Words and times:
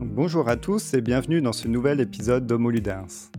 Bonjour 0.00 0.48
à 0.48 0.56
tous 0.56 0.92
et 0.94 1.00
bienvenue 1.00 1.40
dans 1.40 1.52
ce 1.52 1.68
nouvel 1.68 2.00
épisode 2.00 2.46
d'Homo 2.46 2.70
Ludens. 2.70 3.30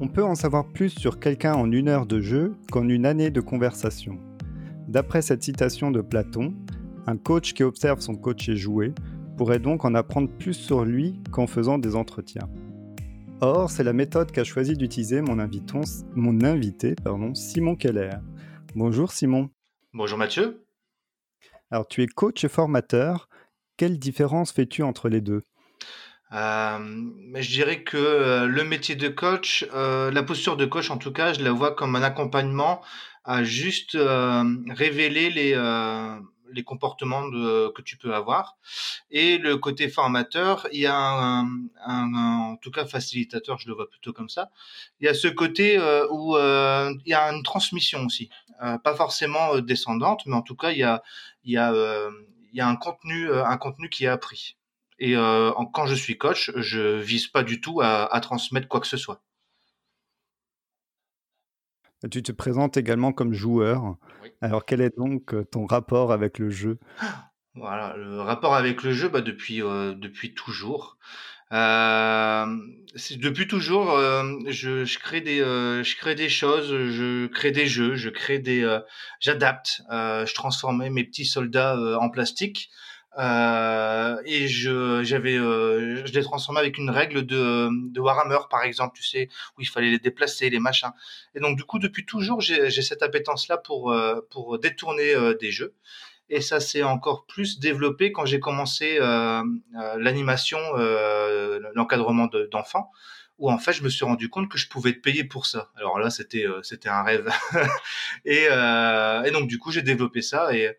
On 0.00 0.08
peut 0.08 0.24
en 0.24 0.34
savoir 0.34 0.66
plus 0.66 0.88
sur 0.88 1.20
quelqu'un 1.20 1.52
en 1.52 1.70
une 1.70 1.88
heure 1.88 2.06
de 2.06 2.18
jeu 2.20 2.54
qu'en 2.72 2.88
une 2.88 3.04
année 3.04 3.30
de 3.30 3.42
conversation. 3.42 4.18
D'après 4.88 5.20
cette 5.20 5.42
citation 5.42 5.90
de 5.90 6.00
Platon, 6.00 6.54
un 7.06 7.18
coach 7.18 7.52
qui 7.52 7.62
observe 7.62 8.00
son 8.00 8.14
coach 8.14 8.50
jouer 8.52 8.94
pourrait 9.36 9.58
donc 9.58 9.84
en 9.84 9.94
apprendre 9.94 10.30
plus 10.30 10.54
sur 10.54 10.86
lui 10.86 11.20
qu'en 11.30 11.46
faisant 11.46 11.76
des 11.76 11.94
entretiens. 11.94 12.48
Or, 13.42 13.70
c'est 13.70 13.84
la 13.84 13.92
méthode 13.92 14.32
qu'a 14.32 14.44
choisi 14.44 14.76
d'utiliser 14.76 15.20
mon, 15.20 15.36
mon 16.14 16.42
invité 16.42 16.94
pardon, 17.04 17.34
Simon 17.34 17.76
Keller. 17.76 18.16
Bonjour 18.74 19.12
Simon. 19.12 19.50
Bonjour 19.92 20.16
Mathieu. 20.16 20.64
Alors 21.70 21.86
tu 21.86 22.02
es 22.02 22.06
coach 22.06 22.44
et 22.44 22.48
formateur. 22.48 23.27
Quelle 23.78 23.98
différence 24.00 24.50
fais-tu 24.50 24.82
entre 24.82 25.08
les 25.08 25.20
deux? 25.20 25.44
Euh, 26.32 26.78
je 27.36 27.48
dirais 27.48 27.84
que 27.84 27.96
euh, 27.96 28.46
le 28.46 28.64
métier 28.64 28.96
de 28.96 29.08
coach, 29.08 29.64
euh, 29.72 30.10
la 30.10 30.22
posture 30.24 30.56
de 30.56 30.66
coach 30.66 30.90
en 30.90 30.98
tout 30.98 31.12
cas, 31.12 31.32
je 31.32 31.42
la 31.42 31.52
vois 31.52 31.74
comme 31.74 31.94
un 31.96 32.02
accompagnement 32.02 32.82
à 33.24 33.44
juste 33.44 33.96
révéler 34.70 35.30
les, 35.30 35.52
les 36.50 36.64
comportements 36.64 37.30
que 37.30 37.82
tu 37.82 37.98
peux 37.98 38.14
avoir. 38.14 38.56
Et 39.10 39.36
le 39.36 39.58
côté 39.58 39.90
formateur, 39.90 40.66
il 40.72 40.80
y 40.80 40.86
a 40.86 40.96
un, 40.96 41.46
en 41.86 42.56
tout 42.56 42.70
cas 42.70 42.86
facilitateur, 42.86 43.58
je 43.58 43.68
le 43.68 43.74
vois 43.74 43.90
plutôt 43.90 44.14
comme 44.14 44.30
ça. 44.30 44.50
Il 45.00 45.04
y 45.04 45.08
a 45.08 45.14
ce 45.14 45.28
côté 45.28 45.78
où 46.10 46.38
il 46.38 47.02
y 47.04 47.12
a 47.12 47.30
une 47.30 47.42
transmission 47.42 48.06
aussi, 48.06 48.30
pas 48.58 48.94
forcément 48.94 49.58
descendante, 49.58 50.22
mais 50.24 50.34
en 50.34 50.42
tout 50.42 50.56
cas 50.56 50.70
il 50.70 50.78
y 50.78 50.84
a 50.84 51.02
il 51.44 51.52
y 51.52 51.58
a 51.58 51.74
y 52.58 52.62
a 52.62 52.68
un 52.68 52.76
contenu 52.76 53.32
un 53.32 53.56
contenu 53.56 53.88
qui 53.88 54.04
est 54.04 54.08
appris. 54.08 54.56
Et 54.98 55.14
quand 55.14 55.86
je 55.86 55.94
suis 55.94 56.18
coach, 56.18 56.50
je 56.56 56.98
vise 56.98 57.28
pas 57.28 57.42
du 57.42 57.60
tout 57.60 57.80
à, 57.80 58.12
à 58.12 58.20
transmettre 58.20 58.68
quoi 58.68 58.80
que 58.80 58.86
ce 58.86 58.96
soit. 58.96 59.22
Tu 62.10 62.22
te 62.22 62.30
présentes 62.30 62.76
également 62.76 63.12
comme 63.12 63.32
joueur. 63.32 63.96
Alors, 64.40 64.64
quel 64.64 64.80
est 64.80 64.96
donc 64.96 65.34
euh, 65.34 65.44
ton 65.44 65.66
rapport 65.66 66.12
avec 66.12 66.38
le 66.38 66.48
jeu? 66.48 66.78
Voilà, 67.54 67.96
le 67.96 68.20
rapport 68.20 68.54
avec 68.54 68.84
le 68.84 68.92
jeu, 68.92 69.08
bah, 69.08 69.20
depuis, 69.20 69.62
euh, 69.62 69.94
depuis 69.94 70.32
toujours. 70.32 70.96
Euh, 71.52 72.46
depuis 73.16 73.46
toujours, 73.48 73.92
euh, 73.92 74.24
je, 74.46 74.84
je, 74.84 74.98
crée 74.98 75.20
des, 75.20 75.40
euh, 75.40 75.82
je 75.82 75.96
crée 75.96 76.14
des 76.14 76.28
choses, 76.28 76.68
je 76.68 77.26
crée 77.26 77.52
des 77.52 77.66
jeux, 77.66 77.94
je 77.96 78.10
crée 78.10 78.38
des, 78.38 78.78
j'adapte, 79.20 79.82
je 79.90 80.34
transformais 80.34 80.90
mes 80.90 81.04
petits 81.04 81.26
soldats 81.26 81.76
en 82.00 82.10
plastique. 82.10 82.70
Euh, 83.18 84.16
et 84.26 84.46
je 84.46 85.02
j'avais 85.02 85.34
euh, 85.34 86.06
je 86.06 86.12
l'ai 86.12 86.22
transformé 86.22 86.60
avec 86.60 86.78
une 86.78 86.90
règle 86.90 87.26
de, 87.26 87.68
de 87.90 88.00
Warhammer 88.00 88.38
par 88.48 88.62
exemple 88.62 88.96
tu 88.96 89.02
sais 89.02 89.28
où 89.56 89.62
il 89.62 89.68
fallait 89.68 89.90
les 89.90 89.98
déplacer 89.98 90.50
les 90.50 90.60
machins. 90.60 90.92
Et 91.34 91.40
donc 91.40 91.56
du 91.56 91.64
coup 91.64 91.80
depuis 91.80 92.06
toujours 92.06 92.40
j'ai 92.40 92.70
cette 92.70 93.02
appétence 93.02 93.48
là 93.48 93.56
pour 93.56 93.90
euh, 93.90 94.20
pour 94.30 94.60
détourner 94.60 95.14
des 95.40 95.50
jeux 95.50 95.74
et 96.30 96.40
ça 96.40 96.60
s'est 96.60 96.82
encore 96.82 97.26
plus 97.26 97.58
développé 97.58 98.12
quand 98.12 98.26
j'ai 98.26 98.40
commencé 98.40 98.98
l'animation 99.96 100.58
l'encadrement 101.74 102.28
d'enfants 102.50 102.90
où 103.38 103.50
en 103.50 103.58
fait 103.58 103.72
je 103.72 103.84
me 103.84 103.88
suis 103.88 104.04
rendu 104.04 104.28
compte 104.28 104.50
que 104.50 104.58
je 104.58 104.68
pouvais 104.68 104.90
être 104.90 105.00
payé 105.00 105.24
pour 105.24 105.46
ça. 105.46 105.70
Alors 105.76 105.98
là 105.98 106.10
c'était 106.10 106.44
c'était 106.62 106.88
un 106.88 107.02
rêve 107.02 107.30
et, 108.24 108.48
donc 109.30 109.48
du 109.48 109.58
coup 109.58 109.70
j'ai 109.70 109.82
développé 109.82 110.22
ça 110.22 110.50
et 110.54 110.76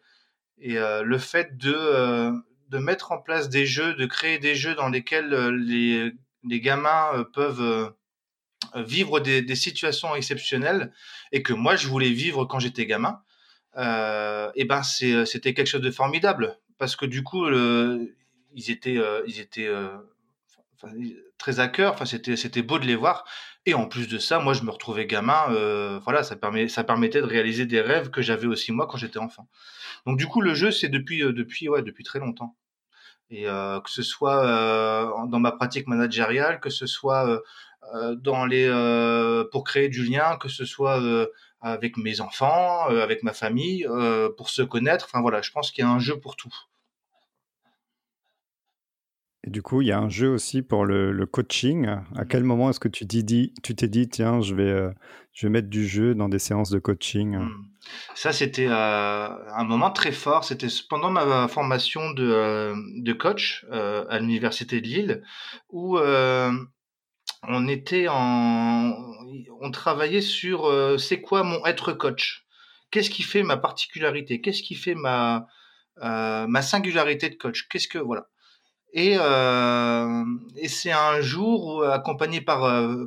euh, 0.78 1.03
le 1.03 1.17
fait 1.17 1.58
de, 1.58 1.73
euh, 1.73 2.31
mettre 2.72 3.11
en 3.11 3.17
place 3.17 3.50
des 3.50 3.66
jeux, 3.66 3.94
de 3.95 4.06
créer 4.06 4.39
des 4.39 4.56
jeux 4.56 4.75
dans 4.75 4.89
lesquels 4.89 5.34
euh, 5.34 5.52
les, 5.52 6.61
gamins 6.61 7.25
peuvent 7.34 7.94
vivre 8.75 9.19
des, 9.19 9.56
situations 9.56 10.16
exceptionnelles 10.16 10.91
et 11.31 11.41
que 11.41 11.53
moi 11.53 11.75
je 11.75 11.88
voulais 11.88 12.12
vivre 12.12 12.45
quand 12.45 12.59
j'étais 12.59 12.85
gamin, 12.85 13.22
euh, 13.79 14.51
et 14.56 14.66
ben 14.66 14.84
c'était 14.84 15.53
quelque 15.53 15.67
chose 15.67 15.81
de 15.81 15.91
formidable 15.91 16.57
parce 16.78 16.95
que 16.95 17.06
du 17.06 17.23
coup 17.23 17.47
ils 17.50 18.72
étaient 18.72 19.00
ils 19.28 19.40
étaient 19.40 19.69
très 21.38 21.59
à 21.59 21.67
cœur. 21.67 21.94
Enfin 21.94 22.06
c'était 22.06 22.35
c'était 22.35 22.62
beau 22.62 22.78
de 22.79 22.85
les 22.85 22.95
voir 22.95 23.25
et 23.66 23.73
en 23.73 23.85
plus 23.88 24.07
de 24.07 24.18
ça, 24.18 24.39
moi 24.39 24.53
je 24.53 24.63
me 24.63 24.72
retrouvais 24.72 25.06
gamin. 25.06 25.51
Euh, 25.51 26.00
voilà, 26.03 26.23
ça 26.23 26.35
permet 26.35 26.68
ça 26.69 26.84
permettait 26.84 27.22
de 27.22 27.25
réaliser 27.25 27.66
des 27.66 27.81
rêves 27.81 28.09
que 28.09 28.22
j'avais 28.22 28.47
aussi 28.47 28.72
moi 28.72 28.88
quand 28.88 28.97
j'étais 28.97 29.19
enfant. 29.19 29.47
Donc 30.06 30.18
du 30.18 30.28
coup, 30.28 30.41
le 30.41 30.53
jeu, 30.56 30.72
c'est 30.72 30.89
depuis, 30.89 31.23
euh, 31.23 31.34
depuis, 31.34 31.69
ouais, 31.69 31.84
depuis 31.84 32.03
très 32.03 32.19
longtemps. 32.19 32.56
Et 33.29 33.47
euh, 33.47 33.79
que 33.81 33.91
ce 33.91 34.01
soit 34.01 34.44
euh, 34.45 35.28
dans 35.28 35.39
ma 35.39 35.51
pratique 35.51 35.88
managériale, 35.88 36.59
que 36.59 36.69
ce 36.69 36.88
soit 36.88 37.41
dans 38.18 38.45
les 38.45 38.68
pour 39.51 39.63
créer 39.63 39.89
du 39.89 40.03
lien, 40.03 40.38
que 40.38 40.50
ce 40.50 40.66
soit 40.66 41.00
avec 41.62 41.97
mes 41.97 42.22
enfants, 42.22 42.86
avec 42.86 43.24
ma 43.24 43.34
famille, 43.34 43.88
pour 44.38 44.50
se 44.50 44.62
connaître. 44.62 45.06
Enfin 45.06 45.22
voilà, 45.22 45.42
je 45.42 45.52
pense 45.52 45.72
qu'il 45.72 45.84
y 45.84 45.88
a 45.88 45.90
un 45.90 46.00
jeu 46.00 46.20
pour 46.20 46.36
tout. 46.36 46.53
Et 49.46 49.50
du 49.50 49.62
coup, 49.62 49.81
il 49.81 49.88
y 49.88 49.92
a 49.92 50.00
un 50.00 50.09
jeu 50.09 50.30
aussi 50.30 50.62
pour 50.62 50.86
le, 50.86 51.25
coaching. 51.25 51.88
À 52.16 52.25
quel 52.25 52.44
moment 52.44 52.69
est-ce 52.69 52.80
que 52.80 52.90
tu 52.90 53.08
t'es 53.08 53.24
dit, 53.24 53.53
tu 53.64 53.74
t'es 53.74 53.88
dit, 53.88 54.09
tiens, 54.09 54.42
je 54.42 54.53
vais, 54.53 54.90
je 55.34 55.48
vais 55.48 55.52
mettre 55.52 55.69
du 55.69 55.88
jeu 55.88 56.14
dans 56.14 56.30
des 56.30 56.40
séances 56.40 56.69
de 56.69 56.80
coaching? 56.80 57.38
Mmh. 57.38 57.69
Ça, 58.16 58.34
c'était 58.34 58.68
euh, 58.68 58.74
un 58.74 59.64
moment 59.64 59.92
très 59.92 60.12
fort. 60.12 60.44
C'était 60.44 60.68
pendant 60.90 61.09
ma 61.09 61.48
formation 61.48 62.12
de, 62.12 62.30
euh, 62.30 62.75
de 62.98 63.14
coach 63.14 63.66
euh, 63.72 64.06
à 64.09 64.19
l'université 64.19 64.81
de 64.81 64.88
Lille, 64.88 65.24
où 65.69 65.98
on 67.44 67.67
était 67.67 68.07
en, 68.09 68.94
on 69.61 69.72
travaillait 69.72 70.22
sur 70.22 71.00
c'est 71.00 71.22
quoi 71.22 71.44
mon 71.44 71.66
être 71.66 71.94
coach? 71.94 72.45
Qu'est-ce 72.91 73.09
qui 73.09 73.23
fait 73.23 73.44
ma 73.44 73.57
particularité? 73.57 74.41
Qu'est-ce 74.41 74.63
qui 74.63 74.75
fait 74.75 74.95
ma 74.95 75.47
ma 76.01 76.61
singularité 76.61 77.29
de 77.29 77.35
coach? 77.35 77.67
Qu'est-ce 77.69 77.88
que 77.88 78.00
voilà 78.00 78.27
et, 78.94 79.17
euh, 79.19 80.23
et 80.55 80.67
c'est 80.67 80.91
un 80.91 81.22
jour 81.22 81.75
où, 81.75 81.81
accompagné 81.83 82.41
par, 82.41 82.61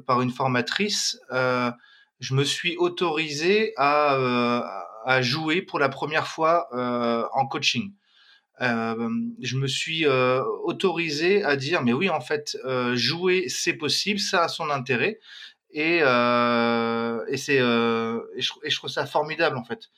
par 0.06 0.20
une 0.20 0.30
formatrice, 0.30 1.18
euh, 1.32 1.72
je 2.20 2.34
me 2.34 2.44
suis 2.44 2.76
autorisé 2.76 3.72
à, 3.76 4.14
euh, 4.14 4.62
à 5.04 5.22
jouer 5.22 5.60
pour 5.60 5.80
la 5.80 5.88
première 5.88 6.28
fois 6.28 6.68
euh, 6.72 7.26
en 7.32 7.46
coaching. 7.46 7.92
Euh, 8.60 9.08
je 9.40 9.56
me 9.56 9.66
suis 9.66 10.06
autorisé 10.06 11.42
à 11.42 11.56
dire 11.56 11.82
mais 11.82 11.94
oui 11.94 12.10
en 12.10 12.20
fait 12.20 12.56
jouer 12.94 13.48
c'est 13.48 13.72
possible 13.72 14.20
ça 14.20 14.44
a 14.44 14.48
son 14.48 14.68
intérêt 14.68 15.18
et, 15.70 15.96
et 15.96 17.36
c'est 17.36 17.56
et, 17.56 18.40
je, 18.42 18.76
trouve 18.76 18.90
ça 18.90 19.06
formidable 19.06 19.56
en 19.56 19.64
fait 19.64 19.88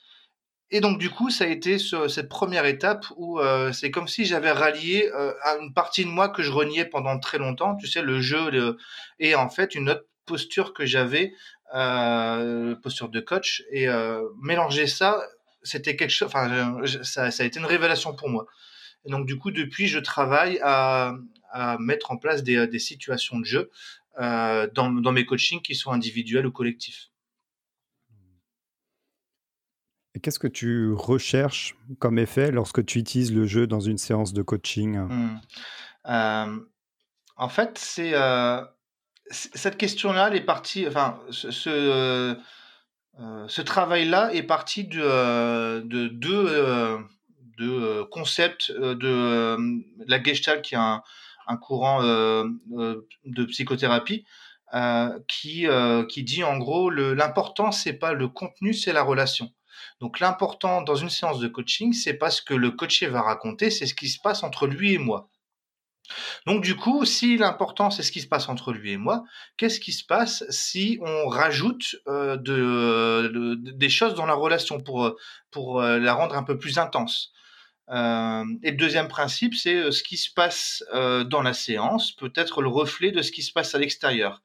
et 0.71 0.79
donc 0.79 0.97
du 0.97 1.11
coup, 1.11 1.29
ça 1.29 1.43
a 1.43 1.47
été 1.47 1.77
ce, 1.77 2.07
cette 2.07 2.27
première 2.27 2.65
étape 2.65 3.05
où 3.17 3.39
c'est 3.71 3.91
comme 3.91 4.07
si 4.07 4.25
j'avais 4.25 4.51
rallié 4.51 5.11
à 5.43 5.57
une 5.61 5.73
partie 5.73 6.05
de 6.05 6.09
moi 6.09 6.29
que 6.29 6.41
je 6.41 6.51
reniais 6.51 6.85
pendant 6.85 7.19
très 7.19 7.37
longtemps, 7.37 7.75
tu 7.75 7.87
sais, 7.87 8.01
le 8.01 8.19
jeu, 8.19 8.75
et 9.19 9.35
en 9.35 9.47
fait 9.47 9.75
une 9.75 9.91
autre 9.91 10.07
posture 10.25 10.73
que 10.73 10.85
j'avais 10.85 11.33
euh, 11.73 12.75
posture 12.75 13.09
de 13.09 13.19
coach. 13.19 13.63
Et 13.71 13.87
euh, 13.87 14.21
mélanger 14.41 14.87
ça, 14.87 15.21
c'était 15.65 15.97
quelque 15.97 16.11
chose. 16.11 16.27
Enfin, 16.27 16.85
ça, 17.03 17.29
ça, 17.31 17.43
a 17.43 17.45
été 17.45 17.59
une 17.59 17.65
révélation 17.65 18.15
pour 18.15 18.29
moi. 18.29 18.45
Et 19.03 19.11
donc, 19.11 19.27
du 19.27 19.37
coup, 19.37 19.51
depuis, 19.51 19.87
je 19.87 19.99
travaille 19.99 20.59
à, 20.63 21.13
à 21.51 21.77
mettre 21.79 22.11
en 22.11 22.17
place 22.17 22.43
des, 22.43 22.67
des 22.67 22.79
situations 22.79 23.39
de 23.39 23.45
jeu 23.45 23.69
euh, 24.19 24.69
dans, 24.73 24.89
dans 24.89 25.11
mes 25.11 25.25
coachings 25.25 25.61
qui 25.61 25.75
sont 25.75 25.91
individuels 25.91 26.45
ou 26.45 26.51
collectifs. 26.51 27.11
Et 30.13 30.21
qu'est-ce 30.21 30.39
que 30.39 30.47
tu 30.47 30.93
recherches 30.93 31.75
comme 31.99 32.17
effet 32.17 32.49
lorsque 32.51 32.85
tu 32.85 32.99
utilises 32.99 33.33
le 33.33 33.45
jeu 33.45 33.67
dans 33.67 33.81
une 33.81 33.97
séance 33.97 34.31
de 34.31 34.41
coaching? 34.41 34.97
Mmh. 34.97 35.41
euh, 36.07 36.59
En 37.35 37.49
fait, 37.49 37.77
c'est 37.77 38.13
euh, 38.13 38.63
cette 39.29 39.75
question-là, 39.77 40.29
elle 40.29 40.37
est 40.37 40.45
partie, 40.45 40.87
enfin, 40.87 41.19
ce, 41.31 41.51
ce, 41.51 42.37
euh, 43.19 43.45
ce 43.47 43.61
travail-là 43.61 44.33
est 44.33 44.43
parti 44.43 44.83
de, 44.83 44.99
euh, 45.01 45.81
de 45.81 46.07
deux 46.07 46.47
euh, 46.49 48.05
concepts 48.11 48.71
de 48.71 49.57
la 50.07 50.21
Gestalt, 50.21 50.61
qui 50.61 50.75
est 50.75 50.77
un, 50.77 51.01
un 51.47 51.57
courant 51.57 52.03
de 52.03 53.45
psychothérapie, 53.45 54.25
qui, 55.27 55.67
qui 56.09 56.23
dit 56.23 56.43
en 56.43 56.57
gros 56.57 56.89
l'important 56.89 57.71
c'est 57.71 57.93
pas 57.93 58.13
le 58.13 58.27
contenu, 58.27 58.73
c'est 58.73 58.91
la 58.91 59.03
relation. 59.03 59.49
Donc 60.01 60.19
l'important 60.19 60.81
dans 60.81 60.95
une 60.95 61.09
séance 61.09 61.39
de 61.39 61.47
coaching, 61.47 61.93
c'est 61.93 62.15
pas 62.15 62.29
ce 62.29 62.41
que 62.41 62.53
le 62.53 62.71
coaché 62.71 63.07
va 63.07 63.21
raconter, 63.21 63.69
c'est 63.69 63.85
ce 63.85 63.93
qui 63.93 64.09
se 64.09 64.19
passe 64.19 64.43
entre 64.43 64.67
lui 64.67 64.93
et 64.93 64.97
moi. 64.97 65.29
Donc 66.45 66.63
du 66.63 66.75
coup, 66.75 67.05
si 67.05 67.37
l'important 67.37 67.89
c'est 67.89 68.03
ce 68.03 68.11
qui 68.11 68.21
se 68.21 68.27
passe 68.27 68.49
entre 68.49 68.71
lui 68.71 68.91
et 68.91 68.97
moi, 68.97 69.23
qu'est-ce 69.57 69.79
qui 69.79 69.93
se 69.93 70.05
passe 70.05 70.43
si 70.49 70.99
on 71.01 71.27
rajoute 71.27 71.95
euh, 72.07 72.37
de, 72.37 73.55
des 73.55 73.89
choses 73.89 74.13
dans 74.13 74.27
la 74.27 74.35
relation 74.35 74.79
pour 74.79 75.07
euh, 75.81 75.99
la 75.99 76.13
rendre 76.13 76.35
un 76.35 76.43
peu 76.43 76.57
plus 76.57 76.77
intense? 76.77 77.31
Et 77.87 78.71
le 78.71 78.77
deuxième 78.77 79.07
principe, 79.07 79.53
c'est 79.53 79.91
ce 79.91 80.01
qui 80.01 80.17
se 80.17 80.33
passe 80.33 80.83
dans 80.91 81.43
la 81.43 81.53
séance 81.53 82.13
peut 82.13 82.33
être 82.35 82.63
le 82.63 82.67
reflet 82.67 83.11
de 83.11 83.21
ce 83.21 83.31
qui 83.31 83.43
se 83.43 83.53
passe 83.53 83.75
à 83.75 83.77
l'extérieur. 83.77 84.41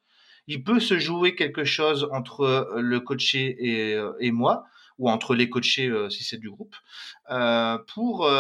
Il 0.47 0.63
peut 0.63 0.79
se 0.79 0.99
jouer 0.99 1.35
quelque 1.35 1.65
chose 1.65 2.07
entre 2.13 2.75
le 2.77 3.01
coaché 3.01 3.57
et 4.21 4.31
moi, 4.31 4.65
ou 5.01 5.11
entre 5.11 5.35
les 5.35 5.49
coachés 5.49 5.91
si 6.11 6.23
c'est 6.23 6.37
du 6.37 6.51
groupe, 6.51 6.77
pour 7.89 8.31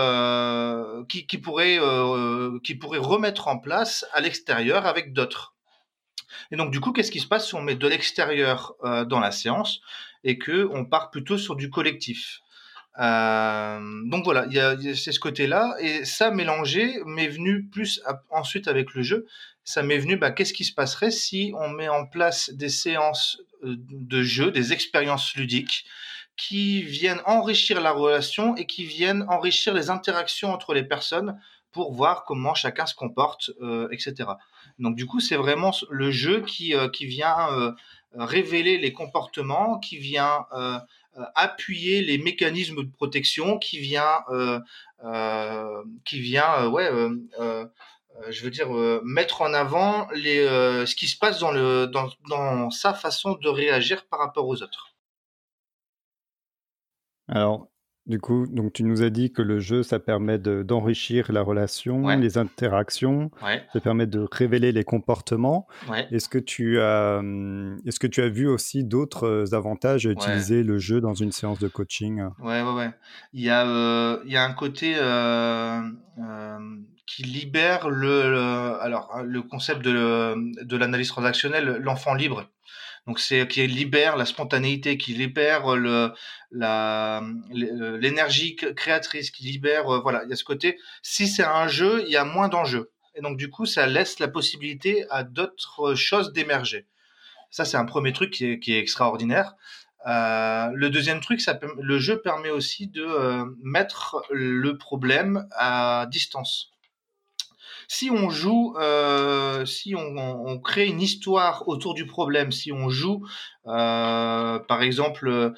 qui, 1.08 1.26
qui, 1.26 1.38
pourrait 1.38 1.78
qui 2.62 2.74
pourrait 2.76 2.98
remettre 2.98 3.48
en 3.48 3.58
place 3.58 4.06
à 4.12 4.20
l'extérieur 4.20 4.86
avec 4.86 5.12
d'autres. 5.12 5.54
Et 6.52 6.56
donc 6.56 6.70
du 6.70 6.80
coup, 6.80 6.92
qu'est-ce 6.92 7.10
qui 7.10 7.18
se 7.18 7.26
passe 7.26 7.48
si 7.48 7.54
on 7.56 7.62
met 7.62 7.74
de 7.74 7.88
l'extérieur 7.88 8.74
dans 9.08 9.20
la 9.20 9.32
séance 9.32 9.80
et 10.22 10.38
que 10.38 10.68
on 10.72 10.84
part 10.84 11.10
plutôt 11.10 11.38
sur 11.38 11.56
du 11.56 11.70
collectif? 11.70 12.40
Donc 12.98 14.24
voilà, 14.24 14.46
c'est 14.94 15.12
ce 15.12 15.20
côté-là. 15.20 15.74
Et 15.80 16.04
ça 16.04 16.30
mélangé 16.30 17.00
m'est 17.06 17.28
venu 17.28 17.64
plus 17.64 18.02
ensuite 18.30 18.68
avec 18.68 18.92
le 18.94 19.02
jeu. 19.02 19.26
Ça 19.64 19.82
m'est 19.82 19.98
venu, 19.98 20.16
bah, 20.16 20.30
qu'est-ce 20.30 20.52
qui 20.52 20.64
se 20.64 20.74
passerait 20.74 21.10
si 21.10 21.52
on 21.58 21.68
met 21.68 21.88
en 21.88 22.04
place 22.04 22.50
des 22.50 22.68
séances 22.68 23.40
de 23.62 24.22
jeu, 24.22 24.50
des 24.50 24.72
expériences 24.72 25.34
ludiques 25.34 25.84
qui 26.40 26.82
viennent 26.82 27.20
enrichir 27.26 27.82
la 27.82 27.92
relation 27.92 28.56
et 28.56 28.64
qui 28.64 28.84
viennent 28.86 29.26
enrichir 29.28 29.74
les 29.74 29.90
interactions 29.90 30.50
entre 30.50 30.72
les 30.72 30.82
personnes 30.82 31.38
pour 31.70 31.92
voir 31.92 32.24
comment 32.24 32.54
chacun 32.54 32.86
se 32.86 32.94
comporte, 32.94 33.50
euh, 33.60 33.88
etc. 33.92 34.30
Donc 34.78 34.96
du 34.96 35.04
coup, 35.04 35.20
c'est 35.20 35.36
vraiment 35.36 35.72
le 35.90 36.10
jeu 36.10 36.40
qui, 36.40 36.74
euh, 36.74 36.88
qui 36.88 37.04
vient 37.04 37.52
euh, 37.52 37.72
révéler 38.14 38.78
les 38.78 38.94
comportements, 38.94 39.78
qui 39.78 39.98
vient 39.98 40.46
appuyer 41.34 42.00
les 42.00 42.16
mécanismes 42.16 42.84
de 42.84 42.90
protection, 42.90 43.58
qui 43.58 43.78
vient, 43.78 44.24
qui 46.06 46.20
vient, 46.20 46.66
ouais. 46.68 46.88
je 48.30 48.42
veux 48.42 48.50
dire, 48.50 48.68
mettre 49.04 49.42
en 49.42 49.52
avant 49.52 50.08
les, 50.14 50.44
ce 50.86 50.94
qui 50.96 51.06
se 51.06 51.16
passe 51.16 51.38
dans, 51.38 51.52
le, 51.52 51.86
dans, 51.86 52.08
dans 52.28 52.70
sa 52.70 52.94
façon 52.94 53.34
de 53.34 53.48
réagir 53.48 54.06
par 54.06 54.18
rapport 54.18 54.48
aux 54.48 54.62
autres. 54.62 54.89
Alors, 57.30 57.68
du 58.06 58.18
coup, 58.18 58.46
donc 58.48 58.72
tu 58.72 58.82
nous 58.82 59.02
as 59.02 59.10
dit 59.10 59.30
que 59.30 59.40
le 59.42 59.60
jeu, 59.60 59.82
ça 59.84 60.00
permet 60.00 60.38
d'enrichir 60.38 61.30
la 61.30 61.42
relation, 61.42 62.08
les 62.18 62.38
interactions, 62.38 63.30
ça 63.72 63.80
permet 63.80 64.06
de 64.06 64.26
révéler 64.32 64.72
les 64.72 64.82
comportements. 64.84 65.68
Est-ce 66.10 66.28
que 66.28 66.38
tu 66.38 66.80
as, 66.80 67.18
hum, 67.20 67.78
est-ce 67.86 68.00
que 68.00 68.08
tu 68.08 68.20
as 68.20 68.28
vu 68.28 68.48
aussi 68.48 68.82
d'autres 68.84 69.26
euh, 69.26 69.54
avantages 69.54 70.06
à 70.06 70.10
utiliser 70.10 70.62
le 70.64 70.78
jeu 70.78 71.00
dans 71.00 71.14
une 71.14 71.30
séance 71.30 71.58
de 71.60 71.68
coaching? 71.68 72.22
Ouais, 72.40 72.62
ouais, 72.62 72.74
ouais. 72.74 72.90
Il 73.32 73.42
y 73.42 73.50
a, 73.50 73.66
euh, 73.68 74.18
il 74.24 74.32
y 74.32 74.36
a 74.36 74.44
un 74.44 74.54
côté 74.54 74.94
euh, 74.98 75.82
qui 77.06 77.22
libère 77.22 77.90
le, 77.90 78.34
alors 78.80 79.22
le 79.24 79.42
concept 79.42 79.82
de, 79.82 80.64
de 80.64 80.76
l'analyse 80.76 81.08
transactionnelle, 81.08 81.78
l'enfant 81.80 82.14
libre. 82.14 82.46
Donc 83.06 83.18
c'est 83.18 83.48
qui 83.48 83.66
libère 83.66 84.16
la 84.16 84.26
spontanéité, 84.26 84.98
qui 84.98 85.14
libère 85.14 85.76
le 85.76 86.12
la 86.50 87.22
l'énergie 87.50 88.56
créatrice, 88.56 89.30
qui 89.30 89.44
libère 89.44 89.88
euh, 89.88 90.00
voilà, 90.00 90.22
il 90.24 90.30
y 90.30 90.32
a 90.32 90.36
ce 90.36 90.44
côté. 90.44 90.78
Si 91.02 91.28
c'est 91.28 91.44
un 91.44 91.68
jeu, 91.68 92.04
il 92.06 92.12
y 92.12 92.16
a 92.16 92.24
moins 92.24 92.48
d'enjeux. 92.48 92.90
Et 93.14 93.22
donc 93.22 93.36
du 93.36 93.50
coup, 93.50 93.66
ça 93.66 93.86
laisse 93.86 94.18
la 94.18 94.28
possibilité 94.28 95.06
à 95.10 95.24
d'autres 95.24 95.94
choses 95.94 96.32
d'émerger. 96.32 96.86
Ça 97.50 97.64
c'est 97.64 97.76
un 97.76 97.84
premier 97.84 98.12
truc 98.12 98.30
qui 98.30 98.46
est, 98.46 98.58
qui 98.58 98.74
est 98.74 98.78
extraordinaire. 98.78 99.54
Euh, 100.06 100.70
le 100.74 100.88
deuxième 100.88 101.20
truc, 101.20 101.40
ça, 101.40 101.58
le 101.78 101.98
jeu 101.98 102.20
permet 102.22 102.50
aussi 102.50 102.88
de 102.88 103.04
euh, 103.04 103.44
mettre 103.62 104.22
le 104.30 104.78
problème 104.78 105.46
à 105.52 106.06
distance 106.10 106.69
si 107.92 108.08
on 108.08 108.30
joue, 108.30 108.76
euh, 108.78 109.66
si 109.66 109.96
on, 109.96 110.60
crée 110.60 110.86
une 110.86 111.00
histoire 111.00 111.66
autour 111.66 111.92
du 111.94 112.06
problème, 112.06 112.52
si 112.52 112.70
on 112.70 112.88
joue, 112.88 113.26
euh, 113.66 114.60
par 114.60 114.82
exemple, 114.82 115.28
euh, 115.28 115.50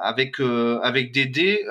avec 0.00 0.38
avec 0.38 1.10
des 1.10 1.26
dés. 1.26 1.64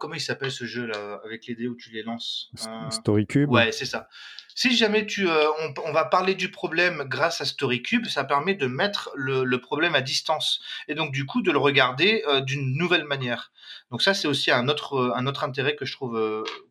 comment 0.00 0.14
il 0.14 0.22
s'appelle 0.22 0.50
ce 0.50 0.64
jeu 0.64 0.86
là 0.86 1.20
avec 1.22 1.46
les 1.48 1.54
dés 1.54 1.68
où 1.68 1.76
tu 1.76 1.90
les 1.90 2.02
lances 2.02 2.50
Story 2.88 3.26
Cube. 3.26 3.50
Ouais, 3.50 3.72
c'est 3.72 3.84
ça. 3.84 4.08
Si 4.54 4.74
jamais 4.74 5.04
tu, 5.04 5.28
on, 5.28 5.92
va 5.92 6.06
parler 6.06 6.34
du 6.34 6.50
problème 6.50 7.04
grâce 7.06 7.42
à 7.42 7.44
Story 7.44 7.82
Cube, 7.82 8.06
ça 8.06 8.24
permet 8.24 8.54
de 8.54 8.66
mettre 8.66 9.10
le, 9.14 9.44
le 9.44 9.60
problème 9.60 9.94
à 9.94 10.00
distance 10.00 10.60
et 10.88 10.94
donc 10.94 11.12
du 11.12 11.26
coup 11.26 11.42
de 11.42 11.50
le 11.50 11.58
regarder 11.58 12.24
d'une 12.46 12.74
nouvelle 12.78 13.04
manière. 13.04 13.52
Donc 13.90 14.00
ça 14.00 14.14
c'est 14.14 14.28
aussi 14.28 14.50
un 14.50 14.68
autre 14.68 15.12
un 15.14 15.26
autre 15.26 15.44
intérêt 15.44 15.76
que 15.76 15.84
je 15.84 15.92
trouve 15.92 16.14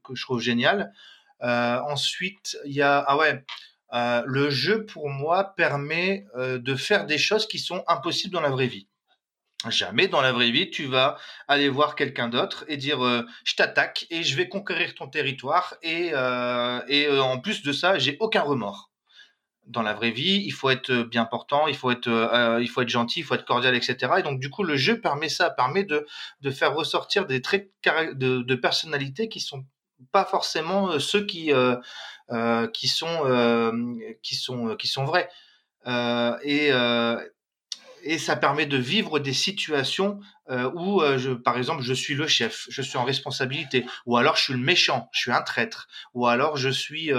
que 0.03 0.15
je 0.15 0.23
trouve 0.23 0.41
génial. 0.41 0.91
Euh, 1.43 1.79
ensuite, 1.87 2.57
il 2.65 2.73
y 2.73 2.81
a 2.81 3.03
ah 3.07 3.17
ouais, 3.17 3.43
euh, 3.93 4.23
le 4.25 4.49
jeu 4.49 4.85
pour 4.85 5.09
moi 5.09 5.55
permet 5.55 6.25
euh, 6.37 6.59
de 6.59 6.75
faire 6.75 7.05
des 7.05 7.17
choses 7.17 7.47
qui 7.47 7.59
sont 7.59 7.83
impossibles 7.87 8.33
dans 8.33 8.41
la 8.41 8.49
vraie 8.49 8.67
vie. 8.67 8.87
Jamais 9.69 10.07
dans 10.07 10.21
la 10.21 10.31
vraie 10.31 10.49
vie, 10.49 10.71
tu 10.71 10.85
vas 10.85 11.17
aller 11.47 11.69
voir 11.69 11.95
quelqu'un 11.95 12.29
d'autre 12.29 12.65
et 12.67 12.77
dire 12.77 12.99
je 13.43 13.55
t'attaque 13.55 14.07
et 14.09 14.23
je 14.23 14.35
vais 14.35 14.49
conquérir 14.49 14.95
ton 14.95 15.07
territoire 15.07 15.75
et, 15.83 16.13
et 16.87 17.19
en 17.19 17.39
plus 17.39 17.61
de 17.61 17.71
ça, 17.71 17.99
j'ai 17.99 18.17
aucun 18.19 18.41
remords. 18.41 18.89
Dans 19.67 19.83
la 19.83 19.93
vraie 19.93 20.09
vie, 20.09 20.41
il 20.43 20.51
faut 20.51 20.71
être 20.71 21.03
bien 21.03 21.25
portant, 21.25 21.67
il 21.67 21.75
faut 21.75 21.91
être, 21.91 22.57
il 22.59 22.67
faut 22.69 22.81
être 22.81 22.89
gentil, 22.89 23.19
il 23.19 23.23
faut 23.23 23.35
être 23.35 23.45
cordial, 23.45 23.75
etc. 23.75 24.13
Et 24.17 24.23
donc 24.23 24.39
du 24.39 24.49
coup, 24.49 24.63
le 24.63 24.77
jeu 24.77 24.99
permet 24.99 25.29
ça, 25.29 25.51
permet 25.51 25.83
de, 25.83 26.07
de 26.41 26.49
faire 26.49 26.73
ressortir 26.73 27.27
des 27.27 27.43
traits 27.43 27.71
de, 27.85 28.41
de 28.41 28.55
personnalité 28.55 29.29
qui 29.29 29.39
sont 29.39 29.63
pas 30.11 30.25
forcément 30.25 30.91
euh, 30.91 30.99
ceux 30.99 31.25
qui 31.25 31.51
euh, 31.51 31.75
euh, 32.31 32.67
qui 32.67 32.87
sont 32.87 33.23
qui 34.23 34.35
sont 34.35 34.75
qui 34.75 34.87
sont 34.87 35.05
vrais 35.05 35.29
et 36.43 36.71
et 38.03 38.17
ça 38.17 38.35
permet 38.35 38.65
de 38.65 38.77
vivre 38.77 39.19
des 39.19 39.33
situations 39.33 40.19
où, 40.49 41.01
je, 41.17 41.33
par 41.33 41.55
exemple, 41.57 41.83
je 41.83 41.93
suis 41.93 42.15
le 42.15 42.25
chef, 42.25 42.65
je 42.67 42.81
suis 42.81 42.97
en 42.97 43.03
responsabilité, 43.03 43.85
ou 44.07 44.17
alors 44.17 44.35
je 44.35 44.41
suis 44.41 44.53
le 44.53 44.59
méchant, 44.59 45.07
je 45.13 45.19
suis 45.19 45.31
un 45.31 45.43
traître, 45.43 45.87
ou 46.15 46.25
alors 46.25 46.57
je 46.57 46.69
suis, 46.69 47.11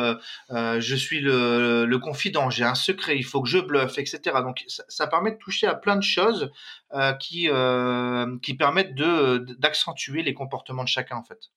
je 0.51 0.95
suis 0.97 1.21
le, 1.21 1.87
le 1.87 1.99
confident, 2.01 2.51
j'ai 2.51 2.65
un 2.65 2.75
secret, 2.75 3.17
il 3.17 3.23
faut 3.23 3.41
que 3.41 3.49
je 3.49 3.59
bluffe, 3.59 3.97
etc. 3.97 4.21
Donc 4.43 4.65
ça, 4.67 5.07
permet 5.07 5.31
de 5.31 5.39
toucher 5.39 5.69
à 5.69 5.75
plein 5.77 5.95
de 5.95 6.03
choses 6.03 6.51
qui, 7.21 7.49
qui 8.43 8.55
permettent 8.55 8.95
d'accentuer 8.97 10.25
les 10.25 10.35
comportements 10.35 10.83
de 10.85 10.89
chacun 10.89 11.17
en 11.17 11.23
fait. 11.23 11.53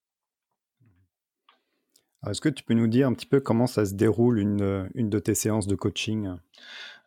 Est-ce 2.29 2.41
que 2.41 2.49
tu 2.49 2.63
peux 2.63 2.73
nous 2.73 2.87
dire 2.87 3.07
un 3.07 3.13
petit 3.13 3.25
peu 3.25 3.39
comment 3.39 3.67
ça 3.67 3.85
se 3.85 3.93
déroule 3.93 4.39
une, 4.39 4.89
une 4.95 5.09
de 5.09 5.19
tes 5.19 5.35
séances 5.35 5.67
de 5.67 5.75
coaching? 5.75 6.35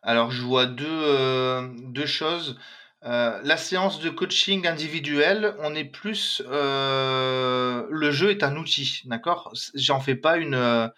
Alors, 0.01 0.31
je 0.31 0.41
vois 0.41 0.65
deux, 0.65 0.85
euh, 0.87 1.67
deux 1.87 2.05
choses. 2.05 2.57
Euh, 3.05 3.39
la 3.43 3.57
séance 3.57 3.99
de 3.99 4.09
coaching 4.09 4.67
individuel, 4.67 5.55
on 5.59 5.75
est 5.75 5.85
plus. 5.85 6.41
Euh, 6.49 7.85
le 7.89 8.11
jeu 8.11 8.29
est 8.29 8.43
un 8.43 8.55
outil, 8.57 9.01
d'accord? 9.05 9.53
J'en 9.75 9.99
fais 9.99 10.15
pas 10.15 10.37
une. 10.37 10.91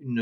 une 0.00 0.20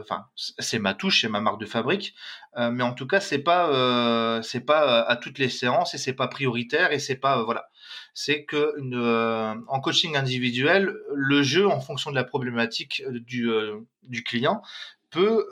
enfin, 0.00 0.26
c'est 0.36 0.78
ma 0.78 0.94
touche, 0.94 1.22
c'est 1.22 1.28
ma 1.28 1.40
marque 1.40 1.60
de 1.60 1.66
fabrique, 1.66 2.14
mais 2.56 2.82
en 2.82 2.94
tout 2.94 3.06
cas, 3.06 3.20
c'est 3.20 3.38
pas, 3.38 4.40
c'est 4.42 4.60
pas 4.64 5.02
à 5.02 5.16
toutes 5.16 5.38
les 5.38 5.50
séances 5.50 5.94
et 5.94 5.98
c'est 5.98 6.14
pas 6.14 6.28
prioritaire 6.28 6.92
et 6.92 6.98
c'est 6.98 7.16
pas. 7.16 7.42
voilà 7.44 7.68
c'est 8.14 8.44
que 8.44 8.74
euh, 8.94 9.54
en 9.68 9.80
coaching 9.80 10.16
individuel, 10.16 10.94
le 11.14 11.42
jeu, 11.42 11.66
en 11.68 11.80
fonction 11.80 12.10
de 12.10 12.16
la 12.16 12.24
problématique 12.24 13.02
euh, 13.06 13.20
du, 13.20 13.50
euh, 13.50 13.80
du 14.02 14.22
client, 14.22 14.62
peut, 15.10 15.48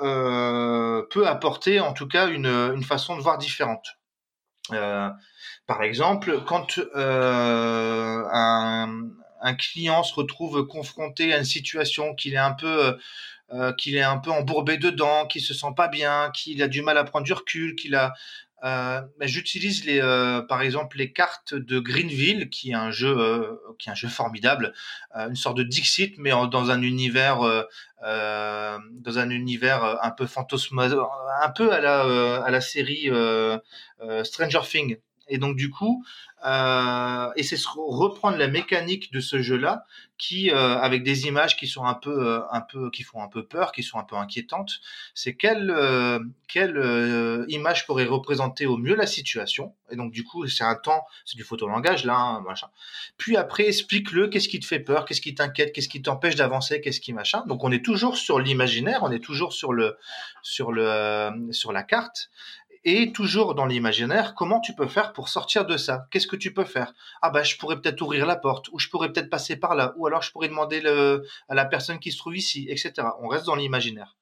apporter 1.26 1.80
en 1.80 1.92
tout 1.92 2.06
cas 2.06 2.28
une, 2.28 2.46
une 2.46 2.84
façon 2.84 3.16
de 3.16 3.22
voir 3.22 3.38
différente. 3.38 3.98
par 4.70 5.82
exemple, 5.82 6.42
quand 6.46 6.78
un, 9.40 9.54
client 9.58 10.02
se 10.04 10.14
retrouve 10.14 10.66
confronté 10.66 11.32
à 11.32 11.38
une 11.38 11.44
situation 11.44 12.14
qu'il 12.14 12.34
est 12.34 12.36
un 12.36 12.52
peu 12.52 12.96
qu'il 13.78 13.96
est 13.96 14.02
un 14.02 14.20
embourbé 14.26 14.76
dedans, 14.76 15.26
qu'il 15.26 15.42
se 15.42 15.54
sent 15.54 15.72
pas 15.76 15.88
bien, 15.88 16.30
qu'il 16.32 16.62
a 16.62 16.68
du 16.68 16.82
mal 16.82 16.96
à 16.98 17.02
prendre 17.02 17.24
du 17.24 17.32
recul, 17.32 17.74
qu'il 17.74 17.96
a 17.96 18.12
euh, 18.64 19.02
j'utilise 19.20 19.84
les, 19.84 20.00
euh, 20.00 20.42
par 20.42 20.62
exemple 20.62 20.98
les 20.98 21.12
cartes 21.12 21.54
de 21.54 21.78
Greenville, 21.78 22.50
qui 22.50 22.70
est 22.70 22.74
un 22.74 22.90
jeu, 22.90 23.16
euh, 23.16 23.54
qui 23.78 23.88
est 23.88 23.92
un 23.92 23.94
jeu 23.94 24.08
formidable, 24.08 24.72
une 25.14 25.36
sorte 25.36 25.56
de 25.56 25.62
Dixit, 25.62 26.16
mais 26.18 26.30
dans 26.30 26.70
un 26.70 26.82
univers, 26.82 27.38
dans 28.02 29.18
un 29.18 29.30
univers 29.30 29.98
un 30.02 30.10
peu 30.10 30.26
fantasma, 30.26 30.88
un 31.42 31.50
peu 31.50 31.72
à 31.72 31.80
la, 31.80 32.42
à 32.42 32.50
la 32.50 32.60
série 32.60 33.10
Stranger 34.24 34.60
Things. 34.68 34.98
Et 35.28 35.38
donc 35.38 35.56
du 35.56 35.70
coup, 35.70 36.04
euh, 36.44 37.30
et 37.36 37.42
c'est 37.42 37.58
reprendre 37.76 38.36
la 38.36 38.48
mécanique 38.48 39.12
de 39.12 39.20
ce 39.20 39.42
jeu-là, 39.42 39.84
qui 40.18 40.50
euh, 40.50 40.76
avec 40.78 41.04
des 41.04 41.26
images 41.26 41.56
qui 41.56 41.68
sont 41.68 41.84
un 41.84 41.94
peu, 41.94 42.26
euh, 42.26 42.40
un 42.50 42.60
peu, 42.60 42.90
qui 42.90 43.04
font 43.04 43.22
un 43.22 43.28
peu 43.28 43.46
peur, 43.46 43.70
qui 43.70 43.84
sont 43.84 43.98
un 43.98 44.04
peu 44.04 44.16
inquiétantes. 44.16 44.80
C'est 45.14 45.34
quelle, 45.34 45.70
euh, 45.70 46.18
quelle 46.48 47.46
image 47.48 47.86
pourrait 47.86 48.04
représenter 48.04 48.66
au 48.66 48.76
mieux 48.76 48.96
la 48.96 49.06
situation. 49.06 49.74
Et 49.90 49.96
donc 49.96 50.10
du 50.10 50.24
coup, 50.24 50.46
c'est 50.48 50.64
un 50.64 50.74
temps, 50.74 51.04
c'est 51.24 51.36
du 51.36 51.44
photolangage 51.44 52.04
là, 52.04 52.16
hein, 52.16 52.40
machin. 52.40 52.68
Puis 53.16 53.36
après, 53.36 53.68
explique-le. 53.68 54.28
Qu'est-ce 54.28 54.48
qui 54.48 54.58
te 54.58 54.66
fait 54.66 54.80
peur 54.80 55.04
Qu'est-ce 55.04 55.20
qui 55.20 55.34
t'inquiète 55.34 55.72
Qu'est-ce 55.72 55.88
qui 55.88 56.02
t'empêche 56.02 56.34
d'avancer 56.34 56.80
Qu'est-ce 56.80 57.00
qui 57.00 57.12
machin 57.12 57.44
Donc 57.46 57.62
on 57.62 57.70
est 57.70 57.84
toujours 57.84 58.16
sur 58.16 58.40
l'imaginaire, 58.40 59.00
on 59.02 59.12
est 59.12 59.22
toujours 59.22 59.52
sur 59.52 59.72
le, 59.72 59.96
sur 60.42 60.72
le, 60.72 61.30
sur 61.52 61.72
la 61.72 61.84
carte 61.84 62.30
et 62.88 63.12
toujours 63.12 63.54
dans 63.54 63.66
l'imaginaire, 63.66 64.34
comment 64.34 64.60
tu 64.60 64.74
peux 64.74 64.86
faire 64.86 65.12
pour 65.12 65.28
sortir 65.28 65.66
de 65.66 65.76
ça? 65.76 66.06
Qu'est-ce 66.10 66.26
que 66.26 66.36
tu 66.36 66.54
peux 66.54 66.64
faire? 66.64 66.94
Ah 67.22 67.30
bah 67.30 67.42
je 67.42 67.56
pourrais 67.56 67.80
peut-être 67.80 68.00
ouvrir 68.00 68.24
la 68.24 68.36
porte, 68.36 68.68
ou 68.72 68.78
je 68.78 68.88
pourrais 68.88 69.12
peut-être 69.12 69.30
passer 69.30 69.56
par 69.56 69.74
là, 69.74 69.92
ou 69.96 70.06
alors 70.06 70.22
je 70.22 70.32
pourrais 70.32 70.48
demander 70.48 70.82
à 71.48 71.54
la 71.54 71.64
personne 71.66 71.98
qui 71.98 72.12
se 72.12 72.18
trouve 72.18 72.36
ici, 72.36 72.66
etc. 72.70 73.08
On 73.20 73.28
reste 73.28 73.46
dans 73.46 73.56
l'imaginaire. 73.56 74.16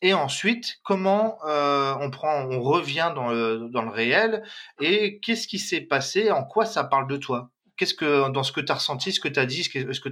Et 0.00 0.14
ensuite, 0.14 0.78
comment 0.84 1.38
euh, 1.46 1.94
on 2.22 2.60
revient 2.60 3.12
dans 3.14 3.30
le 3.30 3.90
réel 3.90 4.42
et 4.80 5.18
qu'est-ce 5.20 5.48
qui 5.48 5.58
s'est 5.58 5.80
passé? 5.80 6.30
En 6.30 6.44
quoi 6.44 6.66
ça 6.66 6.84
parle 6.84 7.08
de 7.08 7.16
toi? 7.16 7.50
Qu'est-ce 7.78 7.94
que 7.94 8.30
dans 8.30 8.42
ce 8.42 8.52
que 8.52 8.60
tu 8.60 8.70
as 8.70 8.74
ressenti, 8.74 9.12
ce 9.12 9.20
que 9.20 9.28
tu 9.28 9.40
as 9.40 9.46
dit, 9.46 9.62
ce 9.64 9.70
que, 9.70 10.08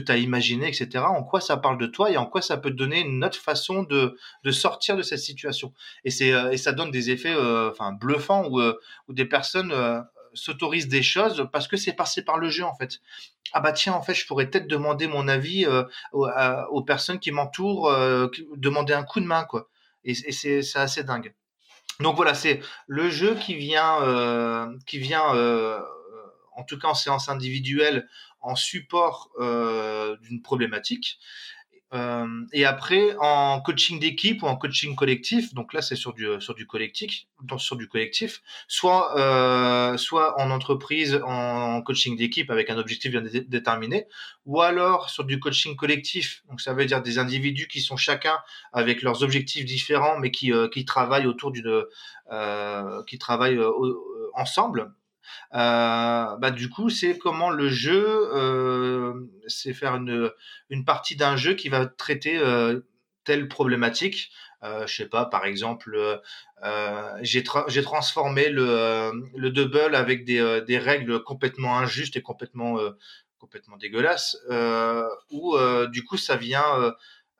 tu 0.00 0.12
as 0.12 0.16
imaginé, 0.16 0.68
etc. 0.68 1.04
En 1.08 1.24
quoi 1.24 1.40
ça 1.40 1.56
parle 1.56 1.78
de 1.78 1.86
toi 1.86 2.10
et 2.10 2.16
en 2.16 2.26
quoi 2.26 2.42
ça 2.42 2.56
peut 2.58 2.70
te 2.70 2.76
donner 2.76 3.00
une 3.00 3.24
autre 3.24 3.38
façon 3.38 3.82
de, 3.82 4.16
de 4.44 4.50
sortir 4.50 4.96
de 4.96 5.02
cette 5.02 5.18
situation. 5.18 5.72
Et 6.04 6.10
euh, 6.32 6.50
et 6.50 6.58
ça 6.58 6.72
donne 6.72 6.90
des 6.90 7.10
effets 7.10 7.34
euh, 7.34 7.70
enfin 7.70 7.92
bluffants 7.92 8.46
où, 8.46 8.60
euh, 8.60 8.78
où 9.08 9.14
des 9.14 9.24
personnes 9.24 9.72
s'autorisent 10.34 10.88
des 10.88 11.02
choses 11.02 11.48
parce 11.52 11.66
que 11.66 11.76
c'est 11.76 11.94
passé 11.94 12.22
par 12.22 12.38
le 12.38 12.50
jeu 12.50 12.64
en 12.64 12.74
fait. 12.76 13.00
Ah 13.52 13.60
bah 13.60 13.72
tiens 13.72 13.94
en 13.94 14.02
fait 14.02 14.14
je 14.14 14.26
pourrais 14.26 14.48
peut-être 14.48 14.68
demander 14.68 15.06
mon 15.08 15.26
avis 15.26 15.66
aux, 16.12 16.28
aux, 16.70 16.82
personnes 16.82 17.18
qui 17.18 17.32
m'entourent, 17.32 17.90
demander 18.56 18.92
un 18.92 19.02
coup 19.02 19.20
de 19.20 19.26
main 19.26 19.44
quoi. 19.44 19.68
Et, 20.04 20.12
et 20.12 20.32
c'est 20.32 20.76
assez 20.76 21.02
dingue. 21.02 21.34
Donc 21.98 22.16
voilà, 22.16 22.32
c'est 22.34 22.60
le 22.86 23.10
jeu 23.10 23.34
qui 23.34 23.54
vient, 23.56 24.70
qui 24.86 24.98
vient 24.98 25.34
en 26.60 26.64
tout 26.64 26.78
cas 26.78 26.88
en 26.88 26.94
séance 26.94 27.28
individuelle, 27.28 28.08
en 28.40 28.54
support 28.54 29.30
euh, 29.38 30.16
d'une 30.22 30.42
problématique. 30.42 31.18
Euh, 31.92 32.46
et 32.52 32.64
après, 32.64 33.16
en 33.18 33.60
coaching 33.60 33.98
d'équipe 33.98 34.44
ou 34.44 34.46
en 34.46 34.54
coaching 34.54 34.94
collectif, 34.94 35.52
donc 35.54 35.72
là 35.72 35.82
c'est 35.82 35.96
sur 35.96 36.12
du 36.12 36.24
sur 36.38 36.54
du 36.54 36.64
collectif, 36.64 37.26
sur 37.58 37.74
du 37.74 37.88
collectif, 37.88 38.42
soit 38.68 39.18
euh, 39.18 39.96
soit 39.96 40.40
en 40.40 40.52
entreprise 40.52 41.20
en 41.24 41.82
coaching 41.82 42.16
d'équipe 42.16 42.48
avec 42.48 42.70
un 42.70 42.78
objectif 42.78 43.10
bien 43.10 43.22
déterminé, 43.22 44.06
ou 44.46 44.60
alors 44.60 45.10
sur 45.10 45.24
du 45.24 45.40
coaching 45.40 45.74
collectif. 45.74 46.44
Donc 46.48 46.60
ça 46.60 46.74
veut 46.74 46.86
dire 46.86 47.02
des 47.02 47.18
individus 47.18 47.66
qui 47.66 47.80
sont 47.80 47.96
chacun 47.96 48.38
avec 48.72 49.02
leurs 49.02 49.24
objectifs 49.24 49.64
différents, 49.64 50.16
mais 50.20 50.30
qui 50.30 50.52
qui 50.72 50.84
travaillent 50.84 51.26
autour 51.26 51.50
d'une 51.50 51.82
qui 53.08 53.18
travaillent 53.18 53.60
ensemble 54.34 54.92
euh, 55.54 56.36
bah, 56.36 56.50
du 56.50 56.68
coup, 56.68 56.90
c'est 56.90 57.18
comment 57.18 57.50
le 57.50 57.68
jeu, 57.68 58.30
euh, 58.34 59.14
c'est 59.46 59.74
faire 59.74 59.96
une, 59.96 60.32
partie 60.84 61.16
d'un 61.16 61.36
jeu 61.36 61.54
qui 61.54 61.68
va 61.68 61.86
traiter 61.86 62.38
euh, 62.38 62.80
telle 63.24 63.48
problématique. 63.48 64.30
Euh, 64.62 64.86
je 64.86 64.94
sais 64.94 65.08
pas, 65.08 65.24
par 65.24 65.46
exemple, 65.46 66.20
euh, 66.64 67.18
j'ai 67.22 67.42
tra 67.42 67.66
transformé 67.82 68.48
le, 68.48 69.12
le 69.36 69.50
double 69.50 69.94
avec 69.94 70.24
des, 70.24 70.78
règles 70.78 71.22
complètement 71.22 71.78
injustes 71.78 72.16
et 72.16 72.22
complètement 72.22 72.78
complètement 73.38 73.78
dégueulasses, 73.78 74.36
où 75.30 75.56
du 75.90 76.04
coup 76.04 76.18
ça 76.18 76.36
vient 76.36 76.92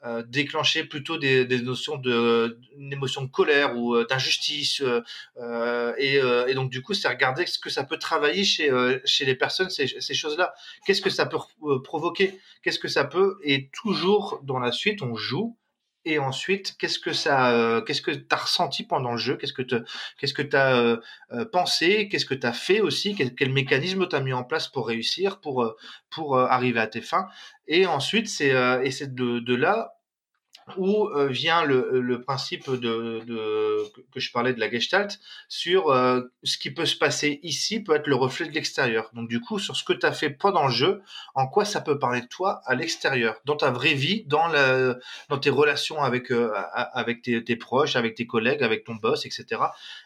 euh, 0.03 0.23
déclencher 0.27 0.85
plutôt 0.85 1.19
des, 1.19 1.45
des 1.45 1.61
notions 1.61 1.99
de 1.99 2.59
une 2.79 2.91
émotion 2.91 3.21
de 3.23 3.29
colère 3.31 3.77
ou 3.77 3.95
euh, 3.95 4.07
d'injustice 4.09 4.81
euh, 4.81 5.95
et, 5.99 6.15
et, 6.49 6.55
donc 6.55 6.71
du 6.71 6.81
coup 6.81 6.95
c'est 6.95 7.07
regarder 7.07 7.45
ce 7.45 7.59
que 7.59 7.69
ça 7.69 7.85
peut 7.85 7.99
travailler 7.99 8.43
chez 8.43 8.71
chez 9.05 9.27
les 9.27 9.35
personnes 9.35 9.69
ces, 9.69 9.87
ces 9.87 10.15
choses 10.15 10.39
là 10.39 10.55
qu'est-ce 10.87 11.03
que 11.03 11.11
ça 11.11 11.27
peut 11.27 11.37
provoquer? 11.85 12.41
Qu'est-ce 12.63 12.79
que 12.79 12.89
ça 12.89 13.05
peut 13.05 13.39
et 13.45 13.69
toujours 13.75 14.41
dans 14.43 14.59
la 14.59 14.73
suite 14.73 15.03
on 15.03 15.17
joue 15.17 15.59
et 16.05 16.19
ensuite, 16.19 16.77
qu'est-ce 16.79 16.99
que 16.99 17.13
ça, 17.13 17.53
euh, 17.53 17.83
qu'est-ce 17.83 18.01
que 18.01 18.11
tu 18.11 18.27
as 18.31 18.37
ressenti 18.37 18.85
pendant 18.85 19.13
le 19.13 19.19
jeu? 19.19 19.37
Qu'est-ce 19.37 19.53
que 19.53 19.63
tu 19.63 19.77
qu'est-ce 20.19 20.33
que 20.33 20.43
tu 20.43 20.57
as 20.57 20.77
euh, 20.77 20.97
euh, 21.33 21.45
pensé? 21.45 22.09
Qu'est-ce 22.09 22.25
que 22.25 22.35
tu 22.35 22.47
as 22.47 22.55
fait 22.55 22.81
aussi? 22.81 23.15
Quel, 23.15 23.53
mécanisme 23.53 24.09
tu 24.09 24.17
as 24.17 24.21
mis 24.21 24.33
en 24.33 24.45
place 24.45 24.69
pour 24.69 24.89
réussir, 24.89 25.41
pour 25.41 25.75
pour 26.09 26.39
arriver 26.39 26.81
à 26.81 26.87
tes 26.87 27.03
fins? 27.03 27.29
Et 27.69 27.87
ensuite, 27.87 28.29
c'est 28.29 28.53
et 28.85 28.91
c'est 28.91 29.15
de, 29.15 29.41
de 29.41 29.55
là 29.55 30.00
où 30.77 31.09
euh, 31.09 31.29
vient 31.29 31.65
le, 31.65 32.21
principe 32.21 32.71
de, 32.71 33.23
que 34.13 34.21
je 34.21 34.33
parlais 34.33 34.53
de 34.53 34.61
la 34.61 34.71
gestalt 34.71 35.19
sur 35.49 35.91
euh, 35.91 36.23
ce 36.43 36.59
qui 36.59 36.71
peut 36.71 36.87
se 36.87 36.97
passer 36.97 37.41
ici 37.43 37.81
peut 37.81 37.95
être 37.95 38.07
le 38.07 38.15
reflet 38.15 38.47
de 38.47 38.53
l'extérieur. 38.53 39.11
Donc 39.15 39.29
du 39.29 39.41
coup, 39.41 39.59
sur 39.59 39.77
ce 39.77 39.85
que 39.85 39.93
tu 39.93 40.07
as 40.07 40.13
fait 40.13 40.31
pendant 40.31 40.67
le 40.67 40.73
jeu, 40.73 41.03
en 41.35 41.47
quoi 41.47 41.65
ça 41.65 41.81
peut 41.81 41.99
parler 41.99 42.21
de 42.21 42.27
toi 42.27 42.61
à 42.67 42.75
l'extérieur, 42.75 43.41
dans 43.45 43.57
ta 43.57 43.71
vraie 43.71 43.95
vie, 43.95 44.25
dans, 44.27 44.51
tes 45.41 45.51
relations 45.51 46.03
avec, 46.03 46.31
euh, 46.31 46.51
tes, 47.23 47.57
proches, 47.57 47.97
avec 47.97 48.15
tes 48.15 48.27
collègues, 48.27 48.63
avec 48.63 48.85
ton 48.85 48.95
boss, 48.95 49.27
etc. 49.27 49.63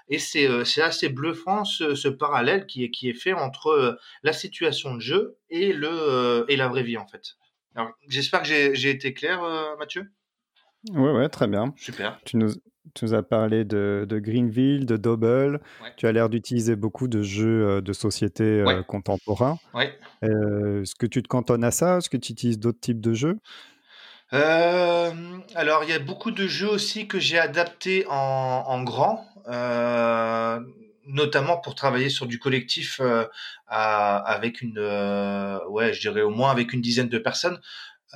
Et 0.09 0.19
c'est 0.19 0.83
assez 0.83 1.09
bluffant 1.09 1.65
ce, 1.65 2.09
parallèle 2.09 2.67
qui 2.67 2.85
est, 2.85 3.15
fait 3.15 3.33
entre 3.33 3.99
la 4.23 4.33
situation 4.33 4.95
de 4.95 5.01
jeu 5.01 5.37
et, 5.51 5.71
et 5.71 6.57
la 6.57 6.69
vraie 6.69 6.83
vie 6.83 6.97
en 6.97 7.07
fait. 7.07 7.37
J'espère 8.09 8.43
que 8.43 8.75
j'ai 8.75 8.91
été 8.91 9.15
clair, 9.15 9.43
Mathieu? 9.79 10.11
Ouais, 10.93 11.13
ouais, 11.13 11.29
très 11.29 11.47
bien. 11.47 11.73
Super. 11.77 12.19
Tu 12.25 12.37
nous, 12.37 12.53
tu 12.95 13.05
nous 13.07 13.15
as 13.15 13.23
parlé 13.23 13.65
de, 13.65 14.07
de, 14.09 14.19
Greenville, 14.19 14.87
de 14.87 14.97
Double. 14.97 15.61
Ouais. 15.83 15.93
Tu 15.97 16.07
as 16.07 16.13
l'air 16.13 16.29
d'utiliser 16.29 16.77
beaucoup 16.77 17.09
de 17.09 17.23
jeux 17.23 17.67
euh, 17.67 17.81
de 17.81 17.93
société 17.93 18.45
euh, 18.45 18.67
ouais. 18.67 18.85
contemporains. 18.87 19.59
Ouais. 19.73 19.99
Euh, 20.23 20.83
Est-ce 20.83 20.95
que 20.95 21.07
tu 21.07 21.23
te 21.23 21.29
cantonnes 21.29 21.65
à 21.65 21.71
ça? 21.71 21.99
Est-ce 21.99 22.11
que 22.11 22.17
tu 22.17 22.33
utilises 22.33 22.59
d'autres 22.59 22.81
types 22.81 23.01
de 23.01 23.15
jeux? 23.15 23.39
Euh, 24.33 25.13
alors, 25.55 25.85
il 25.85 25.91
y 25.91 25.93
a 25.93 25.99
beaucoup 25.99 26.31
de 26.31 26.47
jeux 26.47 26.69
aussi 26.69 27.09
que 27.09 27.19
j'ai 27.19 27.39
adaptés 27.39 28.05
en, 28.09 28.65
en 28.67 28.83
grand, 28.83 29.27
notamment 31.07 31.59
pour 31.59 31.75
travailler 31.75 32.09
sur 32.09 32.27
du 32.27 32.39
collectif 32.39 33.01
à, 33.69 34.17
avec 34.17 34.61
une, 34.61 34.79
ouais, 35.69 35.93
je 35.93 36.01
dirais 36.01 36.23
au 36.23 36.31
moins 36.31 36.51
avec 36.51 36.73
une 36.73 36.81
dizaine 36.81 37.09
de 37.09 37.19
personnes. 37.19 37.61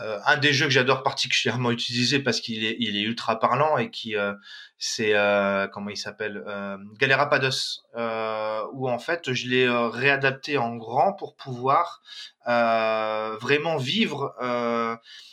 Euh, 0.00 0.18
un 0.26 0.36
des 0.36 0.52
jeux 0.52 0.66
que 0.66 0.72
j'adore 0.72 1.02
particulièrement 1.02 1.70
utiliser 1.70 2.20
parce 2.20 2.40
qu'il 2.40 2.64
est, 2.64 2.76
il 2.78 2.96
est 2.96 3.02
ultra 3.02 3.38
parlant 3.38 3.78
et 3.78 3.90
qui 3.90 4.16
euh, 4.16 4.32
c'est 4.78 5.14
euh, 5.14 5.66
comment 5.66 5.90
il 5.90 5.96
s'appelle 5.96 6.42
euh, 6.46 6.76
Galerapados 6.98 7.82
euh, 7.96 8.62
où 8.72 8.88
en 8.88 9.00
fait 9.00 9.32
je 9.32 9.48
l'ai 9.48 9.68
réadapté 9.68 10.56
en 10.56 10.76
grand 10.76 11.12
pour 11.12 11.34
pouvoir 11.34 12.00
vraiment 12.46 13.76
vivre 13.76 14.34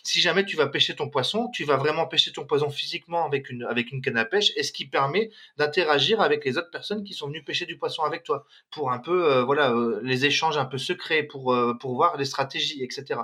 si 0.04 0.20
jamais 0.20 0.44
tu 0.44 0.58
vas 0.58 0.68
pêcher 0.68 0.98
ton 0.98 1.08
poisson 1.08 1.48
tu 1.48 1.64
vas 1.64 1.78
vraiment 1.78 2.08
pêcher 2.08 2.34
ton 2.34 2.44
poisson 2.44 2.70
physiquement 2.70 3.26
avec 3.26 3.50
une 3.50 3.64
avec 3.64 3.94
une 3.94 4.02
canne 4.02 4.18
à 4.18 4.26
pêche 4.26 4.52
et 4.58 4.64
ce 4.64 4.74
qui 4.74 4.86
permet 4.86 5.32
d'interagir 5.56 6.20
avec 6.20 6.44
les 6.44 6.58
autres 6.58 6.72
personnes 6.72 7.06
qui 7.06 7.14
sont 7.14 7.28
venues 7.28 7.42
pêcher 7.42 7.66
du 7.66 7.78
poisson 7.78 8.04
avec 8.04 8.24
toi 8.24 8.46
pour 8.70 8.92
un 8.92 9.00
peu 9.00 9.40
voilà 9.42 9.74
les 10.02 10.26
échanges 10.26 10.58
un 10.58 10.66
peu 10.66 10.78
secrets 10.78 11.24
pour 11.24 11.56
pour 11.80 11.96
voir 11.96 12.18
les 12.18 12.26
stratégies 12.26 12.84
etc 12.84 13.22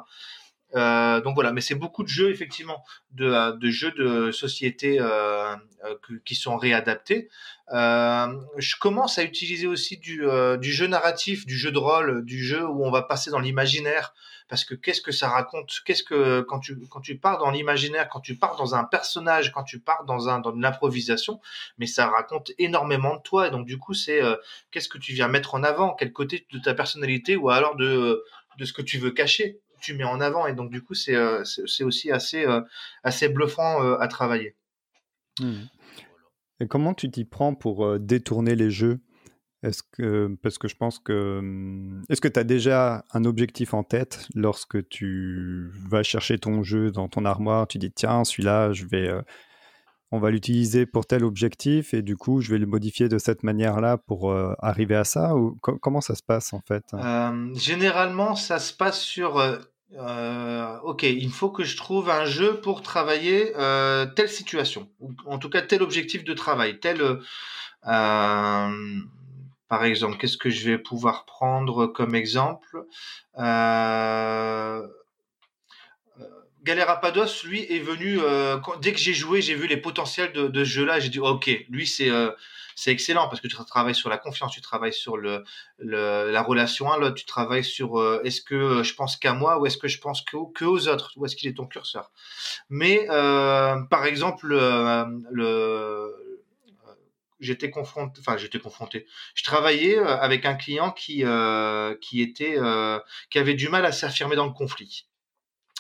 euh, 0.75 1.21
donc 1.21 1.35
voilà, 1.35 1.51
mais 1.51 1.61
c'est 1.61 1.75
beaucoup 1.75 2.03
de 2.03 2.07
jeux 2.07 2.31
effectivement, 2.31 2.83
de, 3.11 3.25
euh, 3.25 3.51
de 3.53 3.69
jeux 3.69 3.91
de 3.91 4.31
société 4.31 4.99
euh, 4.99 5.55
euh 5.83 5.95
qui 6.25 6.35
sont 6.35 6.57
réadaptés. 6.57 7.29
Euh, 7.73 8.27
je 8.57 8.75
commence 8.77 9.17
à 9.17 9.23
utiliser 9.23 9.67
aussi 9.67 9.97
du, 9.97 10.23
du, 10.59 10.71
jeu 10.71 10.87
narratif, 10.87 11.45
du 11.45 11.57
jeu 11.57 11.71
de 11.71 11.77
rôle, 11.77 12.23
du 12.25 12.43
jeu 12.43 12.65
où 12.67 12.85
on 12.85 12.91
va 12.91 13.01
passer 13.01 13.31
dans 13.31 13.39
l'imaginaire, 13.39 14.13
parce 14.49 14.65
que 14.65 14.75
qu'est-ce 14.75 15.01
que 15.01 15.11
ça 15.11 15.29
raconte? 15.29 15.71
Qu'est-ce 15.85 16.03
que 16.03 16.41
quand 16.41 16.59
tu 16.59 16.77
quand 16.89 17.01
tu 17.01 17.17
pars 17.17 17.37
dans 17.37 17.51
l'imaginaire, 17.51 18.09
quand 18.09 18.19
tu 18.19 18.35
pars 18.35 18.55
dans 18.57 18.75
un 18.75 18.83
personnage, 18.83 19.51
quand 19.51 19.63
tu 19.63 19.79
pars 19.79 20.03
dans 20.05 20.29
un 20.29 20.39
dans 20.39 20.51
l'improvisation, 20.51 21.39
mais 21.77 21.87
ça 21.87 22.07
raconte 22.07 22.51
énormément 22.57 23.15
de 23.15 23.21
toi. 23.21 23.47
Et 23.47 23.51
donc 23.51 23.65
du 23.65 23.77
coup, 23.77 23.93
c'est 23.93 24.21
qu'est-ce 24.71 24.89
que 24.89 24.97
tu 24.97 25.13
viens 25.13 25.27
mettre 25.27 25.55
en 25.55 25.63
avant, 25.63 25.95
quel 25.95 26.11
côté 26.11 26.45
de 26.51 26.59
ta 26.59 26.73
personnalité 26.73 27.35
ou 27.35 27.49
alors 27.49 27.75
de 27.75 28.23
de 28.57 28.65
ce 28.65 28.73
que 28.73 28.81
tu 28.81 28.97
veux 28.97 29.11
cacher? 29.11 29.61
Tu 29.81 29.95
mets 29.95 30.03
en 30.03 30.21
avant. 30.21 30.47
Et 30.47 30.53
donc, 30.53 30.71
du 30.71 30.81
coup, 30.81 30.93
c'est 30.93 31.15
euh, 31.15 31.43
aussi 31.81 32.11
assez, 32.11 32.45
euh, 32.45 32.61
assez 33.03 33.29
bluffant 33.29 33.83
euh, 33.83 33.97
à 33.99 34.07
travailler. 34.07 34.55
Mmh. 35.39 35.63
Et 36.59 36.67
comment 36.67 36.93
tu 36.93 37.09
t'y 37.09 37.25
prends 37.25 37.55
pour 37.55 37.99
détourner 37.99 38.55
les 38.55 38.69
jeux? 38.69 38.99
Est-ce 39.63 39.83
que, 39.83 40.35
parce 40.41 40.57
que 40.57 40.67
je 40.67 40.75
pense 40.75 40.99
que, 40.99 41.39
mmh, 41.41 42.03
est-ce 42.09 42.21
que 42.21 42.27
tu 42.27 42.39
as 42.39 42.43
déjà 42.43 43.05
un 43.11 43.25
objectif 43.25 43.73
en 43.73 43.83
tête 43.83 44.27
lorsque 44.35 44.87
tu 44.89 45.71
vas 45.89 46.03
chercher 46.03 46.37
ton 46.37 46.63
jeu 46.63 46.91
dans 46.91 47.07
ton 47.09 47.25
armoire, 47.25 47.67
tu 47.67 47.77
dis 47.77 47.91
tiens, 47.91 48.23
celui-là, 48.23 48.73
je 48.73 48.85
vais, 48.85 49.11
on 50.11 50.19
va 50.19 50.29
l'utiliser 50.29 50.85
pour 50.85 51.05
tel 51.05 51.23
objectif 51.23 51.93
et 51.93 52.01
du 52.01 52.17
coup, 52.17 52.41
je 52.41 52.51
vais 52.51 52.57
le 52.57 52.65
modifier 52.65 53.07
de 53.07 53.17
cette 53.17 53.43
manière-là 53.43 53.97
pour 53.97 54.31
euh, 54.31 54.53
arriver 54.59 54.95
à 54.95 55.05
ça? 55.05 55.35
Ou 55.35 55.57
comment 55.59 56.01
ça 56.01 56.15
se 56.15 56.23
passe 56.23 56.51
en 56.53 56.59
fait? 56.59 56.83
Euh, 56.93 57.55
Généralement, 57.55 58.35
ça 58.35 58.59
se 58.59 58.73
passe 58.73 58.99
sur 58.99 59.37
euh, 59.97 60.77
ok, 60.83 61.03
il 61.03 61.31
faut 61.31 61.49
que 61.49 61.63
je 61.63 61.77
trouve 61.77 62.09
un 62.09 62.25
jeu 62.25 62.59
pour 62.61 62.81
travailler 62.81 63.53
telle 64.15 64.29
situation, 64.29 64.89
en 65.25 65.37
tout 65.37 65.49
cas 65.49 65.61
tel 65.61 65.81
objectif 65.81 66.23
de 66.23 66.33
travail, 66.33 66.79
tel 66.79 67.19
par 67.83 69.85
exemple, 69.85 70.17
qu'est-ce 70.17 70.37
que 70.37 70.49
je 70.49 70.69
vais 70.69 70.77
pouvoir 70.77 71.25
prendre 71.25 71.87
comme 71.87 72.15
exemple? 72.15 72.85
Galerapados, 76.63 77.43
lui, 77.45 77.61
est 77.61 77.79
venu 77.79 78.19
euh, 78.19 78.57
dès 78.81 78.93
que 78.93 78.99
j'ai 78.99 79.13
joué, 79.13 79.41
j'ai 79.41 79.55
vu 79.55 79.67
les 79.67 79.77
potentiels 79.77 80.31
de, 80.33 80.47
de 80.47 80.63
ce 80.63 80.69
jeu-là. 80.69 80.99
J'ai 80.99 81.09
dit 81.09 81.19
ok, 81.19 81.49
lui 81.69 81.87
c'est 81.87 82.09
euh, 82.09 82.31
c'est 82.75 82.91
excellent 82.91 83.27
parce 83.27 83.41
que 83.41 83.47
tu 83.47 83.55
travailles 83.55 83.95
sur 83.95 84.09
la 84.09 84.17
confiance, 84.17 84.51
tu 84.51 84.61
travailles 84.61 84.93
sur 84.93 85.17
la 85.17 86.41
relation 86.41 86.91
à 86.91 86.97
l'autre, 86.97 87.15
tu 87.15 87.25
travailles 87.25 87.63
sur 87.63 87.99
euh, 87.99 88.21
est-ce 88.23 88.41
que 88.41 88.83
je 88.83 88.93
pense 88.93 89.17
qu'à 89.17 89.33
moi 89.33 89.59
ou 89.59 89.65
est-ce 89.65 89.77
que 89.77 89.87
je 89.87 89.99
pense 89.99 90.21
que, 90.21 90.37
que 90.53 90.65
aux 90.65 90.87
autres, 90.87 91.13
ou 91.17 91.25
est-ce 91.25 91.35
qu'il 91.35 91.49
est 91.49 91.53
ton 91.53 91.67
curseur. 91.67 92.11
Mais 92.69 93.05
par 93.07 94.05
exemple, 94.05 94.47
le, 94.49 96.15
j'étais 97.39 97.69
confronté, 97.69 98.19
enfin 98.19 98.37
j'étais 98.37 98.59
confronté. 98.59 99.07
Je 99.35 99.43
travaillais 99.43 99.97
avec 99.97 100.45
un 100.45 100.55
client 100.55 100.91
qui 100.91 101.21
était 101.21 102.57
qui 103.29 103.39
avait 103.39 103.55
du 103.55 103.69
mal 103.69 103.85
à 103.85 103.91
s'affirmer 103.91 104.35
dans 104.35 104.45
le 104.45 104.53
conflit. 104.53 105.05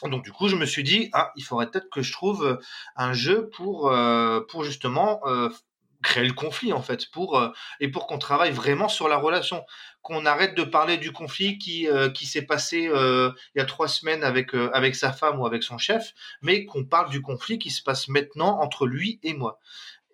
Donc 0.09 0.23
du 0.23 0.31
coup, 0.31 0.47
je 0.47 0.55
me 0.55 0.65
suis 0.65 0.83
dit, 0.83 1.09
ah, 1.13 1.31
il 1.35 1.43
faudrait 1.43 1.69
peut-être 1.69 1.89
que 1.89 2.01
je 2.01 2.11
trouve 2.11 2.45
euh, 2.45 2.57
un 2.95 3.13
jeu 3.13 3.49
pour, 3.49 3.91
euh, 3.91 4.41
justement 4.61 5.21
euh, 5.25 5.49
créer 6.01 6.25
le 6.25 6.33
conflit 6.33 6.73
en 6.73 6.81
fait, 6.81 7.09
pour 7.11 7.41
et 7.79 7.87
pour 7.89 8.07
qu'on 8.07 8.17
travaille 8.17 8.51
vraiment 8.51 8.87
sur 8.87 9.07
la 9.07 9.17
relation, 9.17 9.63
qu'on 10.01 10.25
arrête 10.25 10.55
de 10.55 10.63
parler 10.63 10.97
du 10.97 11.11
conflit 11.11 11.57
qui 11.57 11.87
qui 12.13 12.25
s'est 12.25 12.45
passé 12.45 12.89
il 12.91 13.59
y 13.59 13.61
a 13.61 13.65
trois 13.65 13.87
semaines 13.87 14.23
avec 14.23 14.53
avec 14.53 14.95
sa 14.95 15.11
femme 15.11 15.39
ou 15.39 15.45
avec 15.45 15.63
son 15.63 15.77
chef, 15.77 16.13
mais 16.41 16.65
qu'on 16.65 16.85
parle 16.85 17.09
du 17.09 17.21
conflit 17.21 17.59
qui 17.59 17.69
se 17.69 17.83
passe 17.83 18.07
maintenant 18.07 18.59
entre 18.61 18.87
lui 18.87 19.19
et 19.23 19.33
moi. 19.33 19.59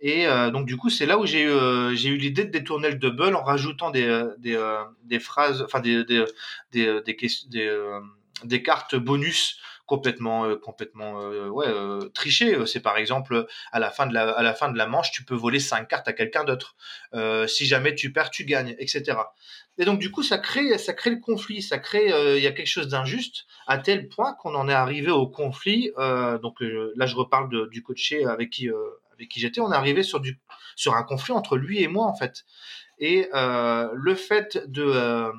Et 0.02 0.26
donc 0.52 0.66
du 0.68 0.78
coup, 0.78 0.90
c'est 0.90 1.06
là 1.06 1.18
où 1.18 1.26
j'ai 1.26 1.44
eu 1.44 1.96
j'ai 1.96 2.10
eu 2.10 2.18
l'idée 2.18 2.46
de 2.46 2.52
détourner 2.52 2.90
le 2.90 2.98
double 2.98 3.36
en 3.36 3.44
rajoutant 3.44 3.92
des 3.92 4.24
des, 4.38 4.58
des 5.04 5.20
phrases, 5.20 5.62
enfin 5.62 5.80
des 5.80 6.04
des 6.04 6.24
des, 6.72 7.02
des, 7.06 7.18
des, 7.48 7.70
des 8.44 8.64
cartes 8.64 8.96
bonus 8.96 9.60
complètement 9.88 10.46
euh, 10.46 10.58
complètement 10.58 11.22
euh, 11.22 11.50
euh, 11.66 12.10
triché 12.10 12.66
c'est 12.68 12.82
par 12.82 12.98
exemple 12.98 13.48
à 13.72 13.80
la 13.80 13.90
fin 13.90 14.06
de 14.06 14.14
la 14.14 14.30
à 14.30 14.44
la 14.44 14.54
fin 14.54 14.70
de 14.70 14.78
la 14.78 14.86
manche 14.86 15.12
tu 15.12 15.24
peux 15.24 15.34
voler 15.34 15.60
cinq 15.60 15.88
cartes 15.88 16.08
à 16.08 16.14
quelqu'un 16.14 16.44
d'autre. 16.44 16.76
Si 17.48 17.66
jamais 17.66 17.96
tu 17.96 18.12
perds 18.12 18.30
tu 18.30 18.46
gagnes 18.46 18.76
etc 18.78 19.18
et 19.80 19.86
donc 19.86 20.00
du 20.00 20.12
coup 20.12 20.24
ça 20.24 20.38
crée 20.38 20.78
ça 20.78 20.94
crée 20.94 21.10
le 21.10 21.20
conflit. 21.20 21.62
Ça 21.62 21.80
crée 21.80 22.08
il 22.38 22.44
y 22.44 22.48
a 22.48 22.52
quelque 22.52 22.68
chose 22.68 22.90
d'injuste 22.90 23.46
à 23.66 23.78
tel 23.78 24.10
point 24.10 24.34
qu'on 24.34 24.54
en 24.54 24.68
est 24.70 24.74
arrivé 24.74 25.10
au 25.10 25.28
conflit 25.28 25.92
donc 25.98 26.58
là 26.60 27.06
je 27.06 27.16
reparle 27.16 27.70
du 27.70 27.82
coaché 27.82 28.26
avec 28.26 28.50
qui 28.50 28.70
avec 29.14 29.30
qui 29.30 29.40
j'étais. 29.40 29.62
On 29.62 29.72
est 29.72 29.76
arrivé 29.76 30.04
sur 30.04 30.20
du 30.20 30.40
sur 30.76 30.96
un 30.96 31.04
conflit 31.04 31.34
entre 31.34 31.56
lui 31.58 31.82
et 31.82 31.88
moi 31.88 32.06
en 32.06 32.16
fait. 32.16 32.44
Et 33.00 33.30
le 33.32 34.16
fait 34.16 34.62
de 34.68 35.32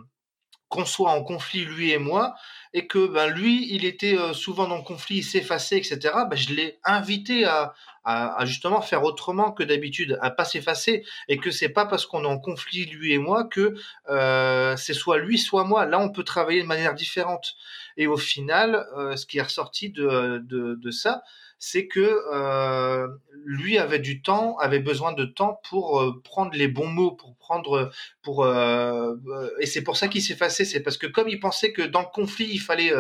qu'on 0.69 0.85
soit 0.85 1.11
en 1.11 1.23
conflit 1.23 1.65
lui 1.65 1.93
et 1.93 1.99
moi 1.99 2.35
et 2.73 2.87
que 2.87 3.07
ben 3.07 3.27
lui 3.29 3.73
il 3.75 3.85
était 3.85 4.17
euh, 4.17 4.33
souvent 4.33 4.69
dans 4.69 4.77
le 4.77 4.83
conflit 4.83 5.17
il 5.17 5.25
s'effaçait 5.25 5.79
etc 5.79 5.99
ben, 6.29 6.37
je 6.37 6.55
l'ai 6.55 6.79
invité 6.85 7.45
à, 7.45 7.75
à, 8.09 8.45
justement 8.47 8.81
faire 8.81 9.03
autrement 9.03 9.53
que 9.53 9.63
d'habitude 9.63 10.19
à 10.23 10.31
pas 10.31 10.47
s'effacer 10.47 11.05
et 11.29 11.37
que 11.37 11.51
c'est 11.51 11.69
pas 11.69 11.85
parce 11.85 12.07
qu'on 12.07 12.25
est 12.25 12.29
en 12.29 12.39
conflit 12.39 12.87
lui 12.87 13.13
et 13.13 13.19
moi 13.19 13.45
que 13.45 13.75
euh, 14.09 14.77
c'est 14.77 14.95
soit 14.95 15.19
lui 15.19 15.39
soit 15.39 15.65
moi. 15.65 15.85
Là 15.85 16.01
on 16.01 16.09
peut 16.11 16.25
travailler 16.25 16.63
de 16.63 16.67
manière 16.67 16.95
différente 16.95 17.57
et 17.99 18.07
au 18.07 18.17
final 18.17 18.87
euh, 18.97 19.17
ce 19.17 19.27
qui 19.27 19.37
est 19.39 19.43
ressorti 19.43 19.91
de, 19.91 20.39
de, 20.39 20.91
ça 20.91 21.23
c'est 21.59 21.89
que 21.89 22.21
euh, 22.33 23.09
lui 23.45 23.79
avait 23.79 23.99
du 23.99 24.23
temps, 24.23 24.57
avait 24.59 24.79
besoin 24.79 25.13
de 25.13 25.25
temps 25.25 25.61
pour 25.69 26.01
euh, 26.01 26.23
prendre 26.23 26.53
les 26.55 26.69
bons 26.69 26.87
mots, 26.87 27.11
pour 27.11 27.35
prendre, 27.37 27.91
pour 28.23 28.47
et 28.47 29.67
c'est 29.67 29.83
pour 29.83 29.97
ça 29.97 30.07
qu'il 30.07 30.23
effacé. 30.31 30.65
C'est 30.65 30.81
parce 30.81 30.97
que 30.97 31.09
comme 31.09 31.29
il 31.29 31.41
pensait 31.41 31.73
que 31.73 31.83
dans 31.83 32.03
le 32.03 32.07
conflit 32.15 32.49
il 32.49 32.61
fallait, 32.61 32.93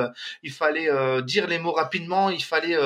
il 0.43 0.51
fallait 0.51 0.89
dire 1.23 1.47
les 1.47 1.61
mots 1.61 1.71
rapidement, 1.71 2.31
il 2.31 2.43
fallait 2.43 2.77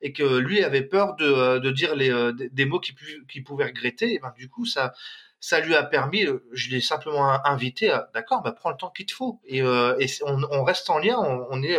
et 0.00 0.14
que 0.14 0.38
lui 0.38 0.64
avait 0.64 0.82
peur 0.82 1.16
de, 1.16 1.58
de 1.58 1.70
dire 1.70 1.94
les 1.94 2.10
des 2.50 2.64
mots 2.64 2.80
qu'il 2.80 3.44
pouvait 3.44 3.66
regretter. 3.66 4.14
Et 4.14 4.18
ben 4.18 4.32
du 4.38 4.48
coup 4.48 4.64
ça 4.64 4.94
ça 5.40 5.60
lui 5.60 5.74
a 5.74 5.84
permis, 5.84 6.26
je 6.52 6.70
l'ai 6.70 6.80
simplement 6.80 7.44
invité 7.46 7.96
d'accord, 8.12 8.42
bah, 8.42 8.52
prends 8.52 8.70
le 8.70 8.76
temps 8.76 8.90
qu'il 8.90 9.06
te 9.06 9.12
faut. 9.12 9.40
Et, 9.46 9.58
et 9.58 10.08
on, 10.24 10.64
reste 10.64 10.90
en 10.90 10.98
lien, 10.98 11.16
on, 11.18 11.62
est 11.62 11.78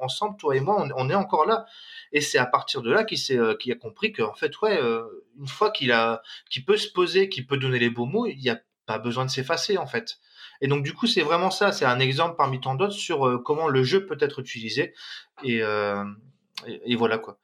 ensemble, 0.00 0.36
toi 0.38 0.56
et 0.56 0.60
moi, 0.60 0.88
on, 0.96 1.10
est 1.10 1.14
encore 1.14 1.46
là. 1.46 1.66
Et 2.14 2.20
c'est 2.20 2.38
à 2.38 2.46
partir 2.46 2.80
de 2.80 2.92
là 2.92 3.02
qu'il 3.02 3.18
euh, 3.36 3.56
a 3.68 3.74
compris 3.74 4.12
qu'en 4.12 4.34
fait, 4.34 4.60
ouais, 4.60 4.80
euh, 4.80 5.02
une 5.38 5.48
fois 5.48 5.72
qu'il 5.72 5.92
peut 6.64 6.76
se 6.76 6.88
poser, 6.88 7.28
qu'il 7.28 7.44
peut 7.44 7.56
donner 7.56 7.80
les 7.80 7.90
beaux 7.90 8.06
mots, 8.06 8.26
il 8.26 8.38
n'y 8.38 8.50
a 8.50 8.60
pas 8.86 8.98
besoin 8.98 9.24
de 9.24 9.30
s'effacer 9.30 9.78
en 9.78 9.86
fait. 9.86 10.18
Et 10.60 10.68
donc 10.68 10.84
du 10.84 10.94
coup, 10.94 11.08
c'est 11.08 11.22
vraiment 11.22 11.50
ça. 11.50 11.72
C'est 11.72 11.84
un 11.84 11.98
exemple 11.98 12.36
parmi 12.36 12.60
tant 12.60 12.76
d'autres 12.76 12.92
sur 12.92 13.26
euh, 13.26 13.38
comment 13.38 13.66
le 13.66 13.82
jeu 13.82 14.06
peut 14.06 14.16
être 14.20 14.38
utilisé. 14.38 14.94
Et, 15.42 15.60
voilà 16.96 17.18
quoi. 17.18 17.38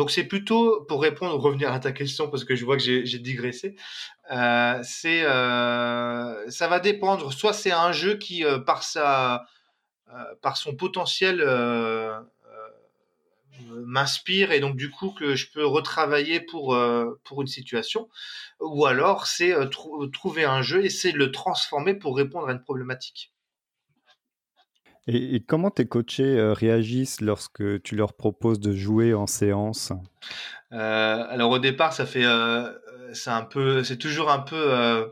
Donc 0.00 0.10
c'est 0.10 0.24
plutôt 0.24 0.80
pour 0.88 1.02
répondre, 1.02 1.36
revenir 1.36 1.70
à 1.72 1.78
ta 1.78 1.92
question 1.92 2.30
parce 2.30 2.44
que 2.44 2.56
je 2.56 2.64
vois 2.64 2.78
que 2.78 2.82
j'ai 2.82 3.18
digressé. 3.18 3.76
Euh, 4.32 4.80
c'est 4.82 5.22
ça 5.22 6.68
va 6.68 6.80
dépendre. 6.80 7.32
Soit 7.34 7.52
c'est 7.52 7.70
un 7.70 7.92
jeu 7.92 8.16
qui 8.16 8.42
par 8.64 8.82
sa 8.82 9.44
par 10.40 10.56
son 10.56 10.74
potentiel 10.74 11.42
m'inspire 13.70 14.52
et 14.52 14.60
donc 14.60 14.76
du 14.76 14.90
coup 14.90 15.10
que 15.10 15.34
je 15.34 15.50
peux 15.50 15.66
retravailler 15.66 16.40
pour 16.40 16.74
euh, 16.74 17.20
pour 17.24 17.42
une 17.42 17.48
situation 17.48 18.08
ou 18.60 18.86
alors 18.86 19.26
c'est 19.26 19.52
euh, 19.52 19.66
trouver 20.12 20.44
un 20.44 20.62
jeu 20.62 20.84
et 20.84 20.90
c'est 20.90 21.12
le 21.12 21.30
transformer 21.30 21.94
pour 21.94 22.16
répondre 22.16 22.48
à 22.48 22.52
une 22.52 22.62
problématique. 22.62 23.32
Et, 25.06 25.40
comment 25.40 25.70
tes 25.70 25.86
coachés 25.86 26.38
euh, 26.38 26.52
réagissent 26.52 27.20
lorsque 27.20 27.82
tu 27.82 27.96
leur 27.96 28.12
proposes 28.12 28.60
de 28.60 28.72
jouer 28.72 29.14
en 29.14 29.26
séance? 29.26 29.92
Alors 30.70 31.50
au 31.50 31.58
départ, 31.58 31.92
ça 31.92 32.06
fait, 32.06 32.24
c'est 33.12 33.30
un 33.30 33.42
peu, 33.42 33.82
c'est 33.82 33.98
toujours 33.98 34.30
un 34.30 34.38
peu 34.38 35.08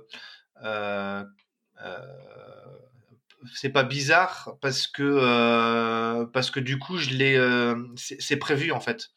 c'est 3.55 3.71
pas 3.71 3.83
bizarre 3.83 4.57
parce 4.61 4.87
que 4.87 5.03
euh, 5.03 6.27
parce 6.27 6.51
que 6.51 6.61
du 6.61 6.79
coup 6.79 6.99
je 6.99 7.11
l'ai 7.11 7.37
euh, 7.37 7.77
c'est 7.97 8.37
prévu 8.37 8.73
en 8.73 8.81
fait 8.81 9.11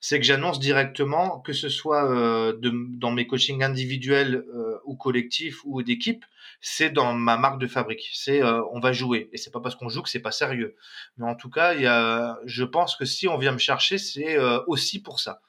c'est 0.00 0.18
que 0.18 0.24
j'annonce 0.24 0.60
directement 0.60 1.40
que 1.40 1.52
ce 1.52 1.68
soit 1.68 2.10
euh, 2.10 2.56
de, 2.58 2.72
dans 2.98 3.10
mes 3.10 3.26
coachings 3.26 3.62
individuels 3.62 4.44
ou 4.84 4.96
collectifs 4.96 5.60
ou 5.64 5.82
d'équipe 5.82 6.24
c'est 6.60 6.90
dans 6.90 7.14
ma 7.14 7.36
marque 7.36 7.60
de 7.60 7.68
fabrique. 7.68 8.10
C'est 8.14 8.42
on 8.42 8.80
va 8.80 8.92
jouer. 8.92 9.28
Et 9.32 9.36
c'est 9.36 9.52
pas 9.52 9.60
parce 9.60 9.76
qu'on 9.76 9.88
joue 9.88 10.02
que 10.02 10.08
c'est 10.08 10.18
pas 10.18 10.32
sérieux. 10.32 10.74
Mais 11.16 11.26
en 11.26 11.36
tout 11.36 11.50
cas 11.50 11.74
il 11.74 11.82
y 11.82 11.86
a 11.86 12.38
je 12.44 12.64
pense 12.64 12.96
que 12.96 13.04
si 13.04 13.28
on 13.28 13.38
vient 13.38 13.52
me 13.52 13.58
chercher 13.58 13.98
c'est 13.98 14.36
aussi 14.66 15.00
pour 15.00 15.20
ça. 15.20 15.40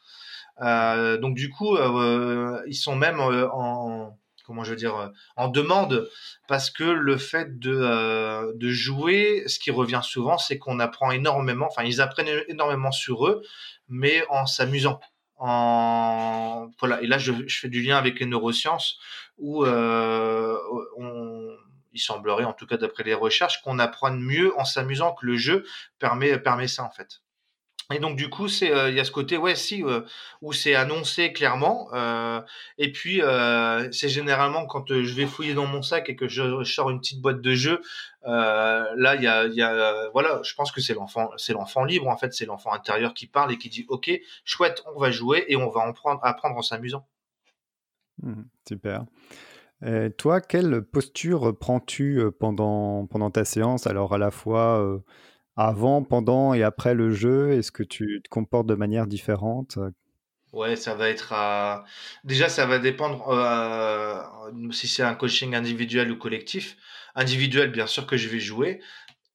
Donc 0.59 1.35
du 1.35 1.49
coup 1.49 1.77
ils 2.67 2.75
sont 2.75 2.95
même 2.95 3.19
en 3.19 4.17
comment 4.49 4.63
je 4.63 4.71
veux 4.71 4.75
dire, 4.75 4.95
euh, 4.95 5.09
en 5.35 5.47
demande, 5.47 6.09
parce 6.47 6.71
que 6.71 6.83
le 6.83 7.17
fait 7.17 7.59
de, 7.59 7.71
euh, 7.71 8.51
de 8.55 8.69
jouer, 8.69 9.43
ce 9.45 9.59
qui 9.59 9.69
revient 9.69 9.99
souvent, 10.01 10.39
c'est 10.39 10.57
qu'on 10.57 10.79
apprend 10.79 11.11
énormément, 11.11 11.67
enfin 11.67 11.83
ils 11.83 12.01
apprennent 12.01 12.43
énormément 12.47 12.91
sur 12.91 13.27
eux, 13.27 13.43
mais 13.89 14.25
en 14.29 14.47
s'amusant. 14.47 14.99
En 15.37 16.71
voilà 16.79 17.01
et 17.01 17.07
là 17.07 17.17
je, 17.19 17.31
fais 17.47 17.69
du 17.69 17.81
lien 17.81 17.95
avec 17.95 18.19
les 18.19 18.25
neurosciences 18.25 18.97
où 19.37 19.63
euh, 19.63 20.57
il 21.93 21.99
semblerait 21.99 22.43
en 22.43 22.51
tout 22.53 22.65
cas 22.65 22.75
d'après 22.75 23.03
les 23.03 23.13
recherches 23.13 23.61
qu'on 23.61 23.79
apprenne 23.79 24.19
mieux 24.19 24.51
en 24.59 24.65
s'amusant 24.65 25.13
que 25.13 25.25
le 25.27 25.37
jeu 25.37 25.63
permet 25.99 26.39
permet 26.39 26.67
ça 26.67 26.83
en 26.83 26.89
fait. 26.89 27.21
Et 27.91 27.97
donc 27.97 28.15
du 28.17 28.29
coup, 28.29 28.47
c'est 28.47 28.71
euh, 28.71 28.89
il 28.89 28.95
y 28.95 28.99
a 28.99 29.03
ce 29.03 29.11
côté 29.11 29.35
ouais 29.35 29.55
si 29.55 29.83
euh, 29.83 30.01
où 30.43 30.53
c'est 30.53 30.75
annoncé 30.75 31.33
clairement. 31.33 31.89
Euh, 31.93 32.39
et 32.77 32.91
puis 32.91 33.21
c'est 33.91 34.09
généralement 34.09 34.67
quand 34.67 34.87
je 34.89 35.13
vais 35.15 35.25
fouiller 35.25 35.55
dans 35.55 35.65
mon 35.65 35.81
sac 35.81 36.07
et 36.09 36.15
que 36.15 36.27
je, 36.27 36.63
sors 36.63 36.91
une 36.91 36.99
petite 36.99 37.21
boîte 37.21 37.41
de 37.41 37.53
jeux. 37.53 37.81
là, 38.23 39.15
il 39.15 39.23
y 39.23 39.27
a, 39.27 40.09
voilà, 40.11 40.39
je 40.43 40.53
pense 40.53 40.71
que 40.71 40.81
c'est 40.81 40.93
l'enfant, 40.93 41.31
c'est 41.37 41.53
l'enfant 41.53 41.83
libre 41.83 42.07
en 42.07 42.17
fait, 42.17 42.33
c'est 42.33 42.45
l'enfant 42.45 42.71
intérieur 42.73 43.15
qui 43.15 43.25
parle 43.25 43.51
et 43.51 43.57
qui 43.57 43.69
dit 43.69 43.85
ok, 43.89 44.11
chouette, 44.43 44.83
on 44.93 44.99
va 44.99 45.09
jouer 45.09 45.45
et 45.47 45.55
on 45.55 45.69
va 45.69 45.81
en 45.81 45.93
prendre, 45.93 46.19
apprendre 46.23 46.57
en 46.57 46.61
s'amusant. 46.61 47.07
Mmh, 48.21 48.43
super. 48.67 49.05
toi, 50.17 50.41
quelle 50.41 50.83
posture 50.83 51.57
prends-tu 51.57 52.21
pendant, 52.39 53.07
pendant 53.07 53.31
ta 53.31 53.45
séance? 53.45 53.87
Alors, 53.87 54.13
à 54.13 54.19
la 54.19 54.29
fois 54.29 55.01
avant, 55.59 56.03
pendant 56.03 56.53
et 56.53 56.63
après 56.63 56.93
le 56.93 57.11
jeu? 57.11 57.51
Est-ce 57.51 57.71
que 57.71 57.83
tu 57.83 58.21
te 58.23 58.29
comportes 58.29 58.67
de 58.67 58.75
manière 58.75 59.07
différente? 59.07 59.77
Ouais, 60.53 60.75
ça 60.75 60.95
va 60.95 61.09
être 61.09 61.33
à... 61.33 61.83
Déjà, 62.23 62.49
ça 62.49 62.65
va 62.65 62.79
dépendre 62.79 63.27
euh, 63.29 64.23
si 64.71 64.87
c'est 64.87 65.03
un 65.03 65.13
coaching 65.13 65.53
individuel 65.53 66.11
ou 66.11 66.17
collectif. 66.17 66.77
Individuel, 67.13 67.71
bien 67.71 67.85
sûr 67.85 68.07
que 68.07 68.17
je 68.17 68.29
vais 68.29 68.39
jouer. 68.39 68.81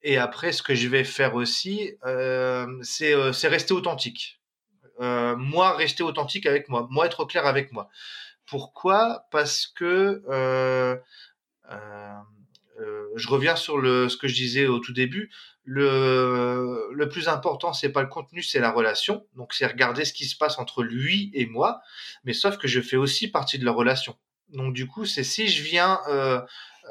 Et 0.02 0.16
après, 0.18 0.52
ce 0.52 0.62
que 0.62 0.74
je 0.74 0.88
vais 0.88 1.04
faire 1.04 1.34
aussi, 1.34 1.92
euh, 2.04 2.66
c'est 2.82 3.14
euh, 3.14 3.32
c'est 3.32 3.48
rester 3.48 3.74
authentique. 3.74 4.40
Moi, 4.98 5.76
rester 5.76 6.02
authentique 6.02 6.46
avec 6.46 6.68
moi. 6.68 6.88
Moi, 6.90 7.06
être 7.06 7.24
clair 7.26 7.46
avec 7.46 7.72
moi. 7.72 7.88
Pourquoi? 8.46 9.26
Parce 9.30 9.66
que 9.66 10.22
je 13.16 13.28
reviens 13.28 13.56
sur 13.56 13.78
le, 13.78 14.08
ce 14.08 14.16
que 14.16 14.28
je 14.28 14.34
disais 14.34 14.66
au 14.66 14.78
tout 14.78 14.92
début. 14.92 15.30
Le, 15.64 16.90
le 16.92 17.08
plus 17.08 17.28
important, 17.28 17.72
c'est 17.72 17.88
pas 17.88 18.02
le 18.02 18.08
contenu, 18.08 18.42
c'est 18.42 18.60
la 18.60 18.70
relation. 18.70 19.26
Donc, 19.36 19.54
c'est 19.54 19.66
regarder 19.66 20.04
ce 20.04 20.12
qui 20.12 20.26
se 20.26 20.36
passe 20.36 20.58
entre 20.58 20.82
lui 20.82 21.30
et 21.32 21.46
moi. 21.46 21.80
Mais 22.24 22.34
sauf 22.34 22.58
que 22.58 22.68
je 22.68 22.80
fais 22.80 22.96
aussi 22.96 23.28
partie 23.28 23.58
de 23.58 23.64
la 23.64 23.72
relation. 23.72 24.16
Donc, 24.50 24.74
du 24.74 24.86
coup, 24.86 25.04
c'est 25.06 25.24
si 25.24 25.48
je 25.48 25.62
viens 25.62 26.00
euh, 26.08 26.40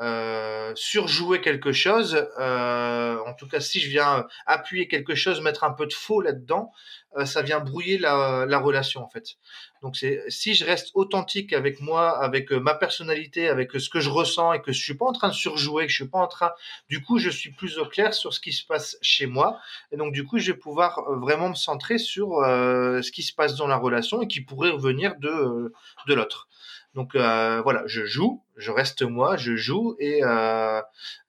euh, 0.01 0.71
surjouer 0.75 1.41
quelque 1.41 1.71
chose, 1.71 2.27
euh, 2.39 3.17
en 3.27 3.33
tout 3.33 3.47
cas 3.47 3.59
si 3.59 3.79
je 3.79 3.89
viens 3.89 4.25
appuyer 4.45 4.87
quelque 4.87 5.15
chose, 5.15 5.41
mettre 5.41 5.63
un 5.63 5.71
peu 5.71 5.85
de 5.85 5.93
faux 5.93 6.21
là-dedans, 6.21 6.71
euh, 7.17 7.25
ça 7.25 7.43
vient 7.43 7.59
brouiller 7.59 7.97
la, 7.97 8.45
la, 8.47 8.57
relation 8.57 9.03
en 9.03 9.07
fait. 9.07 9.35
Donc 9.83 9.95
c'est 9.95 10.23
si 10.29 10.55
je 10.55 10.65
reste 10.65 10.91
authentique 10.95 11.53
avec 11.53 11.79
moi, 11.79 12.17
avec 12.17 12.51
euh, 12.51 12.59
ma 12.59 12.73
personnalité, 12.73 13.49
avec 13.49 13.71
ce 13.73 13.89
que 13.89 13.99
je 13.99 14.09
ressens 14.09 14.53
et 14.53 14.61
que 14.61 14.71
je 14.71 14.81
suis 14.81 14.95
pas 14.95 15.05
en 15.05 15.11
train 15.11 15.27
de 15.27 15.33
surjouer, 15.33 15.85
que 15.85 15.91
je 15.91 15.95
suis 15.95 16.07
pas 16.07 16.19
en 16.19 16.27
train, 16.27 16.53
du 16.89 17.03
coup 17.03 17.19
je 17.19 17.29
suis 17.29 17.51
plus 17.51 17.77
au 17.77 17.85
clair 17.85 18.13
sur 18.15 18.33
ce 18.33 18.39
qui 18.39 18.51
se 18.51 18.65
passe 18.65 18.97
chez 19.01 19.27
moi 19.27 19.59
et 19.91 19.97
donc 19.97 20.11
du 20.13 20.25
coup 20.25 20.39
je 20.39 20.53
vais 20.53 20.57
pouvoir 20.57 20.99
euh, 20.99 21.17
vraiment 21.17 21.49
me 21.49 21.55
centrer 21.55 21.99
sur 21.99 22.39
euh, 22.39 23.01
ce 23.03 23.11
qui 23.11 23.21
se 23.21 23.33
passe 23.33 23.55
dans 23.55 23.67
la 23.67 23.77
relation 23.77 24.21
et 24.21 24.27
qui 24.27 24.41
pourrait 24.41 24.71
revenir 24.71 25.15
de 25.17 25.71
de 26.07 26.13
l'autre. 26.13 26.47
Donc 26.93 27.15
euh, 27.15 27.61
voilà, 27.63 27.83
je 27.87 28.05
joue, 28.05 28.43
je 28.55 28.71
reste 28.71 29.01
moi, 29.01 29.35
je 29.35 29.55
joue 29.55 29.95
et 29.99 30.23
euh, 30.23 30.79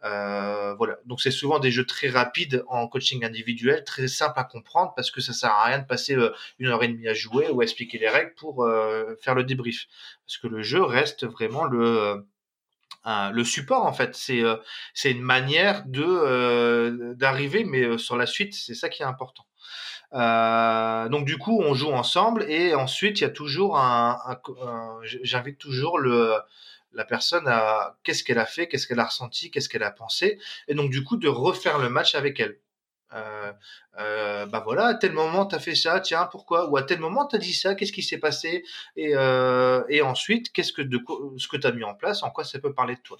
euh, 0.05 0.75
voilà. 0.75 0.99
Donc 1.07 1.23
c'est 1.23 1.31
souvent 1.31 1.59
des 1.59 1.71
jeux 1.71 1.87
très 1.87 2.09
rapides 2.09 2.65
en 2.69 2.87
coaching 2.87 3.25
individuel, 3.25 3.83
très 3.85 4.09
simples 4.09 4.39
à 4.39 4.45
comprendre 4.45 4.93
parce 4.95 5.11
que 5.11 5.23
ça 5.23 5.33
sert 5.33 5.51
à 5.51 5.65
rien 5.65 5.79
de 5.79 5.87
passer 5.87 6.15
euh, 6.17 6.31
une 6.59 6.69
heure 6.69 6.83
et 6.83 6.89
demie 6.89 7.09
à 7.09 7.15
jouer 7.15 7.49
ou 7.49 7.61
à 7.61 7.65
expliquer 7.65 7.99
les 7.99 8.11
règles 8.11 8.35
pour 8.35 8.67
faire 9.23 9.35
le 9.35 9.45
débrief. 9.45 9.87
Parce 10.27 10.37
que 10.39 10.49
le 10.49 10.63
jeu 10.63 10.83
reste 10.83 11.25
vraiment 11.25 11.65
le 11.65 12.27
le 13.05 13.45
support 13.45 13.85
en 13.87 13.93
fait. 13.93 14.15
C'est 14.17 14.43
c'est 14.95 15.11
une 15.11 15.23
manière 15.23 15.85
de 15.87 17.15
d'arriver, 17.15 17.65
mais 17.65 17.99
sur 17.99 18.17
la 18.17 18.27
suite, 18.27 18.55
c'est 18.55 18.75
ça 18.75 18.89
qui 18.89 19.03
est 19.03 19.07
important. 19.07 19.45
Euh, 20.15 21.09
donc 21.09 21.25
du 21.25 21.39
coup, 21.39 21.61
on 21.63 21.75
joue 21.75 21.91
ensemble 21.91 22.45
et 22.49 22.75
ensuite 22.75 23.21
il 23.21 23.23
y 23.23 23.27
a 23.27 23.31
toujours 23.31 23.79
un, 23.79 24.19
un, 24.27 24.39
un 24.63 25.01
j'invite 25.03 25.59
toujours 25.59 25.99
le 25.99 26.35
la 26.93 27.05
personne 27.05 27.49
à 27.49 27.97
qu'est-ce 28.05 28.23
qu'elle 28.23 28.39
a 28.39 28.47
fait, 28.47 28.69
qu'est-ce 28.69 28.87
qu'elle 28.87 29.01
a 29.01 29.07
ressenti, 29.07 29.51
qu'est-ce 29.51 29.69
qu'elle 29.69 29.83
a 29.83 29.91
pensé, 29.91 30.39
et 30.69 30.75
donc 30.75 30.91
du 30.91 31.03
coup 31.03 31.17
de 31.17 31.29
refaire 31.29 31.79
le 31.79 31.89
match 31.89 32.15
avec 32.15 32.39
elle. 32.39 32.59
Euh, 33.13 33.53
euh, 34.01 34.47
bah 34.47 34.63
voilà, 34.65 34.87
à 34.87 34.95
tel 34.95 35.13
moment 35.13 35.47
t'as 35.47 35.59
fait 35.61 35.75
ça, 35.75 36.01
tiens 36.01 36.27
pourquoi? 36.33 36.69
Ou 36.71 36.77
à 36.77 36.83
tel 36.83 36.99
moment 36.99 37.27
t'as 37.27 37.39
dit 37.39 37.53
ça, 37.55 37.75
qu'est-ce 37.75 37.93
qui 37.93 38.03
s'est 38.03 38.19
passé? 38.19 38.65
Et, 38.97 39.15
euh, 39.15 39.85
et 39.89 40.03
ensuite 40.03 40.51
qu'est-ce 40.53 40.73
que 40.73 40.83
de 40.83 41.01
ce 41.37 41.47
que 41.49 41.57
t'as 41.57 41.71
mis 41.73 41.85
en 41.85 41.95
place, 41.95 42.23
en 42.23 42.31
quoi 42.31 42.45
ça 42.45 42.59
peut 42.59 42.73
parler 42.75 42.97
de 42.97 43.01
toi? 43.01 43.19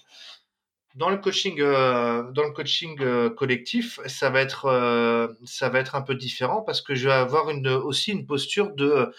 Dans 0.95 1.09
le 1.09 1.17
coaching, 1.17 1.59
euh, 1.59 2.31
dans 2.31 2.43
le 2.43 2.51
coaching 2.51 2.97
euh, 3.01 3.29
collectif, 3.29 3.99
ça 4.05 4.29
va 4.29 4.41
être, 4.41 4.65
euh, 4.65 5.27
ça 5.43 5.67
va 5.69 5.79
être 5.79 5.95
un 5.95 6.01
peu 6.01 6.15
différent 6.15 6.61
parce 6.61 6.81
que 6.81 6.95
je 6.95 7.07
vais 7.09 7.13
avoir 7.13 7.49
une, 7.49 7.67
aussi 7.67 8.11
une 8.11 8.25
posture 8.25 8.73
de, 8.73 9.11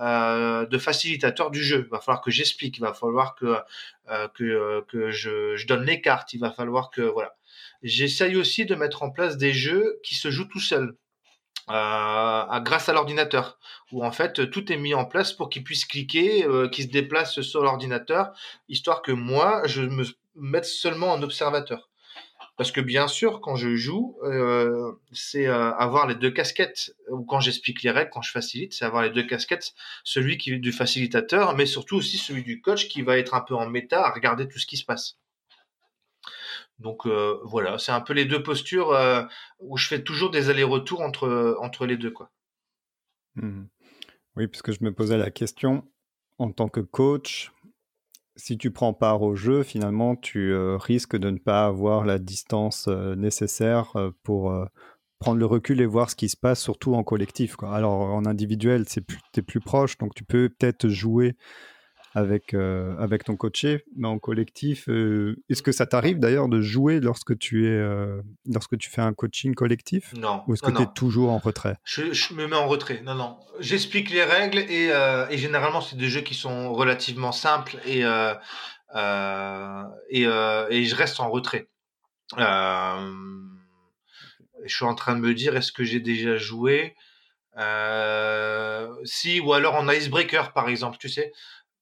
euh, 0.00 0.66
de 0.66 0.78
facilitateur 0.78 1.50
du 1.50 1.62
jeu. 1.62 1.84
Il 1.86 1.90
va 1.90 2.00
falloir 2.00 2.22
que 2.22 2.30
j'explique, 2.30 2.78
il 2.78 2.82
va 2.82 2.94
falloir 2.94 3.34
que, 3.34 3.56
euh, 4.10 4.28
que, 4.34 4.84
que 4.88 5.10
je, 5.10 5.56
je, 5.56 5.66
donne 5.66 5.84
les 5.84 6.00
cartes, 6.00 6.32
il 6.34 6.40
va 6.40 6.52
falloir 6.52 6.90
que 6.90 7.02
voilà. 7.02 7.34
J'essaye 7.82 8.36
aussi 8.36 8.64
de 8.64 8.74
mettre 8.76 9.02
en 9.02 9.10
place 9.10 9.36
des 9.36 9.52
jeux 9.52 9.98
qui 10.04 10.14
se 10.14 10.30
jouent 10.30 10.48
tout 10.48 10.60
seuls. 10.60 10.96
Euh, 11.70 12.60
grâce 12.60 12.90
à 12.90 12.92
l'ordinateur, 12.92 13.58
où 13.90 14.04
en 14.04 14.12
fait 14.12 14.50
tout 14.50 14.70
est 14.70 14.76
mis 14.76 14.92
en 14.92 15.06
place 15.06 15.32
pour 15.32 15.48
qu'il 15.48 15.64
puisse 15.64 15.86
cliquer, 15.86 16.44
euh, 16.44 16.68
qu'il 16.68 16.84
se 16.84 16.90
déplace 16.90 17.40
sur 17.40 17.62
l'ordinateur, 17.62 18.32
histoire 18.68 19.00
que 19.00 19.12
moi 19.12 19.62
je 19.64 19.80
me 19.82 20.04
mettre 20.34 20.66
seulement 20.66 21.12
en 21.12 21.22
observateur. 21.22 21.90
Parce 22.56 22.70
que 22.70 22.80
bien 22.80 23.08
sûr, 23.08 23.40
quand 23.40 23.56
je 23.56 23.74
joue, 23.74 24.16
euh, 24.22 24.92
c'est 25.12 25.46
euh, 25.46 25.72
avoir 25.74 26.06
les 26.06 26.14
deux 26.14 26.30
casquettes. 26.30 26.94
Ou 27.10 27.24
quand 27.24 27.40
j'explique 27.40 27.82
les 27.82 27.90
règles, 27.90 28.10
quand 28.10 28.22
je 28.22 28.30
facilite, 28.30 28.72
c'est 28.74 28.84
avoir 28.84 29.02
les 29.02 29.10
deux 29.10 29.24
casquettes. 29.24 29.74
Celui 30.04 30.38
qui 30.38 30.58
du 30.60 30.72
facilitateur, 30.72 31.56
mais 31.56 31.66
surtout 31.66 31.96
aussi 31.96 32.16
celui 32.16 32.44
du 32.44 32.60
coach 32.60 32.88
qui 32.88 33.02
va 33.02 33.18
être 33.18 33.34
un 33.34 33.40
peu 33.40 33.54
en 33.54 33.68
méta 33.68 34.06
à 34.06 34.12
regarder 34.12 34.46
tout 34.46 34.58
ce 34.58 34.66
qui 34.66 34.76
se 34.76 34.84
passe. 34.84 35.18
Donc 36.78 37.06
euh, 37.06 37.40
voilà, 37.44 37.78
c'est 37.78 37.92
un 37.92 38.00
peu 38.00 38.12
les 38.12 38.24
deux 38.24 38.42
postures 38.42 38.96
où 39.58 39.76
je 39.76 39.88
fais 39.88 40.02
toujours 40.02 40.30
des 40.30 40.48
allers-retours 40.48 41.00
entre, 41.00 41.56
entre 41.60 41.86
les 41.86 41.96
deux. 41.96 42.10
Quoi. 42.10 42.30
Mmh. 43.34 43.64
Oui, 44.36 44.46
puisque 44.46 44.72
je 44.72 44.82
me 44.82 44.92
posais 44.92 45.18
la 45.18 45.30
question, 45.30 45.88
en 46.38 46.52
tant 46.52 46.68
que 46.68 46.80
coach, 46.80 47.52
si 48.36 48.58
tu 48.58 48.70
prends 48.70 48.92
part 48.92 49.22
au 49.22 49.36
jeu, 49.36 49.62
finalement, 49.62 50.16
tu 50.16 50.52
euh, 50.52 50.76
risques 50.76 51.16
de 51.16 51.30
ne 51.30 51.38
pas 51.38 51.66
avoir 51.66 52.04
la 52.04 52.18
distance 52.18 52.86
euh, 52.88 53.14
nécessaire 53.14 53.94
euh, 53.96 54.10
pour 54.22 54.52
prendre 55.18 55.38
le 55.38 55.46
recul 55.46 55.80
et 55.80 55.86
voir 55.86 56.10
ce 56.10 56.16
qui 56.16 56.28
se 56.28 56.36
passe, 56.36 56.60
surtout 56.60 56.94
en 56.94 57.02
collectif. 57.02 57.56
Alors, 57.62 57.92
en 57.92 58.26
individuel, 58.26 58.84
tu 58.86 59.00
es 59.36 59.42
plus 59.42 59.60
proche, 59.60 59.96
donc 59.98 60.14
tu 60.14 60.24
peux 60.24 60.48
peut-être 60.48 60.88
jouer 60.88 61.36
avec, 62.14 62.54
euh, 62.54 62.96
avec 62.98 63.24
ton 63.24 63.34
coaché, 63.36 63.84
mais 63.96 64.06
en 64.06 64.20
collectif, 64.20 64.88
euh, 64.88 65.42
est-ce 65.50 65.62
que 65.62 65.72
ça 65.72 65.84
t'arrive 65.84 66.20
d'ailleurs 66.20 66.48
de 66.48 66.60
jouer 66.60 67.00
lorsque 67.00 67.36
tu, 67.36 67.66
es, 67.66 67.70
euh, 67.70 68.22
lorsque 68.46 68.78
tu 68.78 68.88
fais 68.88 69.00
un 69.00 69.12
coaching 69.12 69.52
collectif? 69.54 70.14
Non. 70.14 70.44
Ou 70.46 70.54
est-ce 70.54 70.62
que 70.62 70.70
tu 70.70 70.82
es 70.82 70.86
toujours 70.94 71.32
en 71.32 71.38
retrait? 71.38 71.76
Je, 71.82 72.12
je, 72.12 72.32
me 72.34 72.46
mets 72.46 72.54
en 72.54 72.68
retrait, 72.68 73.02
non, 73.04 73.16
non. 73.16 73.36
J'explique 73.58 74.10
les 74.10 74.22
règles 74.22 74.58
et, 74.58 74.92
et 75.30 75.38
généralement, 75.38 75.80
c'est 75.80 75.96
des 75.96 76.08
jeux 76.08 76.20
qui 76.20 76.34
sont 76.34 76.72
relativement 76.72 77.32
simples 77.32 77.78
et, 77.84 78.02
et, 80.10 80.22
et, 80.22 80.84
je 80.84 80.94
reste 80.94 81.18
en 81.18 81.30
retrait. 81.30 81.68
je 82.36 82.44
suis 84.66 84.84
en 84.84 84.94
train 84.94 85.16
de 85.16 85.20
me 85.20 85.34
dire, 85.34 85.56
est-ce 85.56 85.72
que 85.72 85.82
j'ai 85.82 86.00
déjà 86.00 86.36
joué? 86.36 86.94
Si, 89.04 89.40
ou 89.40 89.52
alors 89.52 89.74
en 89.74 89.88
icebreaker, 89.88 90.52
par 90.52 90.68
exemple, 90.68 90.98
tu 90.98 91.08
sais 91.08 91.32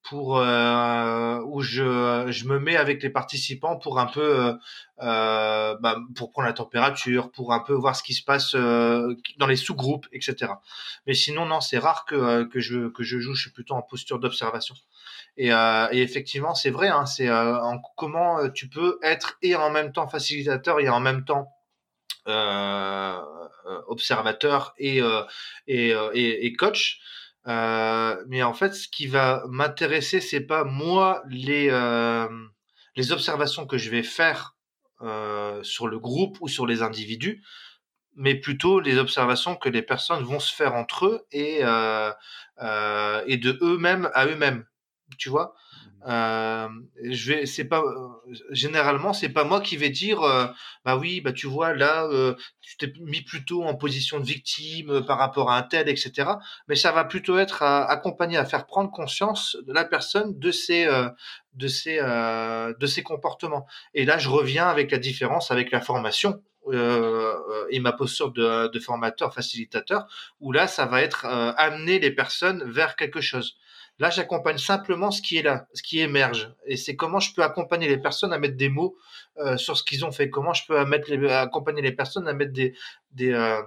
pour 0.02 0.38
euh, 0.38 1.40
où 1.46 1.60
je, 1.60 2.26
je 2.28 2.44
me 2.46 2.58
mets 2.58 2.76
avec 2.76 3.02
les 3.02 3.10
participants 3.10 3.76
pour 3.76 3.98
un 4.00 4.06
peu 4.06 4.20
euh, 4.20 4.52
euh, 5.00 5.76
bah, 5.80 5.96
pour 6.16 6.30
prendre 6.30 6.46
la 6.46 6.52
température, 6.52 7.30
pour 7.30 7.52
un 7.52 7.60
peu 7.60 7.72
voir 7.72 7.96
ce 7.96 8.02
qui 8.02 8.14
se 8.14 8.22
passe 8.22 8.54
euh, 8.54 9.16
dans 9.38 9.46
les 9.46 9.56
sous-groupes, 9.56 10.06
etc. 10.12 10.52
Mais 11.06 11.14
sinon 11.14 11.46
non, 11.46 11.60
c'est 11.60 11.78
rare 11.78 12.04
que, 12.04 12.14
euh, 12.14 12.44
que 12.46 12.60
je 12.60 12.88
que 12.88 13.02
je 13.02 13.18
joue. 13.18 13.34
Je 13.34 13.42
suis 13.42 13.50
plutôt 13.50 13.74
en 13.74 13.82
posture 13.82 14.18
d'observation. 14.18 14.74
Et, 15.36 15.48
et, 15.48 16.02
effectivement, 16.02 16.54
c'est 16.54 16.70
vrai. 16.70 16.88
Hein, 16.88 17.06
c'est 17.06 17.30
en 17.30 17.78
comment 17.96 18.48
tu 18.50 18.68
peux 18.68 18.98
être 19.02 19.38
et 19.42 19.56
en 19.56 19.70
même 19.70 19.92
temps 19.92 20.06
facilitateur 20.08 20.78
et 20.80 20.88
en 20.88 21.00
même 21.00 21.24
temps 21.24 21.48
observateur 23.88 24.74
et, 24.78 25.00
et, 25.68 25.88
et, 26.14 26.46
et 26.46 26.52
coach. 26.52 27.00
Euh, 27.48 28.22
mais 28.28 28.42
en 28.42 28.54
fait, 28.54 28.74
ce 28.74 28.88
qui 28.88 29.06
va 29.06 29.44
m'intéresser, 29.48 30.20
c'est 30.20 30.40
pas 30.40 30.64
moi 30.64 31.22
les 31.28 31.68
euh, 31.70 32.28
les 32.96 33.12
observations 33.12 33.66
que 33.66 33.78
je 33.78 33.90
vais 33.90 34.02
faire 34.04 34.56
euh, 35.00 35.62
sur 35.64 35.88
le 35.88 35.98
groupe 35.98 36.38
ou 36.40 36.48
sur 36.48 36.66
les 36.66 36.82
individus, 36.82 37.42
mais 38.16 38.34
plutôt 38.36 38.80
les 38.80 38.98
observations 38.98 39.56
que 39.56 39.68
les 39.68 39.82
personnes 39.82 40.24
vont 40.24 40.40
se 40.40 40.54
faire 40.54 40.74
entre 40.74 41.06
eux 41.06 41.26
et 41.32 41.60
euh, 41.62 42.12
euh, 42.62 43.22
et 43.26 43.38
de 43.38 43.58
eux-mêmes 43.62 44.10
à 44.14 44.26
eux-mêmes. 44.26 44.66
Tu 45.18 45.28
vois? 45.30 45.54
Euh, 46.08 46.68
je 47.04 47.32
vais, 47.32 47.46
c'est 47.46 47.64
pas 47.64 47.80
euh, 47.80 48.08
généralement 48.50 49.12
c'est 49.12 49.28
pas 49.28 49.44
moi 49.44 49.60
qui 49.60 49.76
vais 49.76 49.90
dire 49.90 50.20
euh, 50.22 50.46
bah 50.84 50.96
oui 50.96 51.20
bah 51.20 51.32
tu 51.32 51.46
vois 51.46 51.74
là 51.74 52.06
euh, 52.06 52.34
tu 52.60 52.76
t'es 52.76 52.92
mis 53.00 53.22
plutôt 53.22 53.62
en 53.62 53.76
position 53.76 54.18
de 54.18 54.24
victime 54.24 54.90
euh, 54.90 55.00
par 55.02 55.18
rapport 55.18 55.50
à 55.50 55.58
un 55.58 55.62
tel 55.62 55.88
etc. 55.88 56.28
Mais 56.66 56.74
ça 56.74 56.90
va 56.90 57.04
plutôt 57.04 57.38
être 57.38 57.62
à, 57.62 57.84
accompagné 57.84 58.36
à 58.36 58.44
faire 58.44 58.66
prendre 58.66 58.90
conscience 58.90 59.56
de 59.64 59.72
la 59.72 59.84
personne 59.84 60.36
de 60.38 60.50
ses 60.50 60.88
de 61.54 61.68
ses 61.68 61.98
de 62.00 62.86
ses 62.86 63.02
comportements. 63.02 63.66
Et 63.94 64.04
là 64.04 64.18
je 64.18 64.28
reviens 64.28 64.66
avec 64.66 64.90
la 64.90 64.98
différence 64.98 65.50
avec 65.50 65.70
la 65.70 65.80
formation 65.80 66.42
et 67.70 67.80
ma 67.80 67.92
posture 67.92 68.30
de, 68.30 68.68
de, 68.68 68.78
formateur, 68.78 69.34
facilitateur, 69.34 70.06
où 70.38 70.52
là, 70.52 70.68
ça 70.68 70.86
va 70.86 71.02
être 71.02 71.26
amener 71.26 71.98
les 71.98 72.12
personnes 72.12 72.62
vers 72.70 72.94
quelque 72.94 73.20
chose. 73.20 73.56
Là, 73.98 74.10
j'accompagne 74.10 74.58
simplement 74.58 75.10
ce 75.10 75.22
qui 75.22 75.36
est 75.36 75.42
là, 75.42 75.66
ce 75.74 75.82
qui 75.82 76.00
émerge. 76.00 76.52
Et 76.66 76.76
c'est 76.76 76.96
comment 76.96 77.20
je 77.20 77.34
peux 77.34 77.42
accompagner 77.42 77.88
les 77.88 77.98
personnes 77.98 78.32
à 78.32 78.38
mettre 78.38 78.56
des 78.56 78.68
mots 78.68 78.96
euh, 79.38 79.56
sur 79.56 79.76
ce 79.76 79.84
qu'ils 79.84 80.04
ont 80.04 80.12
fait. 80.12 80.30
Comment 80.30 80.52
je 80.54 80.66
peux 80.66 80.78
accompagner 80.78 81.82
les 81.82 81.92
personnes 81.92 82.26
à 82.26 82.32
mettre 82.32 82.52
des, 82.52 82.74
des, 83.12 83.32
euh, 83.32 83.62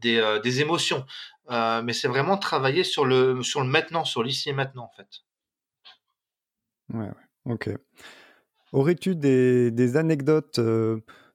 des, 0.00 0.40
des 0.42 0.60
émotions. 0.60 1.04
mais 1.48 1.92
c'est 1.92 2.08
vraiment 2.08 2.38
travailler 2.38 2.84
sur 2.84 3.04
le, 3.04 3.42
sur 3.42 3.60
le 3.60 3.68
maintenant, 3.68 4.04
sur 4.04 4.22
l'ici 4.22 4.50
et 4.50 4.52
maintenant, 4.52 4.84
en 4.84 4.96
fait. 4.96 5.08
Ouais, 6.92 7.06
ouais. 7.06 7.52
ok. 7.52 7.70
Aurais-tu 8.72 9.14
des, 9.14 9.70
des 9.70 9.96
anecdotes 9.96 10.58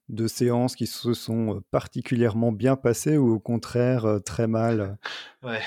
de 0.09 0.27
séances 0.27 0.75
qui 0.75 0.87
se 0.87 1.13
sont 1.13 1.61
particulièrement 1.71 2.51
bien 2.51 2.75
passées 2.75 3.17
ou 3.17 3.33
au 3.35 3.39
contraire 3.39 4.19
très 4.25 4.47
mal? 4.47 4.97
Ouais, 5.43 5.61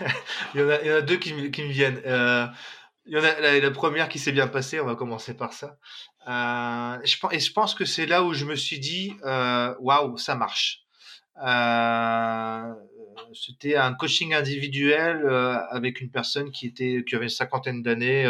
il, 0.54 0.60
y 0.60 0.64
en 0.64 0.68
a, 0.68 1.00
deux 1.00 1.16
qui, 1.16 1.34
me, 1.34 1.48
viennent. 1.48 2.00
il 2.04 3.12
y 3.12 3.18
en 3.18 3.24
a 3.24 3.60
la, 3.60 3.70
première 3.70 4.08
qui 4.08 4.18
s'est 4.18 4.32
bien 4.32 4.46
passée, 4.46 4.80
on 4.80 4.86
va 4.86 4.94
commencer 4.94 5.36
par 5.36 5.52
ça. 5.52 5.76
Euh, 6.28 6.98
je, 7.04 7.16
et 7.32 7.40
je 7.40 7.52
pense 7.52 7.74
que 7.74 7.84
c'est 7.84 8.06
là 8.06 8.22
où 8.22 8.32
je 8.32 8.44
me 8.44 8.54
suis 8.54 8.78
dit, 8.78 9.16
waouh, 9.24 10.16
ça 10.18 10.34
marche. 10.34 10.84
Euh, 11.44 12.72
c'était 13.32 13.76
un 13.76 13.92
coaching 13.94 14.34
individuel 14.34 15.26
avec 15.70 16.00
une 16.00 16.10
personne 16.10 16.52
qui 16.52 16.66
était 16.66 17.02
qui 17.06 17.16
avait 17.16 17.24
une 17.24 17.30
cinquantaine 17.30 17.82
d'années, 17.82 18.28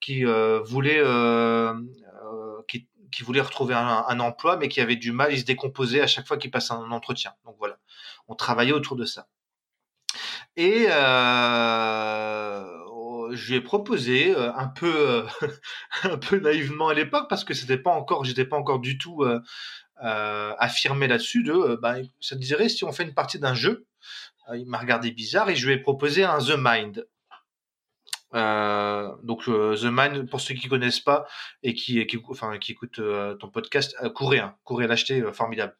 qui 0.00 0.24
voulait 0.64 1.00
qui, 3.10 3.22
voulait 3.22 3.40
retrouver 3.40 3.74
un, 3.74 4.20
emploi, 4.20 4.56
mais 4.56 4.68
qui 4.68 4.80
avait 4.80 4.96
du 4.96 5.12
mal, 5.12 5.32
il 5.32 5.40
se 5.40 5.44
décomposait 5.44 6.00
à 6.00 6.06
chaque 6.06 6.26
fois 6.26 6.36
qu'il 6.36 6.50
passait 6.50 6.72
un 6.72 6.90
entretien. 6.90 7.32
Donc 7.44 7.56
voilà, 7.58 7.78
on 8.28 8.34
travaillait 8.34 8.72
autour 8.72 8.96
de 8.96 9.04
ça. 9.04 9.26
Et 10.56 10.86
euh, 10.88 12.64
je 13.32 13.50
lui 13.50 13.56
ai 13.56 13.60
proposé 13.60 14.34
euh, 14.34 14.52
un 14.54 14.68
peu, 14.68 14.92
euh, 15.08 15.22
un 16.04 16.18
peu 16.18 16.38
naïvement 16.38 16.88
à 16.88 16.94
l'époque, 16.94 17.28
parce 17.28 17.44
que 17.44 17.54
c'était 17.54 17.78
pas 17.78 17.90
encore, 17.90 18.24
j'étais 18.24 18.44
pas 18.44 18.56
encore 18.56 18.80
du 18.80 18.98
tout 18.98 19.24
affirmé 19.96 21.06
là-dessus. 21.08 21.42
De, 21.42 21.76
bah, 21.80 21.96
ça 22.20 22.36
te 22.36 22.40
dirait 22.40 22.68
si 22.68 22.84
on 22.84 22.92
fait 22.92 23.04
une 23.04 23.14
partie 23.14 23.38
d'un 23.38 23.54
jeu. 23.54 23.86
il 24.54 24.66
m'a 24.66 24.78
regardé 24.78 25.10
bizarre 25.12 25.48
et 25.50 25.56
je 25.56 25.66
lui 25.66 25.74
ai 25.74 25.78
proposé 25.78 26.24
un 26.24 26.38
The 26.38 26.56
Mind. 26.56 27.06
Euh, 28.34 29.10
donc 29.22 29.44
The 29.44 29.88
Mind, 29.90 30.28
pour 30.28 30.40
ceux 30.40 30.54
qui 30.54 30.68
connaissent 30.68 31.00
pas 31.00 31.26
et 31.62 31.74
qui, 31.74 31.98
écoutent 31.98 33.00
ton 33.38 33.48
podcast, 33.48 33.96
courez, 34.14 34.38
hein, 34.38 34.54
courez 34.64 34.86
l'acheter, 34.86 35.22
formidable. 35.32 35.74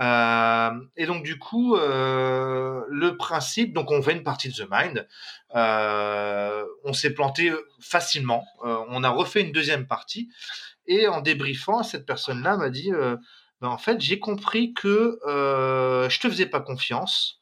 Euh, 0.00 0.70
et 0.96 1.06
donc 1.06 1.24
du 1.24 1.38
coup, 1.38 1.76
euh, 1.76 2.82
le 2.88 3.16
principe, 3.16 3.74
donc 3.74 3.90
on 3.90 4.02
fait 4.02 4.12
une 4.12 4.22
partie 4.22 4.48
de 4.48 4.54
The 4.54 4.68
Mind, 4.70 5.06
euh, 5.54 6.64
on 6.84 6.92
s'est 6.92 7.12
planté 7.12 7.52
facilement, 7.80 8.46
on 8.62 9.02
a 9.04 9.10
refait 9.10 9.42
une 9.42 9.52
deuxième 9.52 9.86
partie, 9.86 10.30
et 10.86 11.06
en 11.08 11.20
débriefant, 11.20 11.82
cette 11.82 12.06
personne-là 12.06 12.56
m'a 12.56 12.70
dit, 12.70 12.90
ben, 13.60 13.68
en 13.68 13.78
fait, 13.78 14.00
j'ai 14.00 14.18
compris 14.18 14.72
que 14.72 15.18
je 15.26 16.20
te 16.20 16.28
faisais 16.28 16.46
pas 16.46 16.60
confiance, 16.60 17.38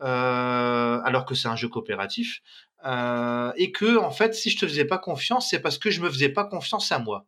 alors 0.00 1.26
que 1.26 1.34
c'est 1.34 1.48
un 1.48 1.56
jeu 1.56 1.68
coopératif, 1.68 2.40
et 2.84 3.72
que 3.72 3.98
en 3.98 4.10
fait, 4.10 4.34
si 4.34 4.50
je 4.50 4.58
te 4.58 4.66
faisais 4.66 4.84
pas 4.84 4.98
confiance, 4.98 5.50
c'est 5.50 5.60
parce 5.60 5.78
que 5.78 5.90
je 5.90 6.00
me 6.00 6.10
faisais 6.10 6.28
pas 6.28 6.44
confiance 6.44 6.92
à 6.92 6.98
moi. 6.98 7.26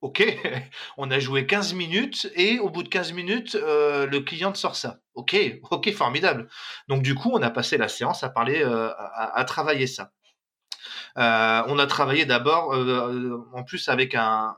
Ok, 0.00 0.22
on 0.96 1.10
a 1.10 1.18
joué 1.18 1.46
15 1.46 1.74
minutes 1.74 2.30
et 2.34 2.58
au 2.58 2.70
bout 2.70 2.82
de 2.82 2.88
15 2.88 3.12
minutes, 3.12 3.54
euh, 3.54 4.06
le 4.06 4.20
client 4.20 4.50
te 4.50 4.56
sort 4.56 4.74
ça. 4.74 5.00
Ok, 5.14 5.36
ok, 5.70 5.92
formidable. 5.92 6.48
Donc 6.88 7.02
du 7.02 7.14
coup, 7.14 7.30
on 7.34 7.42
a 7.42 7.50
passé 7.50 7.76
la 7.76 7.88
séance 7.88 8.24
à 8.24 8.30
parler, 8.30 8.62
euh, 8.62 8.90
à, 8.96 9.44
travailler 9.44 9.86
ça. 9.86 10.12
Euh, 11.18 11.62
on 11.66 11.78
a 11.78 11.86
travaillé 11.86 12.24
d'abord, 12.24 12.74
euh, 12.74 13.44
en 13.52 13.64
plus 13.64 13.88
avec 13.88 14.14
un 14.14 14.54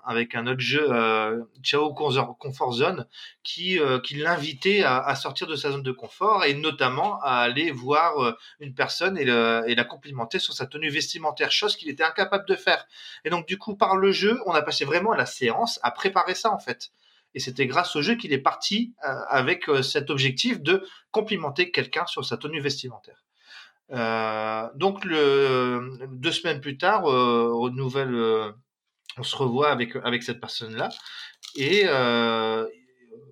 autre 0.47 0.61
jeu, 0.61 0.87
euh, 0.91 1.43
Chao 1.63 1.93
Comfort 1.95 2.73
Zone, 2.73 3.07
qui 3.43 3.79
l'invitait 4.13 4.83
à, 4.83 4.99
à, 4.99 5.15
sortir 5.15 5.47
de 5.47 5.57
sa 5.57 5.71
zone 5.71 5.83
de 5.83 5.93
confort 5.93 6.45
et 6.45 6.55
notamment 6.55 7.21
à 7.21 7.39
aller 7.39 7.71
voir 7.71 8.37
une 8.61 8.75
personne 8.75 9.19
et, 9.19 9.23
et 9.23 9.75
la 9.75 9.85
complimenter 9.85 10.39
sur 10.39 10.55
sa 10.55 10.67
tenue 10.67 10.91
vestimentaire, 10.91 11.51
chose 11.51 11.77
qu'il 11.77 11.89
était 11.89 12.05
incapable 12.05 12.47
de 12.47 12.55
faire. 12.55 12.87
Et 13.25 13.31
donc 13.31 13.47
du 13.47 13.59
coup, 13.59 13.77
par 13.77 13.97
le 13.97 14.13
jeu, 14.13 14.41
on 14.47 14.53
a 14.53 14.63
passé 14.63 14.85
vraiment 14.85 15.15
la 15.15 15.27
séance 15.27 15.81
à 15.83 15.91
préparer 15.91 16.35
ça 16.35 16.53
en 16.53 16.59
fait. 16.59 16.91
Et 17.35 17.41
c'était 17.41 17.67
grâce 17.67 17.97
au 17.97 18.03
jeu 18.03 18.15
qu'il 18.17 18.33
est 18.35 18.39
parti 18.39 18.93
avec 19.01 19.65
cet 19.83 20.11
objectif 20.11 20.61
de 20.61 20.87
complimenter 21.11 21.71
quelqu'un 21.71 22.05
sur 22.07 22.25
sa 22.25 22.37
tenue 22.37 22.61
vestimentaire. 22.61 23.25
Euh, 23.93 24.69
donc 24.75 25.07
deux 25.07 26.33
semaines 26.33 26.61
plus 26.61 26.79
tard, 26.79 27.11
euh, 27.11 27.71
nouvelle, 27.71 28.15
euh, 28.15 28.53
on 29.19 29.23
se 29.23 29.37
revoit 29.37 29.71
avec 29.71 30.23
cette 30.23 30.41
personne-là 30.41 30.89
et 31.57 31.85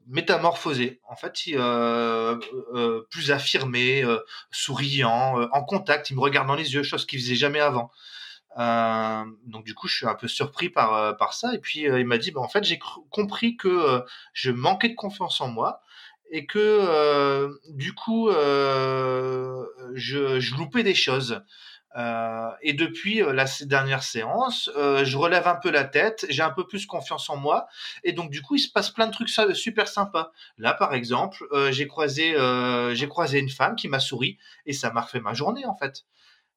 métamorphosé. 0.07 1.01
En 1.09 1.17
fait, 1.17 1.33
plus 3.11 3.31
affirmé, 3.31 4.05
souriant, 4.51 5.49
en 5.53 5.65
contact. 5.65 6.11
Il 6.11 6.17
me 6.17 6.21
regarde 6.21 6.49
dans 6.49 6.55
les 6.55 6.75
yeux, 6.75 6.83
chose 6.83 7.07
qu'il 7.07 7.21
faisait 7.21 7.37
jamais 7.37 7.61
avant. 7.61 7.91
donc 9.47 9.65
du 9.65 9.75
coup, 9.75 9.89
je 9.89 9.97
suis 9.97 10.07
un 10.07 10.15
peu 10.15 10.29
surpris 10.29 10.69
par 10.69 11.17
par 11.17 11.33
ça. 11.33 11.55
Et 11.55 11.59
puis 11.59 11.81
il 11.81 12.05
m'a 12.05 12.19
dit, 12.19 12.31
bah, 12.31 12.41
en 12.41 12.49
fait, 12.49 12.65
j'ai 12.65 12.79
compris 13.11 13.57
que 13.57 14.03
je 14.35 14.51
manquais 14.51 14.91
de 14.91 14.95
confiance 14.95 15.41
en 15.41 15.49
moi 15.49 15.81
et 16.31 16.47
que 16.47 16.59
euh, 16.59 17.53
du 17.69 17.93
coup 17.93 18.29
euh, 18.29 19.67
je, 19.95 20.57
loupais 20.57 20.83
des 20.83 20.95
choses. 20.95 21.43
Euh, 21.97 22.51
et 22.63 22.73
depuis 22.73 23.21
la 23.21 23.47
dernière 23.63 24.05
séance, 24.05 24.71
je 24.77 25.17
relève 25.17 25.49
un 25.49 25.57
peu 25.57 25.71
la 25.71 25.83
tête, 25.83 26.25
j'ai 26.29 26.43
un 26.43 26.51
peu 26.51 26.65
plus 26.65 26.87
confiance 26.87 27.29
en 27.29 27.37
moi, 27.37 27.67
et 28.05 28.13
donc 28.13 28.31
du 28.31 28.43
coup 28.43 28.55
il 28.55 28.61
se 28.61 28.71
passe 28.71 28.91
plein 28.91 29.09
de 29.09 29.13
trucs 29.13 29.29
super 29.29 29.89
sympas. 29.89 30.31
Là 30.57 30.73
par 30.73 30.95
exemple, 30.95 31.45
j'ai 31.73 31.89
croisé 31.89 32.37
j'ai 32.95 33.09
croisé 33.09 33.41
une 33.41 33.51
femme 33.51 33.75
qui 33.75 33.89
m'a 33.89 33.99
souri 33.99 34.39
et 34.67 34.73
ça 34.73 34.93
m'a 34.93 35.01
refait 35.01 35.21
ma 35.21 35.35
journée 35.35 35.67
en 35.67 35.75
fait. 35.75 36.05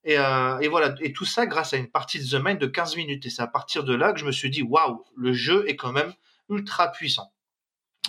Et, 0.05 0.15
et, 0.15 0.67
voilà, 0.67 0.93
et 0.99 1.13
tout 1.13 1.25
ça 1.25 1.47
grâce 1.47 1.73
à 1.73 1.77
une 1.77 1.89
partie 1.89 2.19
de 2.19 2.37
The 2.37 2.43
Mind 2.43 2.59
de 2.59 2.67
15 2.67 2.97
minutes. 2.97 3.25
Et 3.25 3.29
c'est 3.29 3.41
à 3.41 3.47
partir 3.47 3.83
de 3.85 3.95
là 3.95 4.13
que 4.13 4.19
je 4.19 4.25
me 4.25 4.31
suis 4.31 4.51
dit 4.51 4.61
waouh, 4.61 5.03
le 5.15 5.33
jeu 5.33 5.67
est 5.67 5.77
quand 5.77 5.93
même 5.93 6.13
ultra 6.49 6.91
puissant. 6.91 7.32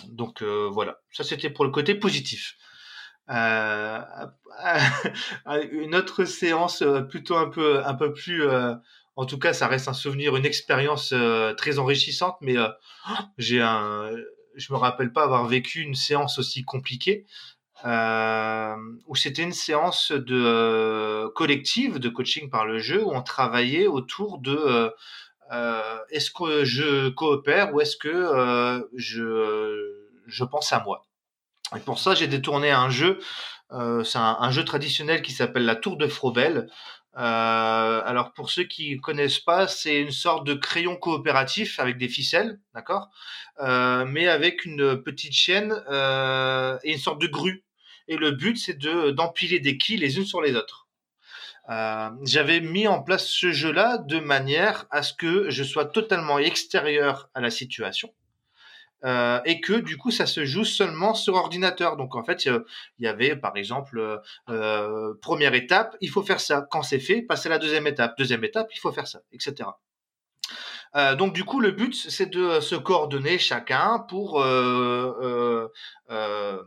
Donc 0.07 0.41
euh, 0.41 0.69
voilà, 0.71 0.99
ça 1.11 1.23
c'était 1.23 1.49
pour 1.49 1.65
le 1.65 1.71
côté 1.71 1.95
positif. 1.95 2.55
Euh, 3.29 3.99
une 5.71 5.95
autre 5.95 6.25
séance 6.25 6.83
euh, 6.83 7.01
plutôt 7.01 7.37
un 7.37 7.49
peu 7.49 7.83
un 7.83 7.95
peu 7.95 8.13
plus 8.13 8.43
en 9.15 9.25
tout 9.25 9.39
cas 9.39 9.51
ça 9.53 9.67
reste 9.67 9.87
un 9.87 9.93
souvenir 9.93 10.35
une 10.35 10.45
expérience 10.45 11.11
très 11.57 11.79
enrichissante 11.79 12.37
mais 12.41 12.55
j'ai 13.39 13.61
un 13.61 14.11
je 14.55 14.71
me 14.71 14.77
rappelle 14.77 15.11
pas 15.11 15.23
avoir 15.23 15.47
vécu 15.47 15.81
une 15.81 15.95
séance 15.95 16.37
aussi 16.37 16.63
compliquée 16.63 17.25
où 17.83 19.15
c'était 19.15 19.43
une 19.43 19.53
séance 19.53 20.11
de 20.11 21.27
collective 21.35 21.99
de 21.99 22.09
coaching 22.09 22.49
par 22.49 22.65
le 22.65 22.79
jeu 22.79 23.03
où 23.03 23.11
on 23.11 23.21
travaillait 23.21 23.87
autour 23.87 24.39
de 24.39 24.55
euh, 24.55 24.89
est-ce 26.09 26.31
que 26.31 26.65
je 26.65 27.09
coopère 27.09 27.73
ou 27.73 27.81
est-ce 27.81 27.97
que 27.97 28.09
euh, 28.09 28.81
je, 28.95 30.05
je 30.27 30.43
pense 30.43 30.73
à 30.73 30.81
moi? 30.83 31.05
Et 31.75 31.79
pour 31.79 31.99
ça, 31.99 32.15
j'ai 32.15 32.27
détourné 32.27 32.71
un 32.71 32.89
jeu. 32.89 33.19
Euh, 33.71 34.03
c'est 34.03 34.19
un, 34.19 34.51
jeu 34.51 34.63
traditionnel 34.63 35.21
qui 35.21 35.31
s'appelle 35.31 35.65
la 35.65 35.75
Tour 35.75 35.97
de 35.97 36.07
Frobel. 36.07 36.69
alors 37.13 38.33
pour 38.33 38.49
ceux 38.49 38.63
qui 38.63 38.97
connaissent 38.97 39.39
pas, 39.39 39.67
c'est 39.67 40.01
une 40.01 40.11
sorte 40.11 40.45
de 40.45 40.53
crayon 40.53 40.95
coopératif 40.95 41.79
avec 41.79 41.97
des 41.97 42.09
ficelles, 42.09 42.59
d'accord, 42.73 43.09
mais 43.59 44.27
avec 44.27 44.65
une 44.65 45.01
petite 45.01 45.33
chaîne 45.33 45.71
et 46.83 46.91
une 46.91 46.99
sorte 46.99 47.19
de 47.21 47.27
grue. 47.27 47.65
Et 48.07 48.17
le 48.17 48.31
but, 48.31 48.57
c'est 48.57 48.77
de 48.77 49.11
d'empiler 49.11 49.59
des 49.59 49.77
quilles 49.77 49.97
les 49.97 50.17
unes 50.17 50.25
sur 50.25 50.41
les 50.41 50.55
autres. 50.55 50.84
Euh, 51.69 52.09
j'avais 52.23 52.61
mis 52.61 52.87
en 52.87 53.01
place 53.01 53.25
ce 53.27 53.51
jeu-là 53.51 53.97
de 53.97 54.19
manière 54.19 54.85
à 54.91 55.01
ce 55.03 55.13
que 55.13 55.49
je 55.49 55.63
sois 55.63 55.85
totalement 55.85 56.39
extérieur 56.39 57.29
à 57.33 57.41
la 57.41 57.49
situation. 57.49 58.13
Euh, 59.03 59.39
et 59.45 59.61
que 59.61 59.73
du 59.73 59.97
coup 59.97 60.09
ça 60.09 60.25
se 60.25 60.45
joue 60.45 60.63
seulement 60.63 61.13
sur 61.13 61.35
ordinateur. 61.35 61.97
Donc 61.97 62.15
en 62.15 62.23
fait 62.23 62.45
il 62.45 62.63
y 62.99 63.07
avait 63.07 63.35
par 63.35 63.55
exemple 63.57 64.21
euh, 64.49 65.13
première 65.21 65.53
étape, 65.53 65.95
il 66.01 66.09
faut 66.09 66.23
faire 66.23 66.39
ça. 66.39 66.65
Quand 66.71 66.81
c'est 66.81 66.99
fait, 66.99 67.21
passer 67.21 67.47
à 67.47 67.51
la 67.51 67.59
deuxième 67.59 67.87
étape. 67.87 68.17
Deuxième 68.17 68.43
étape, 68.43 68.69
il 68.73 68.79
faut 68.79 68.91
faire 68.91 69.07
ça, 69.07 69.21
etc. 69.31 69.69
Euh, 70.95 71.15
donc 71.15 71.33
du 71.33 71.43
coup 71.43 71.59
le 71.59 71.71
but 71.71 71.93
c'est 71.93 72.27
de 72.27 72.61
se 72.61 72.75
coordonner 72.75 73.37
chacun 73.37 73.99
pour 74.07 74.41
euh, 74.41 75.67
euh, 76.09 76.63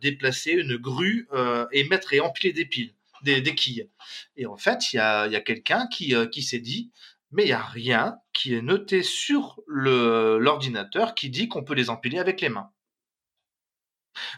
déplacer 0.00 0.52
une 0.52 0.76
grue 0.76 1.28
et 1.72 1.88
mettre 1.88 2.12
et 2.12 2.20
empiler 2.20 2.52
des 2.52 2.64
piles 2.64 2.94
des, 3.22 3.42
quilles. 3.54 3.90
Et 4.36 4.46
en 4.46 4.56
fait, 4.56 4.92
il 4.92 4.96
y 4.96 5.00
a, 5.00 5.40
quelqu'un 5.40 5.86
qui, 5.86 6.14
euh, 6.14 6.26
qui 6.26 6.42
s'est 6.42 6.58
dit, 6.58 6.92
mais 7.30 7.44
il 7.44 7.46
n'y 7.46 7.52
a 7.52 7.62
rien 7.62 8.16
qui 8.32 8.54
est 8.54 8.62
noté 8.62 9.02
sur 9.02 9.60
l'ordinateur 9.66 11.14
qui 11.14 11.30
dit 11.30 11.48
qu'on 11.48 11.64
peut 11.64 11.74
les 11.74 11.90
empiler 11.90 12.18
avec 12.18 12.40
les 12.40 12.48
mains. 12.48 12.70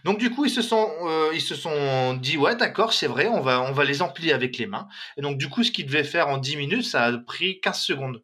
Donc 0.05 0.19
du 0.19 0.31
coup, 0.31 0.45
ils 0.45 0.51
se 0.51 0.63
sont, 0.63 0.91
euh, 1.05 2.17
dit, 2.17 2.37
ouais, 2.37 2.57
d'accord, 2.57 2.93
c'est 2.93 3.07
vrai, 3.07 3.29
on 3.29 3.41
va, 3.41 3.63
on 3.63 3.73
va 3.73 3.85
les 3.85 4.03
empiler 4.03 4.33
avec 4.33 4.59
les 4.59 4.67
mains. 4.67 4.89
Et 5.17 5.23
donc 5.23 5.39
du 5.39 5.49
coup, 5.49 5.63
ce 5.63 5.71
qu'ils 5.71 5.87
devaient 5.87 6.05
faire 6.05 6.29
en 6.29 6.39
10 6.39 6.57
minutes, 6.57 6.85
ça 6.85 7.05
a 7.05 7.19
pris 7.19 7.61
15 7.61 7.81
secondes. 7.81 8.23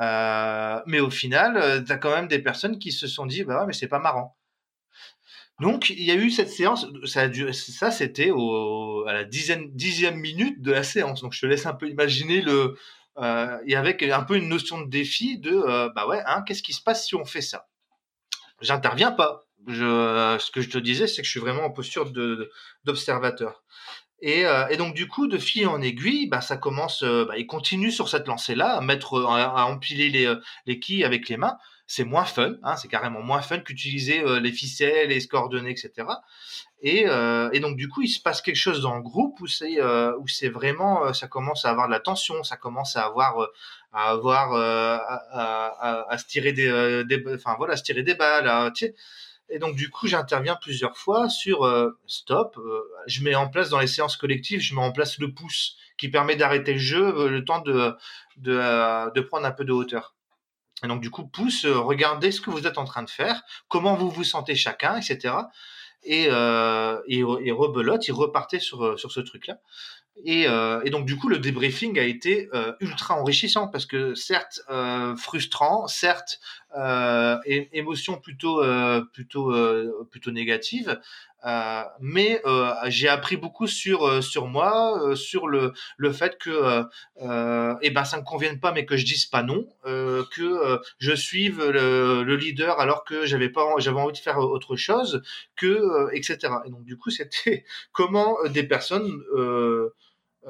Euh, 0.00 0.80
mais 0.86 1.00
au 1.00 1.10
final, 1.10 1.84
tu 1.84 1.90
as 1.90 1.96
quand 1.96 2.14
même 2.14 2.28
des 2.28 2.38
personnes 2.38 2.78
qui 2.78 2.92
se 2.92 3.06
sont 3.06 3.26
dit, 3.26 3.44
bah 3.44 3.60
ouais, 3.60 3.66
mais 3.66 3.72
c'est 3.72 3.88
pas 3.88 3.98
marrant. 3.98 4.36
Donc, 5.60 5.88
il 5.88 6.02
y 6.02 6.10
a 6.10 6.14
eu 6.14 6.30
cette 6.30 6.50
séance, 6.50 6.86
ça, 7.04 7.28
ça 7.52 7.90
c'était 7.90 8.30
à 8.30 9.12
la 9.12 9.24
dixième 9.24 10.16
minute 10.16 10.60
de 10.60 10.72
la 10.72 10.82
séance. 10.82 11.22
Donc, 11.22 11.32
je 11.32 11.40
te 11.40 11.46
laisse 11.46 11.64
un 11.64 11.72
peu 11.72 11.88
imaginer 11.88 12.42
le, 12.42 12.76
euh, 13.18 13.58
et 13.66 13.76
avec 13.76 14.02
un 14.02 14.22
peu 14.22 14.36
une 14.36 14.48
notion 14.48 14.80
de 14.82 14.90
défi 14.90 15.38
de, 15.38 15.52
euh, 15.52 15.88
bah 15.94 16.06
ouais, 16.06 16.22
hein, 16.26 16.42
qu'est-ce 16.46 16.62
qui 16.62 16.74
se 16.74 16.82
passe 16.82 17.06
si 17.06 17.14
on 17.14 17.24
fait 17.24 17.40
ça? 17.40 17.66
J'interviens 18.60 19.12
pas. 19.12 19.44
Ce 19.68 20.50
que 20.50 20.60
je 20.60 20.68
te 20.68 20.78
disais, 20.78 21.06
c'est 21.06 21.22
que 21.22 21.26
je 21.26 21.30
suis 21.30 21.40
vraiment 21.40 21.64
en 21.64 21.70
posture 21.70 22.12
d'observateur. 22.84 23.64
Et, 24.20 24.46
euh, 24.46 24.66
et, 24.68 24.76
donc 24.76 24.94
du 24.94 25.08
coup, 25.08 25.26
de 25.26 25.38
fil 25.38 25.66
en 25.68 25.80
aiguille, 25.80 26.28
bah, 26.28 26.40
ça 26.40 26.56
commence, 26.56 27.02
euh, 27.02 27.24
bah, 27.26 27.36
il 27.36 27.46
continue 27.46 27.90
sur 27.90 28.08
cette 28.08 28.26
lancée-là, 28.26 28.76
à 28.76 28.80
mettre, 28.80 29.24
à, 29.24 29.66
empiler 29.66 30.08
les, 30.08 30.34
les 30.66 30.78
quilles 30.78 31.04
avec 31.04 31.28
les 31.28 31.36
mains 31.36 31.58
c'est 31.86 32.04
moins 32.04 32.24
fun, 32.24 32.54
hein, 32.64 32.76
c'est 32.76 32.88
carrément 32.88 33.22
moins 33.22 33.42
fun 33.42 33.58
qu'utiliser 33.60 34.20
euh, 34.20 34.40
les 34.40 34.52
ficelles, 34.52 35.08
les 35.10 35.26
coordonnées, 35.26 35.70
etc. 35.70 36.08
Et, 36.82 37.04
euh, 37.06 37.48
et, 37.52 37.60
donc 37.60 37.76
du 37.76 37.88
coup, 37.88 38.02
il 38.02 38.08
se 38.08 38.20
passe 38.20 38.42
quelque 38.42 38.56
chose 38.56 38.82
dans 38.82 38.96
le 38.96 39.02
groupe 39.02 39.40
où 39.40 39.46
c'est 39.46 39.80
euh, 39.80 40.12
où 40.18 40.26
c'est 40.26 40.48
vraiment, 40.48 41.12
ça 41.14 41.28
commence 41.28 41.64
à 41.64 41.70
avoir 41.70 41.86
de 41.86 41.92
la 41.92 42.00
tension, 42.00 42.42
ça 42.42 42.56
commence 42.56 42.96
à 42.96 43.04
avoir 43.04 43.48
à 43.92 44.10
avoir 44.10 44.52
à, 44.52 46.10
à, 46.10 46.18
se 46.18 46.26
tirer 46.26 46.52
des, 46.52 47.04
des, 47.04 47.22
enfin 47.34 47.54
voilà, 47.56 47.74
à 47.74 47.76
se 47.76 47.82
tirer 47.84 48.02
des 48.02 48.14
balles. 48.14 48.72
et 49.48 49.58
donc 49.58 49.76
du 49.76 49.88
coup, 49.88 50.06
j'interviens 50.08 50.56
plusieurs 50.60 50.96
fois 50.98 51.28
sur 51.28 51.66
stop. 52.06 52.58
je 53.06 53.22
mets 53.22 53.34
en 53.36 53.48
place 53.48 53.70
dans 53.70 53.80
les 53.80 53.86
séances 53.86 54.16
collectives, 54.16 54.60
je 54.60 54.74
mets 54.74 54.82
en 54.82 54.92
place 54.92 55.18
le 55.18 55.32
pouce 55.32 55.76
qui 55.96 56.08
permet 56.08 56.36
d'arrêter 56.36 56.74
le 56.74 56.78
jeu, 56.80 57.28
le 57.28 57.44
temps 57.44 57.60
de 57.60 57.92
de, 58.38 59.14
de 59.14 59.20
prendre 59.22 59.46
un 59.46 59.52
peu 59.52 59.64
de 59.64 59.72
hauteur. 59.72 60.15
Et 60.84 60.88
donc 60.88 61.00
du 61.00 61.10
coup, 61.10 61.26
pousse, 61.26 61.64
euh, 61.64 61.78
regardez 61.78 62.30
ce 62.30 62.40
que 62.40 62.50
vous 62.50 62.66
êtes 62.66 62.78
en 62.78 62.84
train 62.84 63.02
de 63.02 63.10
faire, 63.10 63.42
comment 63.68 63.94
vous 63.94 64.10
vous 64.10 64.24
sentez 64.24 64.54
chacun, 64.54 64.96
etc. 64.96 65.34
Et, 66.02 66.26
euh, 66.30 67.00
et, 67.08 67.20
et 67.20 67.52
rebelote, 67.52 68.06
il 68.08 68.12
repartait 68.12 68.60
sur, 68.60 68.84
euh, 68.84 68.96
sur 68.96 69.10
ce 69.10 69.20
truc-là. 69.20 69.58
Et, 70.24 70.48
euh, 70.48 70.80
et, 70.84 70.90
donc 70.90 71.04
du 71.06 71.16
coup, 71.16 71.28
le 71.28 71.38
débriefing 71.38 71.98
a 71.98 72.02
été 72.02 72.48
euh, 72.54 72.72
ultra 72.80 73.20
enrichissant 73.20 73.68
parce 73.68 73.84
que 73.84 74.14
certes 74.14 74.60
euh, 74.70 75.14
frustrant, 75.16 75.86
certes 75.86 76.40
émotion 77.72 78.20
plutôt 78.20 78.62
plutôt 79.14 79.54
plutôt 80.10 80.30
négative, 80.30 81.00
mais 82.00 82.42
j'ai 82.88 83.08
appris 83.08 83.38
beaucoup 83.38 83.66
sur 83.66 84.22
sur 84.22 84.46
moi, 84.46 85.16
sur 85.16 85.48
le 85.48 85.72
le 85.96 86.12
fait 86.12 86.36
que 86.36 86.84
eh 87.80 87.90
ben 87.90 88.04
ça 88.04 88.18
me 88.18 88.24
convienne 88.24 88.60
pas, 88.60 88.72
mais 88.72 88.84
que 88.84 88.98
je 88.98 89.06
dise 89.06 89.24
pas 89.24 89.42
non, 89.42 89.66
que 89.84 90.78
je 90.98 91.14
suive 91.14 91.64
le, 91.64 92.22
le, 92.22 92.36
leader 92.36 92.78
alors 92.78 93.04
que 93.04 93.24
j'avais 93.24 93.48
pas 93.48 93.64
j'avais 93.78 94.00
envie 94.00 94.12
de 94.12 94.18
faire 94.18 94.36
autre 94.36 94.76
chose, 94.76 95.22
que 95.56 96.14
etc. 96.14 96.52
Et 96.66 96.70
donc 96.70 96.84
du 96.84 96.98
coup, 96.98 97.08
c'était 97.08 97.64
comment 97.92 98.36
des 98.50 98.64
personnes 98.64 99.10
euh, 99.34 99.94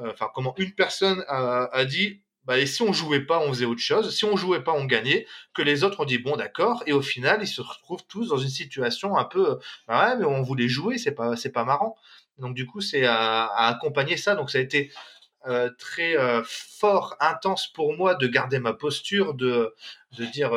enfin 0.05 0.29
comment 0.33 0.53
une 0.57 0.73
personne 0.73 1.23
a, 1.27 1.85
dit 1.85 2.21
bah, 2.47 2.65
si 2.65 2.81
on 2.81 2.93
jouait 2.93 3.25
pas, 3.25 3.39
on 3.39 3.49
faisait 3.49 3.65
autre 3.65 3.81
chose. 3.81 4.15
Si 4.15 4.23
on 4.23 4.37
jouait 4.37 4.63
pas, 4.63 4.71
on 4.71 4.85
gagnait. 4.85 5.27
Que 5.53 5.61
les 5.61 5.83
autres 5.83 5.99
ont 5.99 6.05
dit 6.05 6.17
bon, 6.17 6.37
d'accord. 6.37 6.81
Et 6.85 6.93
au 6.93 7.01
final, 7.01 7.39
ils 7.41 7.47
se 7.47 7.59
retrouvent 7.61 8.05
tous 8.07 8.29
dans 8.29 8.37
une 8.37 8.49
situation 8.49 9.17
un 9.17 9.25
peu, 9.25 9.59
bah 9.87 10.09
ouais, 10.09 10.17
mais 10.17 10.25
on 10.25 10.41
voulait 10.43 10.69
jouer, 10.69 10.97
c'est 10.97 11.11
pas, 11.11 11.35
c'est 11.35 11.51
pas 11.51 11.65
marrant. 11.65 11.97
Donc 12.37 12.55
du 12.55 12.65
coup, 12.65 12.79
c'est 12.79 13.05
à, 13.05 13.47
accompagner 13.67 14.15
ça. 14.15 14.35
Donc 14.35 14.49
ça 14.49 14.59
a 14.59 14.61
été 14.61 14.91
euh, 15.45 15.69
très 15.77 16.17
euh, 16.17 16.41
fort, 16.45 17.17
intense 17.19 17.67
pour 17.67 17.95
moi 17.97 18.15
de 18.15 18.27
garder 18.27 18.59
ma 18.59 18.73
posture, 18.73 19.33
de, 19.33 19.75
de 20.17 20.25
dire, 20.25 20.51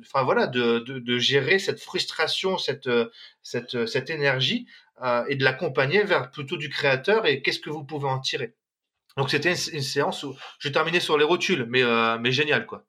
enfin 0.00 0.24
voilà, 0.24 0.48
de, 0.48 0.80
de, 0.80 0.98
de, 0.98 1.18
gérer 1.18 1.60
cette 1.60 1.80
frustration, 1.80 2.58
cette, 2.58 2.90
cette, 3.42 3.86
cette 3.86 4.10
énergie 4.10 4.66
euh, 5.02 5.24
et 5.28 5.34
de 5.34 5.42
l'accompagner 5.42 6.04
vers 6.04 6.30
plutôt 6.30 6.56
du 6.56 6.68
créateur 6.68 7.26
et 7.26 7.42
qu'est-ce 7.42 7.58
que 7.58 7.70
vous 7.70 7.82
pouvez 7.82 8.08
en 8.08 8.20
tirer. 8.20 8.54
Donc 9.16 9.28
c'était 9.28 9.50
une, 9.50 9.82
séance 9.82 10.22
où 10.22 10.36
je 10.60 10.68
terminais 10.68 11.00
sur 11.00 11.18
les 11.18 11.24
rotules, 11.24 11.66
mais, 11.68 11.82
euh, 11.82 12.16
mais 12.18 12.30
génial 12.30 12.64
quoi. 12.66 12.84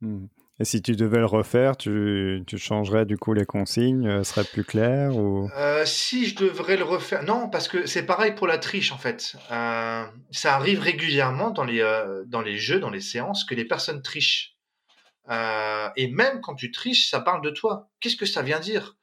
Hmm. 0.00 0.26
Et 0.60 0.64
si 0.64 0.82
tu 0.82 0.94
devais 0.94 1.18
le 1.18 1.26
refaire, 1.26 1.76
tu, 1.76 2.44
tu 2.46 2.58
changerais 2.58 3.06
du 3.06 3.16
coup 3.16 3.32
les 3.32 3.44
consignes, 3.44 4.06
euh, 4.06 4.22
serait 4.22 4.44
plus 4.44 4.62
clair 4.62 5.16
ou? 5.16 5.50
Si 5.84 6.26
je 6.26 6.36
devrais 6.36 6.76
le 6.76 6.84
refaire, 6.84 7.24
non, 7.24 7.48
parce 7.48 7.66
que 7.66 7.86
c'est 7.86 8.06
pareil 8.06 8.34
pour 8.34 8.46
la 8.46 8.58
triche 8.58 8.92
en 8.92 8.98
fait. 8.98 9.36
ça 9.48 10.54
arrive 10.54 10.80
régulièrement 10.80 11.50
dans 11.50 11.64
les, 11.64 11.82
dans 12.26 12.42
les 12.42 12.56
jeux, 12.56 12.78
dans 12.78 12.90
les 12.90 13.00
séances, 13.00 13.44
que 13.44 13.56
les 13.56 13.64
personnes 13.64 14.02
trichent. 14.02 14.56
et 15.28 16.08
même 16.08 16.40
quand 16.40 16.54
tu 16.54 16.70
triches, 16.70 17.10
ça 17.10 17.20
parle 17.20 17.42
de 17.42 17.50
toi. 17.50 17.90
Qu'est-ce 17.98 18.16
que 18.16 18.26
ça 18.26 18.42
vient 18.42 18.60
dire? 18.60 18.96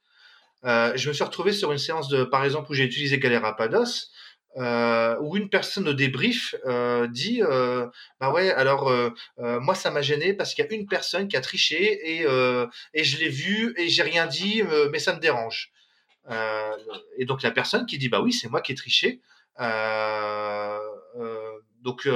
Euh, 0.64 0.92
je 0.96 1.08
me 1.08 1.14
suis 1.14 1.24
retrouvé 1.24 1.52
sur 1.52 1.72
une 1.72 1.78
séance 1.78 2.08
de, 2.08 2.24
par 2.24 2.44
exemple, 2.44 2.70
où 2.70 2.74
j'ai 2.74 2.84
utilisé 2.84 3.18
Galerapados, 3.18 4.10
euh, 4.56 5.16
où 5.20 5.36
une 5.36 5.48
personne 5.48 5.88
au 5.88 5.92
débrief 5.92 6.54
euh, 6.66 7.06
dit 7.06 7.42
euh, 7.42 7.86
bah 8.18 8.32
ouais 8.32 8.50
alors 8.50 8.88
euh, 8.88 9.10
euh, 9.38 9.60
moi 9.60 9.74
ça 9.74 9.90
m'a 9.90 10.02
gêné 10.02 10.32
parce 10.34 10.54
qu'il 10.54 10.64
y 10.64 10.68
a 10.68 10.74
une 10.74 10.86
personne 10.86 11.28
qui 11.28 11.36
a 11.36 11.40
triché 11.40 12.18
et 12.18 12.22
et 12.94 13.04
je 13.04 13.18
l'ai 13.18 13.28
vu 13.28 13.74
et 13.76 13.88
j'ai 13.88 14.02
rien 14.02 14.26
dit 14.26 14.62
mais 14.90 14.98
ça 14.98 15.14
me 15.14 15.20
dérange 15.20 15.70
et 17.18 17.24
donc 17.24 17.42
la 17.42 17.50
personne 17.50 17.86
qui 17.86 17.98
dit 17.98 18.08
bah 18.08 18.20
oui 18.20 18.32
c'est 18.32 18.48
moi 18.48 18.60
qui 18.60 18.72
ai 18.72 18.74
triché 18.74 19.20
donc 21.82 22.08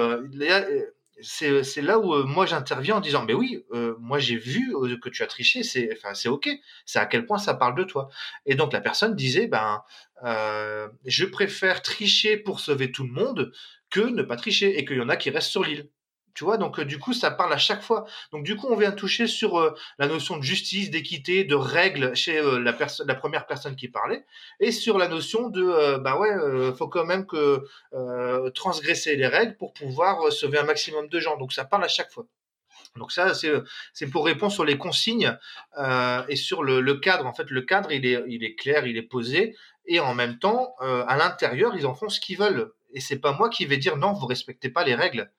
c'est 1.22 1.82
là 1.82 1.98
où 1.98 2.14
euh, 2.14 2.24
moi 2.24 2.46
j'interviens 2.46 2.96
en 2.96 3.00
disant 3.00 3.24
mais 3.24 3.35
oui 3.35 3.64
euh, 3.72 3.94
moi 4.00 4.18
j'ai 4.18 4.37
vu 4.37 4.74
euh, 4.74 4.96
que 4.98 5.08
tu 5.08 5.22
as 5.22 5.26
triché 5.26 5.62
c'est 5.62 5.90
enfin 5.92 6.14
c'est 6.14 6.28
ok. 6.28 6.48
C'est 6.87 6.98
à 6.98 7.06
quel 7.06 7.26
point 7.26 7.38
ça 7.38 7.54
parle 7.54 7.74
de 7.76 7.85
toi. 7.85 8.08
Et 8.46 8.54
donc 8.54 8.72
la 8.72 8.80
personne 8.80 9.14
disait 9.14 9.46
ben 9.46 9.82
je 11.04 11.24
préfère 11.24 11.82
tricher 11.82 12.37
pour 12.37 12.61
sauver 12.61 12.92
tout 12.92 13.04
le 13.04 13.12
monde 13.12 13.52
que 13.90 14.00
ne 14.00 14.22
pas 14.22 14.37
tricher. 14.37 14.78
Et 14.78 14.85
qu'il 14.85 14.96
y 14.96 15.00
en 15.00 15.08
a 15.08 15.16
qui 15.16 15.30
restent 15.30 15.50
sur 15.50 15.64
l'île 15.64 15.88
tu 16.35 16.45
vois, 16.45 16.57
donc 16.57 16.79
euh, 16.79 16.85
du 16.85 16.99
coup, 16.99 17.12
ça 17.12 17.31
parle 17.31 17.53
à 17.53 17.59
chaque 17.59 17.83
fois. 17.83 18.07
Donc 18.33 18.45
du 18.45 18.57
coup, 18.57 18.66
on 18.71 18.77
vient 18.77 18.92
toucher 18.92 19.27
sur 19.27 19.59
euh, 19.59 19.75
la 19.99 20.07
notion 20.07 20.37
de 20.37 20.42
justice, 20.42 20.90
d'équité, 20.90 21.45
de 21.45 21.55
règles 21.55 22.14
chez 22.14 22.38
euh, 22.38 22.59
la 22.59 22.77
la 23.07 23.14
première 23.14 23.47
personne 23.47 23.77
qui 23.77 23.88
parlait, 23.88 24.25
et 24.61 24.73
sur 24.73 24.99
la 24.99 25.09
notion 25.09 25.49
de, 25.49 25.99
bah 25.99 26.18
ouais, 26.18 26.31
faut 26.77 26.88
quand 26.88 27.05
même 27.05 27.27
que 27.27 27.64
transgresser 28.55 29.16
les 29.16 29.27
règles 29.27 29.57
pour 29.57 29.73
pouvoir 29.73 30.33
sauver 30.33 30.59
un 30.59 30.64
maximum 30.64 31.09
de 31.09 31.21
gens. 31.21 31.37
Donc 31.37 31.53
ça 31.53 31.64
parle 31.64 31.85
à 31.85 31.88
chaque 31.88 32.11
fois. 32.11 32.27
Donc 32.97 33.12
ça, 33.12 33.33
c'est 33.35 34.07
pour 34.11 34.27
répondre 34.27 34.53
sur 34.53 34.64
les 34.64 34.79
consignes 34.79 35.37
et 36.29 36.37
sur 36.37 36.62
le, 36.62 36.81
le, 36.81 36.95
cadre. 36.95 37.27
En 37.27 37.35
fait, 37.35 37.51
le 37.51 37.62
cadre, 37.62 37.92
il 37.92 38.07
est, 38.07 38.23
il 38.29 38.45
est 38.45 38.55
clair, 38.55 38.87
il 38.87 38.97
est 38.97 39.03
posé, 39.03 39.57
et 39.87 40.01
en 40.01 40.14
même 40.14 40.38
temps, 40.38 40.75
à 40.81 41.16
l'intérieur, 41.16 41.75
ils 41.77 41.87
en 41.87 41.95
font 41.95 42.09
ce 42.09 42.21
qu'ils 42.21 42.38
veulent. 42.38 42.73
Et 42.92 43.01
c'est 43.01 43.18
pas 43.18 43.33
moi 43.33 43.49
qui 43.49 43.64
vais 43.64 43.79
dire 43.79 43.97
non, 43.97 44.12
vous 44.12 44.27
respectez 44.27 44.68
pas 44.68 44.85
les 44.85 44.95
règles. 44.95 45.31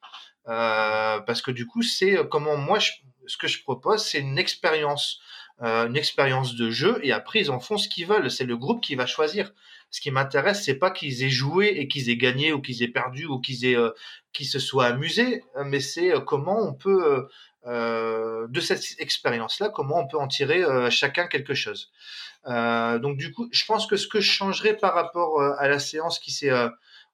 Euh, 0.48 1.20
parce 1.22 1.42
que 1.42 1.52
du 1.52 1.66
coup, 1.66 1.82
c'est 1.82 2.18
euh, 2.18 2.24
comment 2.24 2.58
moi, 2.58 2.80
ce 2.80 3.38
que 3.38 3.48
je 3.48 3.64
propose, 3.64 4.04
c'est 4.04 4.20
une 4.20 4.38
expérience, 4.38 5.20
euh, 5.64 5.88
une 5.88 5.98
expérience 5.98 6.56
de 6.56 6.70
jeu, 6.70 7.00
et 7.04 7.12
après 7.12 7.40
ils 7.40 7.52
en 7.52 7.60
font 7.60 7.78
ce 7.78 7.88
qu'ils 7.88 8.08
veulent. 8.08 8.30
C'est 8.30 8.46
le 8.46 8.58
groupe 8.58 8.82
qui 8.82 8.96
va 8.96 9.06
choisir. 9.06 9.52
Ce 9.92 10.02
qui 10.02 10.12
m'intéresse, 10.12 10.64
c'est 10.64 10.76
pas 10.76 10.92
qu'ils 10.92 11.24
aient 11.24 11.30
joué 11.30 11.68
et 11.68 11.88
qu'ils 11.88 12.10
aient 12.10 12.18
gagné 12.18 12.52
ou 12.52 12.62
qu'ils 12.62 12.82
aient 12.84 12.88
perdu 12.88 13.26
ou 13.26 13.40
qu'ils 13.40 13.66
aient, 13.66 13.78
euh, 13.78 13.92
qu'ils 14.34 14.48
se 14.48 14.60
soient 14.60 14.86
amusés, 14.86 15.44
mais 15.66 15.80
c'est 15.80 16.14
comment 16.26 16.60
on 16.60 16.74
peut 16.74 17.28
de 17.66 18.60
cette 18.60 18.84
expérience-là, 19.00 19.70
comment 19.70 20.00
on 20.00 20.08
peut 20.08 20.18
en 20.18 20.28
tirer 20.28 20.64
chacun 20.92 21.28
quelque 21.28 21.54
chose. 21.54 21.92
donc 22.46 23.18
du 23.18 23.32
coup, 23.32 23.48
je 23.52 23.64
pense 23.66 23.88
que 23.88 23.96
ce 23.96 24.08
que 24.08 24.20
je 24.20 24.30
changerais 24.30 24.76
par 24.76 24.94
rapport 24.96 25.42
à 25.42 25.68
la 25.68 25.80
séance 25.80 26.20
qui 26.20 26.32
s'est 26.32 26.52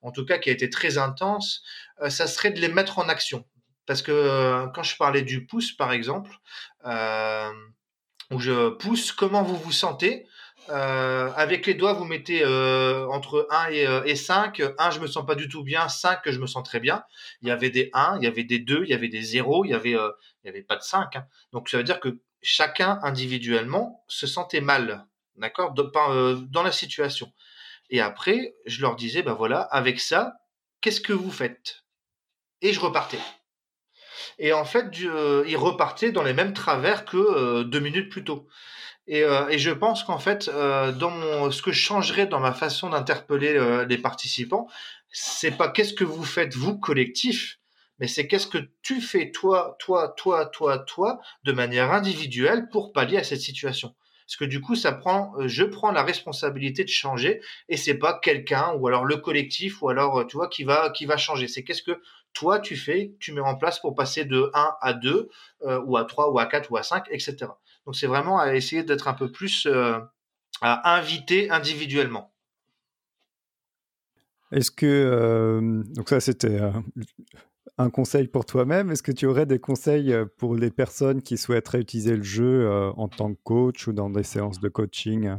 en 0.01 0.11
tout 0.11 0.25
cas 0.25 0.37
qui 0.37 0.49
a 0.49 0.53
été 0.53 0.69
très 0.69 0.97
intense, 0.97 1.63
euh, 2.01 2.09
ça 2.09 2.27
serait 2.27 2.51
de 2.51 2.59
les 2.59 2.69
mettre 2.69 2.99
en 2.99 3.09
action. 3.09 3.45
Parce 3.85 4.01
que 4.01 4.11
euh, 4.11 4.67
quand 4.67 4.83
je 4.83 4.95
parlais 4.97 5.23
du 5.23 5.45
pouce, 5.45 5.71
par 5.71 5.91
exemple, 5.91 6.31
euh, 6.85 7.51
où 8.31 8.39
je 8.39 8.69
pousse, 8.69 9.11
comment 9.11 9.43
vous 9.43 9.57
vous 9.57 9.71
sentez 9.71 10.27
avec 10.67 11.65
les 11.65 11.73
doigts, 11.73 11.93
vous 11.93 12.05
mettez 12.05 12.45
entre 12.45 13.47
1 13.49 13.69
et, 14.05 14.15
5. 14.15 14.61
1, 14.77 14.91
je 14.91 14.99
me 14.99 15.07
sens 15.07 15.25
pas 15.25 15.35
du 15.35 15.47
tout 15.47 15.63
bien. 15.63 15.89
5, 15.89 16.19
je 16.25 16.39
me 16.39 16.45
sens 16.45 16.63
très 16.63 16.79
bien. 16.79 17.03
Il 17.41 17.47
y 17.47 17.51
avait 17.51 17.71
des 17.71 17.89
1, 17.93 18.17
il 18.17 18.23
y 18.23 18.27
avait 18.27 18.43
des 18.43 18.59
2, 18.59 18.83
il 18.83 18.89
y 18.89 18.93
avait 18.93 19.07
des 19.07 19.21
0, 19.21 19.65
il 19.65 19.71
y 19.71 19.73
avait, 19.73 19.93
il 19.93 20.45
y 20.45 20.49
avait 20.49 20.61
pas 20.61 20.75
de 20.75 20.83
5. 20.83 21.15
Hein. 21.15 21.25
Donc 21.53 21.69
ça 21.69 21.77
veut 21.77 21.83
dire 21.83 21.99
que 21.99 22.19
chacun 22.41 22.99
individuellement 23.01 24.03
se 24.07 24.27
sentait 24.27 24.61
mal, 24.61 25.07
d'accord, 25.35 25.73
dans 25.73 26.63
la 26.63 26.71
situation. 26.71 27.33
Et 27.89 28.01
après, 28.01 28.53
je 28.67 28.81
leur 28.81 28.95
disais, 28.95 29.23
ben 29.23 29.33
voilà, 29.33 29.61
avec 29.61 29.99
ça, 29.99 30.33
qu'est-ce 30.81 31.01
que 31.01 31.13
vous 31.13 31.31
faites? 31.31 31.83
Et 32.61 32.73
je 32.73 32.79
repartais. 32.79 33.19
Et 34.37 34.53
en 34.53 34.65
fait, 34.65 34.87
euh, 35.03 35.43
ils 35.47 35.57
repartaient 35.57 36.11
dans 36.11 36.23
les 36.23 36.33
mêmes 36.33 36.53
travers 36.53 37.05
que 37.05 37.17
euh, 37.17 37.63
deux 37.63 37.79
minutes 37.79 38.09
plus 38.09 38.23
tôt. 38.23 38.47
Et, 39.07 39.23
euh, 39.23 39.57
je 39.57 39.71
pense 39.71 40.03
qu'en 40.03 40.19
fait, 40.19 40.49
dans 40.49 41.51
ce 41.51 41.61
que 41.61 41.71
je 41.71 41.79
changerais 41.79 42.27
dans 42.27 42.39
ma 42.39 42.53
façon 42.53 42.89
d'interpeller 42.89 43.85
les 43.87 43.97
participants, 43.97 44.67
c'est 45.11 45.57
pas 45.57 45.69
qu'est-ce 45.69 45.93
que 45.93 46.03
vous 46.03 46.23
faites 46.23 46.55
vous 46.55 46.77
collectif, 46.77 47.57
mais 47.97 48.07
c'est 48.07 48.27
qu'est-ce 48.27 48.45
que 48.45 48.69
tu 48.83 49.01
fais 49.01 49.31
toi, 49.31 49.75
toi, 49.79 50.13
toi, 50.15 50.45
toi, 50.45 50.77
toi, 50.77 51.19
de 51.43 51.51
manière 51.51 51.91
individuelle 51.91 52.69
pour 52.71 52.93
pallier 52.93 53.17
à 53.17 53.23
cette 53.23 53.41
situation. 53.41 53.95
Parce 54.27 54.37
que 54.37 54.45
du 54.45 54.61
coup, 54.61 54.75
ça 54.75 54.91
prend, 54.91 55.33
je 55.47 55.63
prends 55.63 55.91
la 55.91 56.03
responsabilité 56.03 56.83
de 56.83 56.89
changer 56.89 57.41
et 57.67 57.77
c'est 57.77 57.95
pas 57.95 58.19
quelqu'un 58.21 58.73
ou 58.77 58.87
alors 58.87 59.03
le 59.03 59.17
collectif 59.17 59.81
ou 59.81 59.89
alors, 59.89 60.27
tu 60.27 60.37
vois, 60.37 60.49
qui 60.49 60.63
va, 60.63 60.91
qui 60.91 61.07
va 61.07 61.17
changer. 61.17 61.47
C'est 61.47 61.63
qu'est-ce 61.63 61.81
que 61.81 61.99
toi 62.33 62.59
tu 62.59 62.75
fais, 62.75 63.15
tu 63.19 63.33
mets 63.33 63.41
en 63.41 63.55
place 63.55 63.79
pour 63.79 63.95
passer 63.95 64.25
de 64.25 64.51
1 64.53 64.71
à 64.81 64.93
2 64.93 65.29
ou 65.85 65.97
à 65.97 66.05
3 66.05 66.31
ou 66.31 66.39
à 66.39 66.45
4 66.45 66.71
ou 66.71 66.77
à 66.77 66.83
5, 66.83 67.05
etc. 67.09 67.37
Donc 67.85 67.95
c'est 67.95 68.07
vraiment 68.07 68.39
à 68.39 68.53
essayer 68.55 68.83
d'être 68.83 69.07
un 69.07 69.13
peu 69.13 69.31
plus 69.31 69.67
à 70.61 70.97
inviter 70.97 71.49
individuellement. 71.49 72.31
Est-ce 74.51 74.71
que, 74.71 74.85
euh, 74.85 75.83
donc 75.93 76.09
ça 76.09 76.19
c'était 76.19 76.59
euh, 76.59 76.71
un 77.77 77.89
conseil 77.89 78.27
pour 78.27 78.45
toi-même, 78.45 78.89
est-ce 78.89 79.03
que 79.03 79.11
tu 79.11 79.27
aurais 79.27 79.45
des 79.45 79.59
conseils 79.59 80.11
euh, 80.11 80.25
pour 80.37 80.55
les 80.55 80.71
personnes 80.71 81.21
qui 81.21 81.37
souhaiteraient 81.37 81.81
utiliser 81.81 82.15
le 82.15 82.23
jeu 82.23 82.69
en 82.97 83.07
tant 83.07 83.33
que 83.33 83.39
coach 83.43 83.87
ou 83.87 83.93
dans 83.93 84.09
des 84.09 84.23
séances 84.23 84.59
de 84.59 84.69
coaching? 84.69 85.35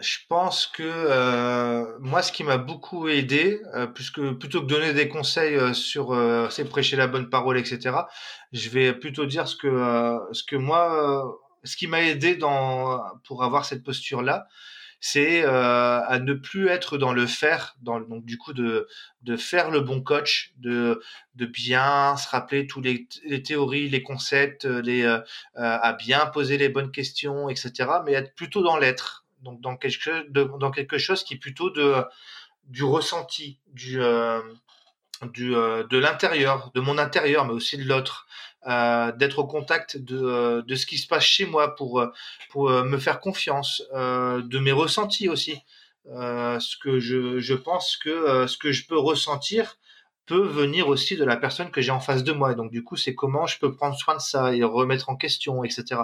Je 0.00 0.18
pense 0.28 0.66
que 0.66 1.98
moi, 2.00 2.22
ce 2.22 2.32
qui 2.32 2.44
m'a 2.44 2.56
beaucoup 2.56 3.08
aidé, 3.08 3.60
puisque 3.94 4.20
plutôt 4.38 4.62
que 4.62 4.66
donner 4.66 4.92
des 4.92 5.08
conseils 5.08 5.74
sur 5.74 6.16
c'est 6.50 6.68
prêcher 6.68 6.96
la 6.96 7.06
bonne 7.06 7.28
parole, 7.30 7.58
etc., 7.58 7.96
je 8.52 8.68
vais 8.70 8.92
plutôt 8.92 9.26
dire 9.26 9.46
ce 9.46 9.56
que 9.56 10.18
ce 10.32 10.42
que 10.42 10.56
moi, 10.56 11.38
ce 11.64 11.76
qui 11.76 11.86
m'a 11.86 12.02
aidé 12.02 12.36
dans 12.36 13.00
pour 13.24 13.44
avoir 13.44 13.64
cette 13.64 13.84
posture 13.84 14.22
là, 14.22 14.46
c'est 15.00 15.42
euh, 15.44 16.00
à 16.02 16.18
ne 16.18 16.34
plus 16.34 16.68
être 16.68 16.98
dans 16.98 17.12
le 17.12 17.26
faire, 17.26 17.74
dans, 17.80 18.00
donc 18.00 18.24
du 18.26 18.36
coup 18.36 18.52
de, 18.52 18.86
de 19.22 19.36
faire 19.36 19.70
le 19.70 19.80
bon 19.80 20.02
coach, 20.02 20.52
de, 20.58 21.00
de 21.36 21.46
bien 21.46 22.16
se 22.16 22.28
rappeler 22.28 22.66
tous 22.66 22.82
les, 22.82 23.08
les 23.24 23.42
théories, 23.42 23.88
les 23.88 24.02
concepts, 24.02 24.66
les, 24.66 25.02
euh, 25.02 25.20
à 25.54 25.94
bien 25.94 26.26
poser 26.26 26.58
les 26.58 26.68
bonnes 26.68 26.90
questions, 26.90 27.48
etc. 27.48 27.72
Mais 28.04 28.12
être 28.12 28.34
plutôt 28.34 28.62
dans 28.62 28.76
l'être, 28.76 29.24
donc 29.42 29.60
dans 29.60 29.76
quelque, 29.76 30.00
chose, 30.00 30.24
dans 30.28 30.70
quelque 30.70 30.98
chose 30.98 31.24
qui 31.24 31.34
est 31.34 31.38
plutôt 31.38 31.70
de, 31.70 31.94
du 32.64 32.84
ressenti, 32.84 33.58
du, 33.72 34.00
euh, 34.00 34.40
du, 35.32 35.54
euh, 35.54 35.84
de 35.88 35.98
l'intérieur, 35.98 36.70
de 36.74 36.80
mon 36.80 36.98
intérieur, 36.98 37.44
mais 37.44 37.52
aussi 37.52 37.76
de 37.76 37.84
l'autre. 37.84 38.26
Euh, 38.66 39.10
d'être 39.12 39.38
au 39.38 39.46
contact 39.46 39.96
de, 39.96 40.62
de 40.66 40.74
ce 40.74 40.84
qui 40.84 40.98
se 40.98 41.06
passe 41.06 41.24
chez 41.24 41.46
moi 41.46 41.74
pour, 41.76 42.04
pour 42.50 42.68
me 42.68 42.98
faire 42.98 43.18
confiance, 43.20 43.82
de 43.94 44.58
mes 44.58 44.72
ressentis 44.72 45.30
aussi. 45.30 45.58
ce 46.04 46.76
que 46.76 47.00
je, 47.00 47.38
je 47.38 47.54
pense 47.54 47.96
que 47.96 48.46
ce 48.46 48.58
que 48.58 48.70
je 48.70 48.86
peux 48.86 48.98
ressentir 48.98 49.78
peut 50.26 50.46
venir 50.46 50.88
aussi 50.88 51.16
de 51.16 51.24
la 51.24 51.36
personne 51.36 51.70
que 51.70 51.80
j'ai 51.80 51.90
en 51.90 52.00
face 52.00 52.22
de 52.24 52.32
moi. 52.32 52.52
Et 52.52 52.54
donc, 52.54 52.70
du 52.70 52.84
coup, 52.84 52.96
c'est 52.96 53.14
comment 53.14 53.46
je 53.46 53.58
peux 53.58 53.74
prendre 53.74 53.96
soin 53.96 54.14
de 54.14 54.20
ça 54.20 54.54
et 54.54 54.62
remettre 54.62 55.08
en 55.10 55.16
question, 55.16 55.64
etc. 55.64 56.02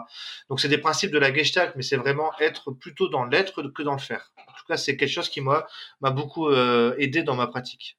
Donc, 0.48 0.60
c'est 0.60 0.68
des 0.68 0.78
principes 0.78 1.12
de 1.12 1.18
la 1.18 1.32
Gestalt, 1.32 1.74
mais 1.76 1.82
c'est 1.82 1.96
vraiment 1.96 2.32
être 2.40 2.72
plutôt 2.72 3.08
dans 3.08 3.24
l'être 3.24 3.62
que 3.62 3.82
dans 3.82 3.92
le 3.92 3.98
faire. 3.98 4.32
En 4.38 4.52
tout 4.52 4.64
cas, 4.68 4.76
c'est 4.76 4.96
quelque 4.96 5.10
chose 5.10 5.28
qui, 5.28 5.40
moi, 5.40 5.66
m'a 6.00 6.10
beaucoup 6.10 6.50
aidé 6.52 7.22
dans 7.22 7.36
ma 7.36 7.46
pratique. 7.46 7.98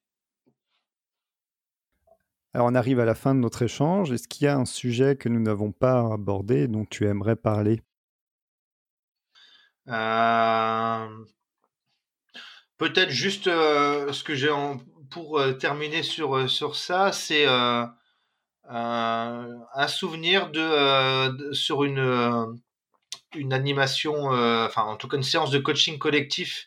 Alors 2.53 2.69
on 2.71 2.75
arrive 2.75 2.99
à 2.99 3.05
la 3.05 3.13
fin 3.13 3.35
de 3.35 3.39
notre 3.39 3.61
échange. 3.61 4.11
Est-ce 4.11 4.27
qu'il 4.27 4.45
y 4.45 4.47
a 4.47 4.57
un 4.57 4.65
sujet 4.65 5.15
que 5.15 5.29
nous 5.29 5.39
n'avons 5.39 5.71
pas 5.71 5.99
abordé 6.11 6.63
et 6.63 6.67
dont 6.67 6.85
tu 6.85 7.05
aimerais 7.05 7.35
parler? 7.35 7.83
Euh, 9.87 11.07
Peut-être 12.77 13.09
juste 13.09 13.47
euh, 13.47 14.11
ce 14.11 14.23
que 14.23 14.35
j'ai 14.35 14.51
pour 15.09 15.39
euh, 15.39 15.53
terminer 15.53 16.03
sur, 16.03 16.49
sur 16.49 16.75
ça, 16.75 17.11
c'est 17.11 17.45
un 18.69 19.87
souvenir 19.87 20.49
de, 20.49 21.53
sur 21.53 21.83
une, 21.83 22.59
une 23.35 23.53
animation, 23.53 24.27
enfin 24.65 24.83
en 24.83 24.97
tout 24.97 25.07
cas 25.07 25.17
une 25.17 25.23
séance 25.23 25.51
de 25.51 25.59
coaching 25.59 25.97
collectif 25.97 26.65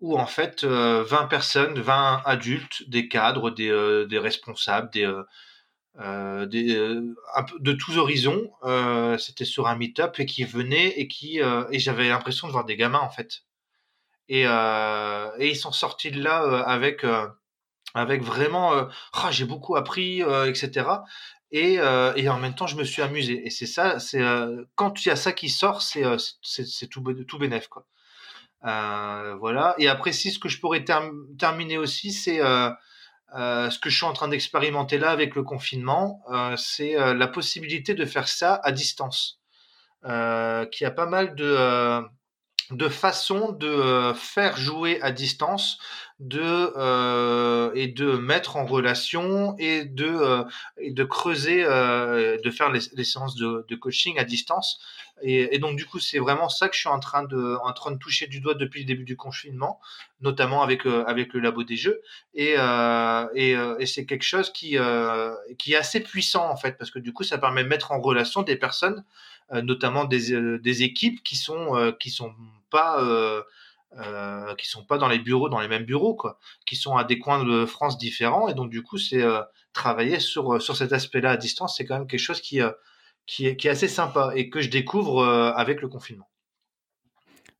où 0.00 0.18
en 0.18 0.26
fait 0.26 0.64
20 0.64 0.70
euh, 0.70 1.26
personnes, 1.28 1.80
20 1.80 2.22
adultes, 2.26 2.88
des 2.88 3.08
cadres, 3.08 3.50
des, 3.50 3.70
euh, 3.70 4.06
des 4.06 4.18
responsables, 4.18 4.90
des, 4.90 5.10
euh, 5.98 6.46
des 6.46 6.74
de 6.74 7.72
tous 7.72 7.96
horizons, 7.96 8.50
c'était 9.18 9.44
sur 9.44 9.66
un 9.66 9.76
meet-up 9.76 10.18
et 10.18 10.26
qui 10.26 10.44
venaient 10.44 10.88
et 10.88 11.08
et 11.70 11.78
j'avais 11.78 12.08
l'impression 12.08 12.46
de 12.46 12.52
voir 12.52 12.64
des 12.64 12.76
gamins 12.76 13.00
en 13.00 13.10
fait. 13.10 13.44
Et, 14.28 14.42
et 14.42 15.48
ils 15.48 15.56
sont 15.56 15.72
sortis 15.72 16.10
de 16.10 16.22
là 16.22 16.64
avec 16.66 17.04
avec 17.94 18.22
vraiment 18.22 18.72
oh, 18.72 19.26
j'ai 19.30 19.44
beaucoup 19.44 19.76
appris 19.76 20.22
etc 20.46 20.88
et, 21.52 21.74
et 21.74 22.28
en 22.28 22.38
même 22.38 22.54
temps 22.54 22.66
je 22.66 22.76
me 22.76 22.84
suis 22.84 23.02
amusé 23.02 23.46
et 23.46 23.50
c'est 23.50 23.66
ça 23.66 23.98
c'est 23.98 24.22
quand 24.74 25.04
il 25.04 25.08
y 25.08 25.12
a 25.12 25.16
ça 25.16 25.32
qui 25.32 25.48
sort 25.48 25.82
c'est 25.82 26.86
tout 26.90 27.02
tout 27.26 27.38
bénéf 27.38 27.68
quoi 27.68 27.86
euh, 28.64 29.36
voilà. 29.40 29.74
Et 29.78 29.88
après, 29.88 30.12
si 30.12 30.30
ce 30.30 30.38
que 30.38 30.48
je 30.48 30.60
pourrais 30.60 30.84
terminer 30.84 31.78
aussi, 31.78 32.12
c'est 32.12 32.40
euh, 32.40 32.70
euh, 33.36 33.70
ce 33.70 33.78
que 33.78 33.90
je 33.90 33.96
suis 33.96 34.06
en 34.06 34.12
train 34.12 34.28
d'expérimenter 34.28 34.98
là 34.98 35.10
avec 35.10 35.34
le 35.34 35.42
confinement, 35.42 36.22
c'est 36.56 36.94
la 36.94 37.28
possibilité 37.28 37.94
de 37.94 38.04
faire 38.04 38.28
ça 38.28 38.60
à 38.62 38.72
distance. 38.72 39.40
Euh, 40.06 40.66
qui 40.66 40.84
a 40.84 40.90
pas 40.90 41.06
mal 41.06 41.34
de 41.34 42.88
façons 42.90 43.52
de 43.52 44.12
faire 44.14 44.56
jouer 44.56 45.00
à 45.00 45.10
distance 45.12 45.78
de 46.20 46.72
euh, 46.76 47.72
et 47.74 47.88
de 47.88 48.12
mettre 48.12 48.56
en 48.56 48.64
relation 48.64 49.56
et 49.58 49.84
de 49.84 50.06
euh, 50.06 50.44
de 50.78 51.02
creuser 51.02 51.64
euh, 51.64 52.38
de 52.40 52.50
faire 52.50 52.70
les, 52.70 53.04
séances 53.04 53.34
de, 53.34 53.74
coaching 53.74 54.18
à 54.18 54.24
distance. 54.24 54.78
Et, 55.22 55.58
donc 55.58 55.76
du 55.76 55.86
coup 55.86 55.98
c'est 55.98 56.18
vraiment 56.18 56.48
ça 56.48 56.68
que 56.68 56.74
je 56.74 56.80
suis 56.80 56.88
en 56.88 57.00
train 57.00 57.24
de 57.24 57.56
en 57.64 57.72
train 57.72 57.90
de 57.90 57.98
toucher 57.98 58.28
du 58.28 58.40
doigt 58.40 58.54
depuis 58.54 58.80
le 58.80 58.86
début 58.86 59.04
du 59.04 59.16
confinement 59.16 59.80
notamment 60.20 60.62
avec 60.62 60.86
avec 60.86 61.32
le 61.34 61.40
labo 61.40 61.64
des 61.64 61.76
jeux. 61.76 62.00
Et 62.34 62.54
et, 63.34 63.50
et 63.78 63.86
c'est 63.86 64.06
quelque 64.06 64.24
chose 64.24 64.52
qui 64.52 64.76
qui 65.58 65.72
est 65.72 65.76
assez 65.76 66.00
puissant 66.00 66.48
en 66.48 66.56
fait 66.56 66.78
parce 66.78 66.92
que 66.92 67.00
du 67.00 67.12
coup 67.12 67.24
ça 67.24 67.38
permet 67.38 67.64
de 67.64 67.68
mettre 67.68 67.90
en 67.90 68.00
relation 68.00 68.42
des 68.42 68.56
personnes 68.56 69.04
notamment 69.52 70.04
des, 70.04 70.58
des 70.58 70.82
équipes 70.84 71.22
qui 71.24 71.36
sont 71.36 71.94
qui 71.98 72.10
sont 72.10 72.32
pas 72.70 73.00
euh, 73.98 74.54
qui 74.56 74.66
sont 74.66 74.84
pas 74.84 74.98
dans 74.98 75.08
les 75.08 75.18
bureaux, 75.18 75.48
dans 75.48 75.60
les 75.60 75.68
mêmes 75.68 75.84
bureaux, 75.84 76.14
quoi, 76.14 76.38
qui 76.66 76.76
sont 76.76 76.96
à 76.96 77.04
des 77.04 77.18
coins 77.18 77.44
de 77.44 77.64
France 77.64 77.96
différents. 77.98 78.48
Et 78.48 78.54
donc, 78.54 78.70
du 78.70 78.82
coup, 78.82 78.98
c'est 78.98 79.22
euh, 79.22 79.40
travailler 79.72 80.18
sur, 80.20 80.54
euh, 80.54 80.58
sur 80.60 80.76
cet 80.76 80.92
aspect-là 80.92 81.32
à 81.32 81.36
distance, 81.36 81.76
c'est 81.76 81.84
quand 81.84 81.98
même 81.98 82.06
quelque 82.06 82.20
chose 82.20 82.40
qui, 82.40 82.60
qui, 83.26 83.46
est, 83.46 83.56
qui 83.56 83.68
est 83.68 83.70
assez 83.70 83.88
sympa 83.88 84.32
et 84.34 84.50
que 84.50 84.60
je 84.60 84.70
découvre 84.70 85.24
avec 85.24 85.80
le 85.80 85.88
confinement. 85.88 86.28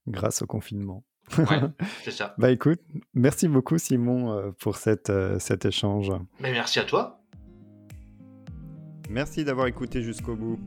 Grâce 0.07 0.43
au 0.43 0.47
confinement. 0.47 1.05
Ouais, 1.39 1.61
c'est 2.03 2.11
ça. 2.11 2.35
bah 2.37 2.51
écoute, 2.51 2.80
merci 3.14 3.49
beaucoup 3.49 3.78
Simon 3.78 4.53
pour 4.59 4.76
cette, 4.76 5.11
cet 5.39 5.64
échange. 5.64 6.12
Mais 6.41 6.53
merci 6.53 6.78
à 6.80 6.85
toi. 6.85 7.24
Merci 9.09 9.45
d'avoir 9.45 9.66
écouté 9.66 10.03
jusqu'au 10.03 10.37
bout. 10.37 10.59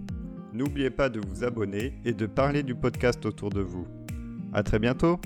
N'oubliez 0.53 0.89
pas 0.89 1.09
de 1.09 1.19
vous 1.19 1.43
abonner 1.43 1.93
et 2.05 2.13
de 2.13 2.25
parler 2.25 2.63
du 2.63 2.73
podcast 2.73 3.25
autour 3.25 3.49
de 3.49 3.61
vous. 3.61 3.87
À 4.53 4.63
très 4.63 4.79
bientôt. 4.79 5.19